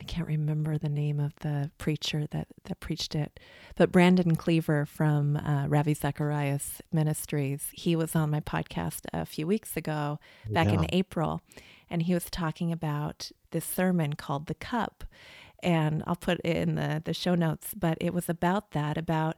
I 0.00 0.04
can't 0.04 0.28
remember 0.28 0.78
the 0.78 0.88
name 0.88 1.18
of 1.18 1.34
the 1.40 1.70
preacher 1.78 2.26
that, 2.30 2.46
that 2.64 2.78
preached 2.78 3.14
it, 3.14 3.40
but 3.74 3.90
Brandon 3.90 4.36
Cleaver 4.36 4.86
from 4.86 5.36
uh, 5.36 5.66
Ravi 5.66 5.94
Zacharias 5.94 6.80
Ministries, 6.92 7.68
he 7.72 7.96
was 7.96 8.14
on 8.14 8.30
my 8.30 8.40
podcast 8.40 9.00
a 9.12 9.26
few 9.26 9.46
weeks 9.46 9.76
ago, 9.76 10.20
back 10.48 10.68
yeah. 10.68 10.74
in 10.74 10.86
April, 10.90 11.42
and 11.90 12.02
he 12.02 12.14
was 12.14 12.26
talking 12.30 12.70
about 12.70 13.32
this 13.50 13.64
sermon 13.64 14.12
called 14.12 14.46
The 14.46 14.54
Cup 14.54 15.04
and 15.62 16.02
I'll 16.06 16.16
put 16.16 16.40
it 16.44 16.56
in 16.56 16.74
the, 16.76 17.02
the 17.04 17.14
show 17.14 17.34
notes, 17.34 17.74
but 17.76 17.98
it 18.00 18.14
was 18.14 18.28
about 18.28 18.72
that, 18.72 18.96
about 18.96 19.36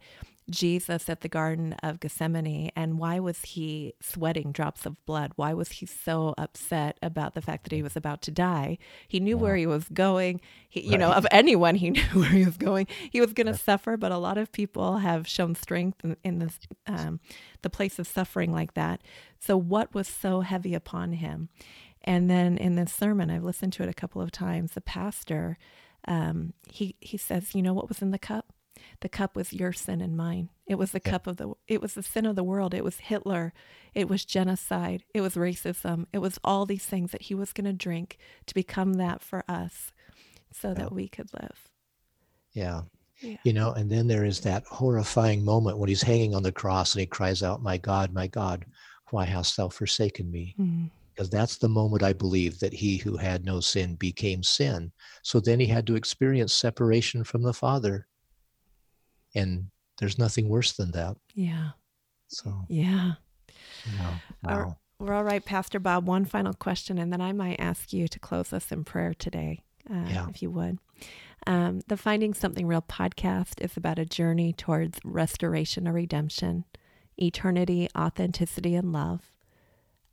Jesus 0.50 1.08
at 1.08 1.20
the 1.20 1.28
Garden 1.28 1.74
of 1.82 2.00
Gethsemane 2.00 2.70
and 2.76 2.98
why 2.98 3.18
was 3.18 3.40
he 3.42 3.94
sweating 4.00 4.52
drops 4.52 4.84
of 4.86 5.04
blood? 5.06 5.32
Why 5.36 5.54
was 5.54 5.70
he 5.70 5.86
so 5.86 6.34
upset 6.36 6.98
about 7.02 7.34
the 7.34 7.40
fact 7.40 7.64
that 7.64 7.72
he 7.72 7.82
was 7.82 7.96
about 7.96 8.22
to 8.22 8.30
die? 8.30 8.78
He 9.08 9.20
knew 9.20 9.38
where 9.38 9.56
he 9.56 9.66
was 9.66 9.84
going. 9.92 10.40
He, 10.68 10.82
you 10.82 10.90
right. 10.92 11.00
know, 11.00 11.12
of 11.12 11.26
anyone, 11.30 11.74
he 11.76 11.90
knew 11.90 12.02
where 12.12 12.30
he 12.30 12.44
was 12.44 12.56
going. 12.56 12.86
He 13.10 13.20
was 13.20 13.32
going 13.32 13.46
to 13.46 13.52
yeah. 13.52 13.58
suffer, 13.58 13.96
but 13.96 14.12
a 14.12 14.18
lot 14.18 14.38
of 14.38 14.52
people 14.52 14.98
have 14.98 15.26
shown 15.26 15.54
strength 15.54 16.04
in, 16.04 16.16
in 16.24 16.38
this, 16.38 16.58
um, 16.86 17.20
the 17.62 17.70
place 17.70 17.98
of 17.98 18.06
suffering 18.06 18.52
like 18.52 18.74
that. 18.74 19.00
So, 19.38 19.56
what 19.56 19.94
was 19.94 20.08
so 20.08 20.40
heavy 20.40 20.74
upon 20.74 21.12
him? 21.12 21.48
And 22.02 22.30
then 22.30 22.56
in 22.56 22.76
this 22.76 22.92
sermon, 22.92 23.30
I've 23.30 23.44
listened 23.44 23.72
to 23.74 23.82
it 23.82 23.88
a 23.88 23.94
couple 23.94 24.22
of 24.22 24.30
times. 24.30 24.72
The 24.72 24.80
pastor 24.80 25.58
um, 26.06 26.54
he 26.68 26.96
he 27.00 27.16
says, 27.16 27.54
you 27.54 27.62
know 27.62 27.74
what 27.74 27.88
was 27.88 28.02
in 28.02 28.10
the 28.10 28.18
cup? 28.18 28.52
The 29.00 29.08
cup 29.08 29.36
was 29.36 29.52
your 29.52 29.72
sin 29.72 30.00
and 30.00 30.16
mine. 30.16 30.50
It 30.66 30.76
was 30.76 30.92
the 30.92 31.00
yeah. 31.04 31.10
cup 31.10 31.26
of 31.26 31.36
the 31.36 31.52
it 31.66 31.80
was 31.80 31.94
the 31.94 32.02
sin 32.02 32.26
of 32.26 32.36
the 32.36 32.44
world. 32.44 32.74
It 32.74 32.84
was 32.84 32.98
Hitler. 32.98 33.52
It 33.94 34.08
was 34.08 34.24
genocide. 34.24 35.04
It 35.14 35.20
was 35.20 35.34
racism. 35.34 36.06
It 36.12 36.18
was 36.18 36.38
all 36.44 36.66
these 36.66 36.86
things 36.86 37.12
that 37.12 37.22
he 37.22 37.34
was 37.34 37.52
going 37.52 37.64
to 37.64 37.72
drink 37.72 38.18
to 38.46 38.54
become 38.54 38.94
that 38.94 39.22
for 39.22 39.44
us 39.48 39.92
so 40.52 40.68
yeah. 40.68 40.74
that 40.74 40.92
we 40.92 41.08
could 41.08 41.30
live. 41.34 41.68
Yeah. 42.52 42.82
yeah. 43.20 43.36
You 43.44 43.52
know, 43.52 43.72
and 43.72 43.90
then 43.90 44.06
there 44.06 44.24
is 44.24 44.40
that 44.40 44.64
horrifying 44.66 45.44
moment 45.44 45.78
when 45.78 45.88
he's 45.88 46.02
hanging 46.02 46.34
on 46.34 46.42
the 46.42 46.52
cross 46.52 46.94
and 46.94 47.00
he 47.00 47.06
cries 47.06 47.42
out, 47.42 47.62
My 47.62 47.76
God, 47.76 48.12
my 48.12 48.26
God, 48.26 48.64
why 49.10 49.24
hast 49.24 49.56
thou 49.56 49.68
forsaken 49.68 50.30
me? 50.30 50.54
Mm-hmm 50.58 50.86
because 51.20 51.28
that's 51.28 51.58
the 51.58 51.68
moment 51.68 52.02
I 52.02 52.14
believe 52.14 52.58
that 52.60 52.72
he 52.72 52.96
who 52.96 53.14
had 53.18 53.44
no 53.44 53.60
sin 53.60 53.94
became 53.96 54.42
sin. 54.42 54.90
So 55.22 55.38
then 55.38 55.60
he 55.60 55.66
had 55.66 55.86
to 55.88 55.94
experience 55.94 56.54
separation 56.54 57.24
from 57.24 57.42
the 57.42 57.52
Father. 57.52 58.06
And 59.34 59.66
there's 59.98 60.18
nothing 60.18 60.48
worse 60.48 60.72
than 60.72 60.90
that. 60.92 61.16
Yeah. 61.34 61.70
So, 62.28 62.64
yeah. 62.68 63.12
Wow. 64.42 64.76
We're 64.98 65.14
all 65.14 65.24
right, 65.24 65.44
Pastor 65.44 65.80
Bob. 65.80 66.06
One 66.06 66.26
final 66.26 66.52
question, 66.52 66.98
and 66.98 67.10
then 67.10 67.22
I 67.22 67.32
might 67.32 67.58
ask 67.58 67.92
you 67.92 68.06
to 68.08 68.18
close 68.18 68.52
us 68.52 68.70
in 68.70 68.84
prayer 68.84 69.14
today, 69.14 69.62
uh, 69.90 70.04
yeah. 70.06 70.26
if 70.28 70.42
you 70.42 70.50
would. 70.50 70.78
Um, 71.46 71.80
the 71.86 71.96
Finding 71.96 72.34
Something 72.34 72.66
Real 72.66 72.82
podcast 72.82 73.64
is 73.64 73.76
about 73.78 73.98
a 73.98 74.04
journey 74.04 74.52
towards 74.52 74.98
restoration 75.02 75.88
or 75.88 75.94
redemption, 75.94 76.66
eternity, 77.16 77.88
authenticity, 77.96 78.74
and 78.74 78.92
love 78.92 79.32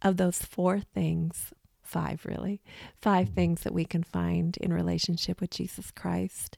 of 0.01 0.15
those 0.15 0.39
four 0.39 0.79
things, 0.79 1.51
five 1.81 2.25
really, 2.25 2.61
five 3.01 3.29
things 3.29 3.63
that 3.63 3.73
we 3.73 3.83
can 3.83 4.03
find 4.03 4.55
in 4.57 4.71
relationship 4.71 5.41
with 5.41 5.49
Jesus 5.49 5.91
Christ. 5.91 6.57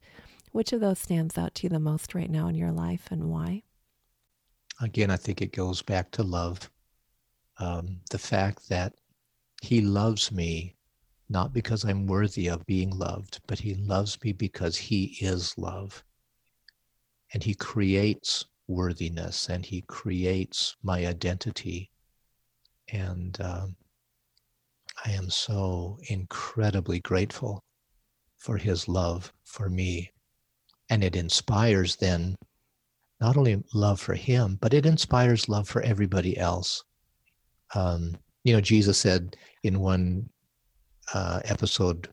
Which 0.51 0.73
of 0.73 0.81
those 0.81 0.99
stands 0.99 1.37
out 1.37 1.55
to 1.55 1.63
you 1.63 1.69
the 1.69 1.79
most 1.79 2.15
right 2.15 2.29
now 2.29 2.47
in 2.47 2.55
your 2.55 2.71
life 2.71 3.07
and 3.11 3.29
why? 3.29 3.63
Again, 4.81 5.11
I 5.11 5.17
think 5.17 5.41
it 5.41 5.51
goes 5.51 5.81
back 5.81 6.11
to 6.11 6.23
love. 6.23 6.69
Um, 7.57 7.99
the 8.09 8.19
fact 8.19 8.69
that 8.69 8.93
he 9.61 9.81
loves 9.81 10.31
me 10.31 10.75
not 11.29 11.53
because 11.53 11.85
I'm 11.85 12.07
worthy 12.07 12.47
of 12.47 12.65
being 12.65 12.89
loved, 12.89 13.39
but 13.47 13.59
he 13.59 13.75
loves 13.75 14.17
me 14.23 14.33
because 14.33 14.75
he 14.75 15.17
is 15.21 15.55
love. 15.57 16.03
And 17.33 17.43
he 17.43 17.53
creates 17.53 18.45
worthiness 18.67 19.49
and 19.49 19.63
he 19.63 19.81
creates 19.83 20.75
my 20.81 21.05
identity. 21.05 21.91
And 22.91 23.39
um, 23.41 23.75
I 25.05 25.11
am 25.11 25.29
so 25.29 25.99
incredibly 26.09 26.99
grateful 26.99 27.63
for 28.37 28.57
his 28.57 28.87
love 28.87 29.31
for 29.43 29.69
me. 29.69 30.11
And 30.89 31.03
it 31.03 31.15
inspires 31.15 31.95
then 31.95 32.35
not 33.21 33.37
only 33.37 33.61
love 33.73 33.99
for 33.99 34.15
him, 34.15 34.57
but 34.61 34.73
it 34.73 34.85
inspires 34.85 35.49
love 35.49 35.67
for 35.67 35.81
everybody 35.81 36.37
else. 36.37 36.83
Um, 37.75 38.15
you 38.43 38.53
know, 38.53 38.61
Jesus 38.61 38.97
said 38.97 39.35
in 39.63 39.79
one 39.79 40.29
uh, 41.13 41.41
episode, 41.45 42.09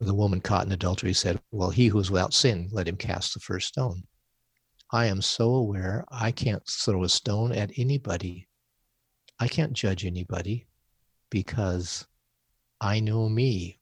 the 0.00 0.14
woman 0.14 0.40
caught 0.40 0.64
in 0.64 0.72
adultery 0.72 1.12
said, 1.12 1.40
Well, 1.50 1.70
he 1.70 1.88
who 1.88 1.98
is 1.98 2.10
without 2.10 2.34
sin, 2.34 2.68
let 2.72 2.86
him 2.86 2.96
cast 2.96 3.34
the 3.34 3.40
first 3.40 3.68
stone. 3.68 4.04
I 4.92 5.06
am 5.06 5.20
so 5.22 5.54
aware 5.54 6.04
I 6.10 6.30
can't 6.30 6.62
throw 6.68 7.02
a 7.02 7.08
stone 7.08 7.52
at 7.52 7.72
anybody. 7.76 8.48
I 9.40 9.48
can't 9.48 9.72
judge 9.72 10.04
anybody 10.04 10.66
because 11.30 12.06
I 12.80 13.00
know 13.00 13.28
me 13.28 13.80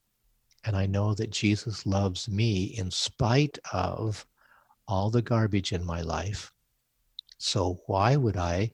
and 0.64 0.76
I 0.76 0.86
know 0.86 1.14
that 1.14 1.30
Jesus 1.30 1.86
loves 1.86 2.28
me 2.28 2.64
in 2.76 2.90
spite 2.90 3.58
of 3.72 4.26
all 4.86 5.10
the 5.10 5.22
garbage 5.22 5.72
in 5.72 5.84
my 5.84 6.02
life. 6.02 6.52
So 7.38 7.80
why 7.86 8.16
would 8.16 8.36
I 8.36 8.72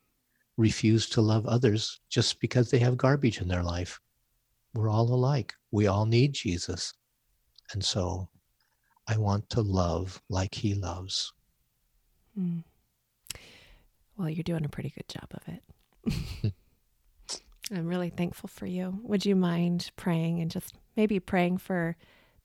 refuse 0.56 1.08
to 1.10 1.20
love 1.20 1.46
others 1.46 2.00
just 2.08 2.40
because 2.40 2.70
they 2.70 2.78
have 2.80 2.96
garbage 2.96 3.40
in 3.40 3.48
their 3.48 3.62
life? 3.62 4.00
We're 4.74 4.90
all 4.90 5.12
alike. 5.12 5.54
We 5.70 5.86
all 5.86 6.06
need 6.06 6.32
Jesus. 6.32 6.92
And 7.72 7.84
so 7.84 8.28
I 9.06 9.16
want 9.16 9.48
to 9.50 9.60
love 9.60 10.20
like 10.28 10.54
he 10.54 10.74
loves. 10.74 11.32
Mm. 12.38 12.64
Well, 14.16 14.28
you're 14.28 14.42
doing 14.42 14.64
a 14.64 14.68
pretty 14.68 14.90
good 14.90 15.08
job 15.08 15.28
of 15.30 15.42
it. 15.54 16.52
I'm 17.74 17.86
really 17.86 18.10
thankful 18.10 18.48
for 18.48 18.66
you. 18.66 19.00
Would 19.02 19.26
you 19.26 19.36
mind 19.36 19.90
praying 19.96 20.40
and 20.40 20.50
just 20.50 20.74
maybe 20.96 21.20
praying 21.20 21.58
for 21.58 21.96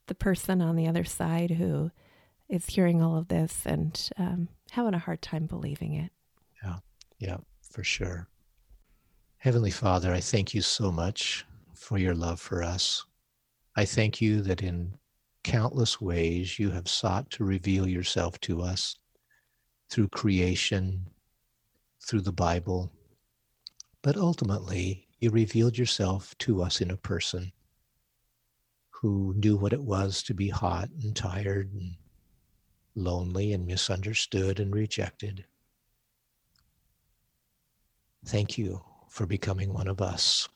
the 0.07 0.15
person 0.15 0.61
on 0.61 0.75
the 0.75 0.87
other 0.87 1.03
side 1.03 1.51
who 1.51 1.91
is 2.49 2.65
hearing 2.67 3.01
all 3.01 3.17
of 3.17 3.29
this 3.29 3.65
and 3.65 4.09
um, 4.17 4.49
having 4.71 4.93
a 4.93 4.99
hard 4.99 5.21
time 5.21 5.45
believing 5.45 5.93
it? 5.93 6.11
Yeah, 6.63 6.77
yeah, 7.19 7.37
for 7.71 7.83
sure. 7.83 8.27
Heavenly 9.37 9.71
Father, 9.71 10.13
I 10.13 10.19
thank 10.19 10.53
you 10.53 10.61
so 10.61 10.91
much 10.91 11.45
for 11.73 11.97
your 11.97 12.13
love 12.13 12.39
for 12.39 12.61
us. 12.61 13.05
I 13.75 13.85
thank 13.85 14.21
you 14.21 14.41
that 14.41 14.61
in 14.61 14.97
countless 15.43 15.99
ways 15.99 16.59
you 16.59 16.69
have 16.71 16.87
sought 16.87 17.29
to 17.31 17.43
reveal 17.43 17.87
yourself 17.87 18.39
to 18.41 18.61
us 18.61 18.97
through 19.89 20.09
creation, 20.09 21.07
through 22.05 22.21
the 22.21 22.31
Bible, 22.31 22.91
but 24.01 24.17
ultimately 24.17 25.07
you 25.19 25.29
revealed 25.29 25.77
yourself 25.77 26.37
to 26.39 26.61
us 26.61 26.81
in 26.81 26.91
a 26.91 26.97
person 26.97 27.51
who 29.01 29.33
knew 29.35 29.57
what 29.57 29.73
it 29.73 29.81
was 29.81 30.21
to 30.21 30.33
be 30.33 30.47
hot 30.47 30.87
and 31.01 31.15
tired 31.15 31.73
and 31.73 31.95
lonely 32.93 33.51
and 33.51 33.65
misunderstood 33.65 34.59
and 34.59 34.75
rejected. 34.75 35.43
Thank 38.25 38.59
you 38.59 38.83
for 39.09 39.25
becoming 39.25 39.73
one 39.73 39.87
of 39.87 40.01
us. 40.01 40.47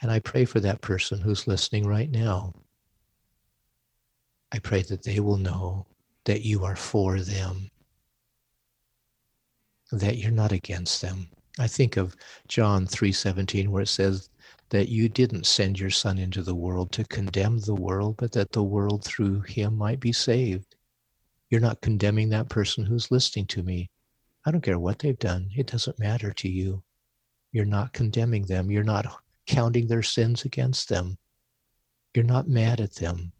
And 0.00 0.12
I 0.12 0.20
pray 0.20 0.44
for 0.44 0.60
that 0.60 0.80
person 0.80 1.20
who's 1.20 1.48
listening 1.48 1.88
right 1.88 2.10
now. 2.10 2.54
I 4.52 4.60
pray 4.60 4.82
that 4.82 5.02
they 5.02 5.18
will 5.18 5.38
know 5.38 5.86
that 6.24 6.42
you 6.42 6.64
are 6.64 6.76
for 6.76 7.20
them, 7.20 7.68
that 9.90 10.18
you're 10.18 10.30
not 10.30 10.52
against 10.52 11.02
them. 11.02 11.28
I 11.58 11.66
think 11.66 11.96
of 11.96 12.14
John 12.46 12.86
3:17 12.86 13.68
where 13.68 13.82
it 13.82 13.88
says 13.88 14.28
that 14.70 14.88
you 14.88 15.08
didn't 15.08 15.46
send 15.46 15.78
your 15.78 15.90
son 15.90 16.18
into 16.18 16.42
the 16.42 16.54
world 16.54 16.92
to 16.92 17.04
condemn 17.04 17.58
the 17.60 17.74
world, 17.74 18.16
but 18.18 18.32
that 18.32 18.52
the 18.52 18.62
world 18.62 19.04
through 19.04 19.40
him 19.42 19.76
might 19.76 20.00
be 20.00 20.12
saved. 20.12 20.74
You're 21.50 21.60
not 21.60 21.80
condemning 21.80 22.30
that 22.30 22.48
person 22.48 22.84
who's 22.84 23.10
listening 23.10 23.46
to 23.46 23.62
me. 23.62 23.90
I 24.44 24.50
don't 24.50 24.62
care 24.62 24.78
what 24.78 24.98
they've 24.98 25.18
done. 25.18 25.50
It 25.56 25.68
doesn't 25.68 25.98
matter 25.98 26.32
to 26.32 26.48
you. 26.48 26.82
You're 27.52 27.64
not 27.64 27.92
condemning 27.92 28.42
them. 28.46 28.70
You're 28.70 28.84
not 28.84 29.06
counting 29.46 29.86
their 29.86 30.02
sins 30.02 30.44
against 30.44 30.88
them. 30.88 31.18
You're 32.14 32.24
not 32.24 32.48
mad 32.48 32.80
at 32.80 32.94
them. 32.94 33.32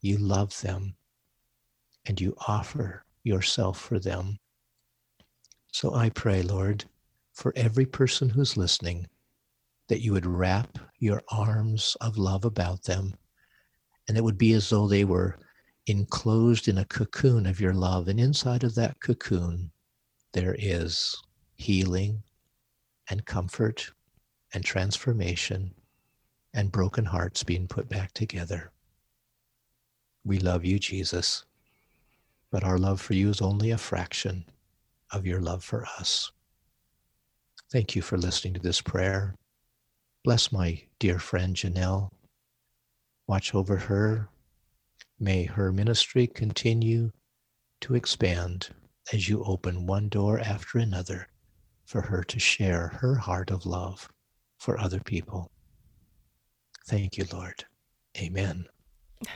You 0.00 0.18
love 0.18 0.60
them 0.60 0.94
and 2.06 2.20
you 2.20 2.36
offer 2.46 3.04
yourself 3.24 3.80
for 3.80 3.98
them. 3.98 4.38
So 5.72 5.94
I 5.94 6.10
pray, 6.10 6.42
Lord, 6.42 6.84
for 7.32 7.52
every 7.56 7.84
person 7.84 8.30
who's 8.30 8.56
listening, 8.56 9.08
that 9.88 10.00
you 10.00 10.12
would 10.12 10.26
wrap 10.26 10.78
your 10.98 11.22
arms 11.30 11.96
of 12.00 12.18
love 12.18 12.44
about 12.44 12.82
them, 12.84 13.14
and 14.08 14.16
it 14.16 14.24
would 14.24 14.38
be 14.38 14.52
as 14.52 14.68
though 14.70 14.86
they 14.86 15.04
were 15.04 15.38
enclosed 15.86 16.68
in 16.68 16.78
a 16.78 16.84
cocoon 16.84 17.46
of 17.46 17.60
your 17.60 17.74
love. 17.74 18.08
And 18.08 18.18
inside 18.18 18.64
of 18.64 18.74
that 18.74 18.98
cocoon, 19.00 19.70
there 20.32 20.56
is 20.58 21.16
healing 21.54 22.22
and 23.08 23.24
comfort 23.24 23.90
and 24.52 24.64
transformation 24.64 25.72
and 26.54 26.72
broken 26.72 27.04
hearts 27.04 27.42
being 27.44 27.68
put 27.68 27.88
back 27.88 28.12
together. 28.12 28.72
We 30.24 30.38
love 30.40 30.64
you, 30.64 30.78
Jesus, 30.78 31.44
but 32.50 32.64
our 32.64 32.78
love 32.78 33.00
for 33.00 33.14
you 33.14 33.28
is 33.30 33.40
only 33.40 33.70
a 33.70 33.78
fraction 33.78 34.44
of 35.12 35.26
your 35.26 35.40
love 35.40 35.62
for 35.62 35.86
us. 35.98 36.32
Thank 37.70 37.94
you 37.94 38.02
for 38.02 38.16
listening 38.16 38.54
to 38.54 38.60
this 38.60 38.80
prayer. 38.80 39.34
Bless 40.26 40.50
my 40.50 40.82
dear 40.98 41.20
friend 41.20 41.54
Janell. 41.54 42.10
Watch 43.28 43.54
over 43.54 43.76
her. 43.76 44.28
May 45.20 45.44
her 45.44 45.70
ministry 45.70 46.26
continue 46.26 47.12
to 47.82 47.94
expand 47.94 48.70
as 49.12 49.28
you 49.28 49.44
open 49.44 49.86
one 49.86 50.08
door 50.08 50.40
after 50.40 50.78
another 50.78 51.28
for 51.84 52.00
her 52.00 52.24
to 52.24 52.40
share 52.40 52.88
her 52.88 53.14
heart 53.14 53.52
of 53.52 53.66
love 53.66 54.08
for 54.58 54.80
other 54.80 54.98
people. 54.98 55.48
Thank 56.88 57.16
you, 57.16 57.26
Lord. 57.32 57.64
Amen. 58.18 58.66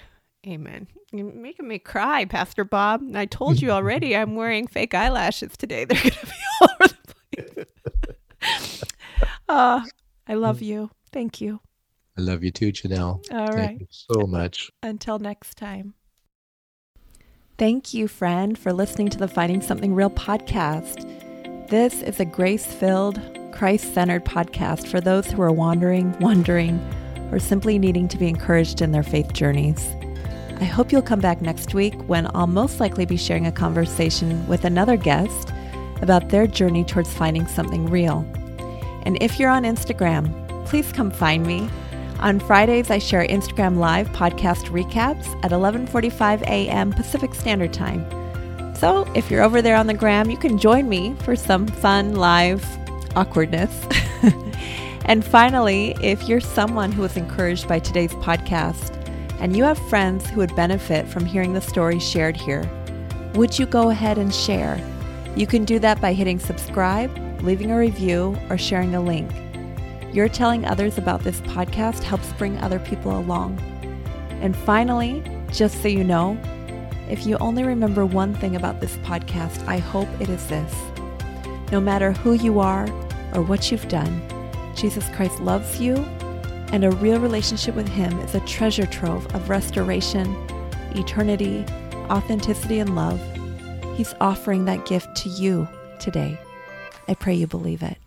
Amen. 0.45 0.89
You're 1.13 1.33
making 1.33 1.69
me 1.69 1.79
cry, 1.79 2.25
Pastor 2.25 2.65
Bob. 2.65 3.03
I 3.15 3.27
told 3.27 3.63
you 3.63 3.71
already 3.71 4.17
I'm 4.17 4.35
wearing 4.35 4.67
fake 4.67 4.95
eyelashes 4.95 5.57
today. 5.57 5.85
They're 5.85 6.03
going 6.03 6.11
to 6.11 6.27
be 6.27 6.33
all 6.61 6.69
over 6.81 6.95
the 7.07 7.15
place. 8.43 8.83
uh, 9.49 9.85
I 10.31 10.35
love 10.35 10.59
mm. 10.59 10.67
you. 10.67 10.91
Thank 11.11 11.41
you. 11.41 11.61
I 12.17 12.21
love 12.21 12.45
you 12.45 12.53
too, 12.53 12.71
Janell. 12.71 13.21
All 13.33 13.47
Thank 13.49 13.57
right. 13.57 13.81
you 13.81 13.87
so 13.91 14.29
much. 14.29 14.71
Until 14.81 15.19
next 15.19 15.57
time. 15.57 15.95
Thank 17.59 17.93
you, 17.93 18.07
friend, 18.07 18.57
for 18.57 18.73
listening 18.73 19.09
to 19.09 19.19
the 19.19 19.27
Finding 19.27 19.61
Something 19.61 19.93
Real 19.93 20.09
podcast. 20.09 21.05
This 21.69 22.01
is 22.03 22.21
a 22.21 22.25
grace 22.25 22.65
filled, 22.65 23.21
Christ 23.53 23.93
centered 23.93 24.25
podcast 24.25 24.87
for 24.87 25.01
those 25.01 25.27
who 25.27 25.43
are 25.43 25.51
wandering, 25.51 26.17
wondering, 26.21 26.79
or 27.33 27.41
simply 27.41 27.77
needing 27.77 28.07
to 28.07 28.17
be 28.17 28.29
encouraged 28.29 28.81
in 28.81 28.93
their 28.93 29.03
faith 29.03 29.33
journeys. 29.33 29.85
I 30.61 30.65
hope 30.65 30.93
you'll 30.93 31.03
come 31.03 31.21
back 31.21 31.43
next 31.43 31.75
week 31.75 31.95
when 32.09 32.31
I'll 32.37 32.47
most 32.47 32.79
likely 32.79 33.05
be 33.05 33.17
sharing 33.17 33.49
a 33.49 33.53
conversation 33.53 34.47
with 34.47 34.65
another 34.65 34.97
guest 34.97 35.53
about 36.03 36.29
their 36.29 36.47
journey 36.47 36.85
towards 36.85 37.13
finding 37.13 37.49
something 37.49 37.87
real. 37.87 38.25
And 39.03 39.17
if 39.21 39.39
you're 39.39 39.51
on 39.51 39.65
Instagram, 39.65 40.67
please 40.67 40.93
come 40.93 41.11
find 41.11 41.47
me. 41.47 41.69
On 42.21 42.39
Fridays, 42.39 42.91
I 42.91 42.99
share 42.99 43.27
Instagram 43.27 43.79
Live 43.79 44.09
podcast 44.11 44.69
recaps 44.69 45.27
at 45.43 45.53
11:45 45.53 46.43
a.m. 46.43 46.93
Pacific 46.93 47.35
Standard 47.35 47.73
Time. 47.73 48.05
So, 48.75 49.11
if 49.15 49.31
you're 49.31 49.43
over 49.43 49.63
there 49.63 49.77
on 49.77 49.87
the 49.87 49.95
gram, 49.95 50.31
you 50.31 50.37
can 50.37 50.59
join 50.59 50.89
me 50.89 51.15
for 51.25 51.35
some 51.35 51.67
fun 51.67 52.15
live 52.17 52.65
awkwardness. 53.17 53.87
and 55.07 55.25
finally, 55.25 55.97
if 56.03 56.29
you're 56.29 56.41
someone 56.41 56.93
who 56.93 57.03
was 57.03 57.17
encouraged 57.17 57.69
by 57.69 57.79
today's 57.79 58.13
podcast 58.15 58.97
and 59.41 59.57
you 59.57 59.65
have 59.65 59.79
friends 59.89 60.29
who 60.29 60.37
would 60.37 60.55
benefit 60.55 61.09
from 61.09 61.25
hearing 61.25 61.55
the 61.55 61.61
stories 61.61 62.07
shared 62.07 62.37
here, 62.37 62.69
would 63.35 63.59
you 63.59 63.67
go 63.67 63.91
ahead 63.91 64.19
and 64.19 64.35
share? 64.35 64.79
You 65.37 65.47
can 65.47 65.65
do 65.65 65.79
that 65.79 66.01
by 66.01 66.13
hitting 66.13 66.39
subscribe, 66.39 67.11
leaving 67.43 67.71
a 67.71 67.79
review, 67.79 68.37
or 68.51 68.59
sharing 68.59 68.95
a 68.95 69.01
link. 69.01 69.31
Your 70.13 70.29
telling 70.29 70.65
others 70.65 70.99
about 70.99 71.23
this 71.23 71.41
podcast 71.43 72.03
helps 72.03 72.33
bring 72.33 72.59
other 72.59 72.81
people 72.81 73.17
along. 73.17 73.59
And 74.43 74.57
finally, 74.57 75.23
just 75.53 75.83
so 75.83 75.89
you 75.89 76.03
know, 76.05 76.37
If 77.11 77.27
you 77.27 77.37
only 77.39 77.65
remember 77.65 78.07
one 78.07 78.35
thing 78.35 78.55
about 78.55 78.81
this 78.81 78.97
podcast, 78.99 79.67
I 79.67 79.79
hope 79.79 80.09
it 80.21 80.29
is 80.29 80.47
this. 80.47 80.73
No 81.73 81.81
matter 81.81 82.13
who 82.13 82.35
you 82.35 82.61
are 82.61 82.89
or 83.35 83.43
what 83.43 83.73
you've 83.73 83.89
done, 83.89 84.23
Jesus 84.77 85.09
Christ 85.17 85.41
loves 85.41 85.81
you, 85.81 85.97
and 86.73 86.85
a 86.85 86.93
real 86.93 87.19
relationship 87.19 87.75
with 87.75 87.89
Him 87.89 88.17
is 88.21 88.37
a 88.37 88.47
treasure 88.47 88.87
trove 88.87 89.27
of 89.35 89.51
restoration, 89.51 90.37
eternity, 90.95 91.65
authenticity, 92.09 92.79
and 92.79 92.95
love. 92.95 93.21
He's 93.95 94.15
offering 94.21 94.65
that 94.65 94.87
gift 94.87 95.15
to 95.19 95.29
you 95.29 95.69
today. 95.99 96.39
I 97.09 97.15
pray 97.15 97.35
you 97.35 97.47
believe 97.47 97.83
it. 97.83 97.99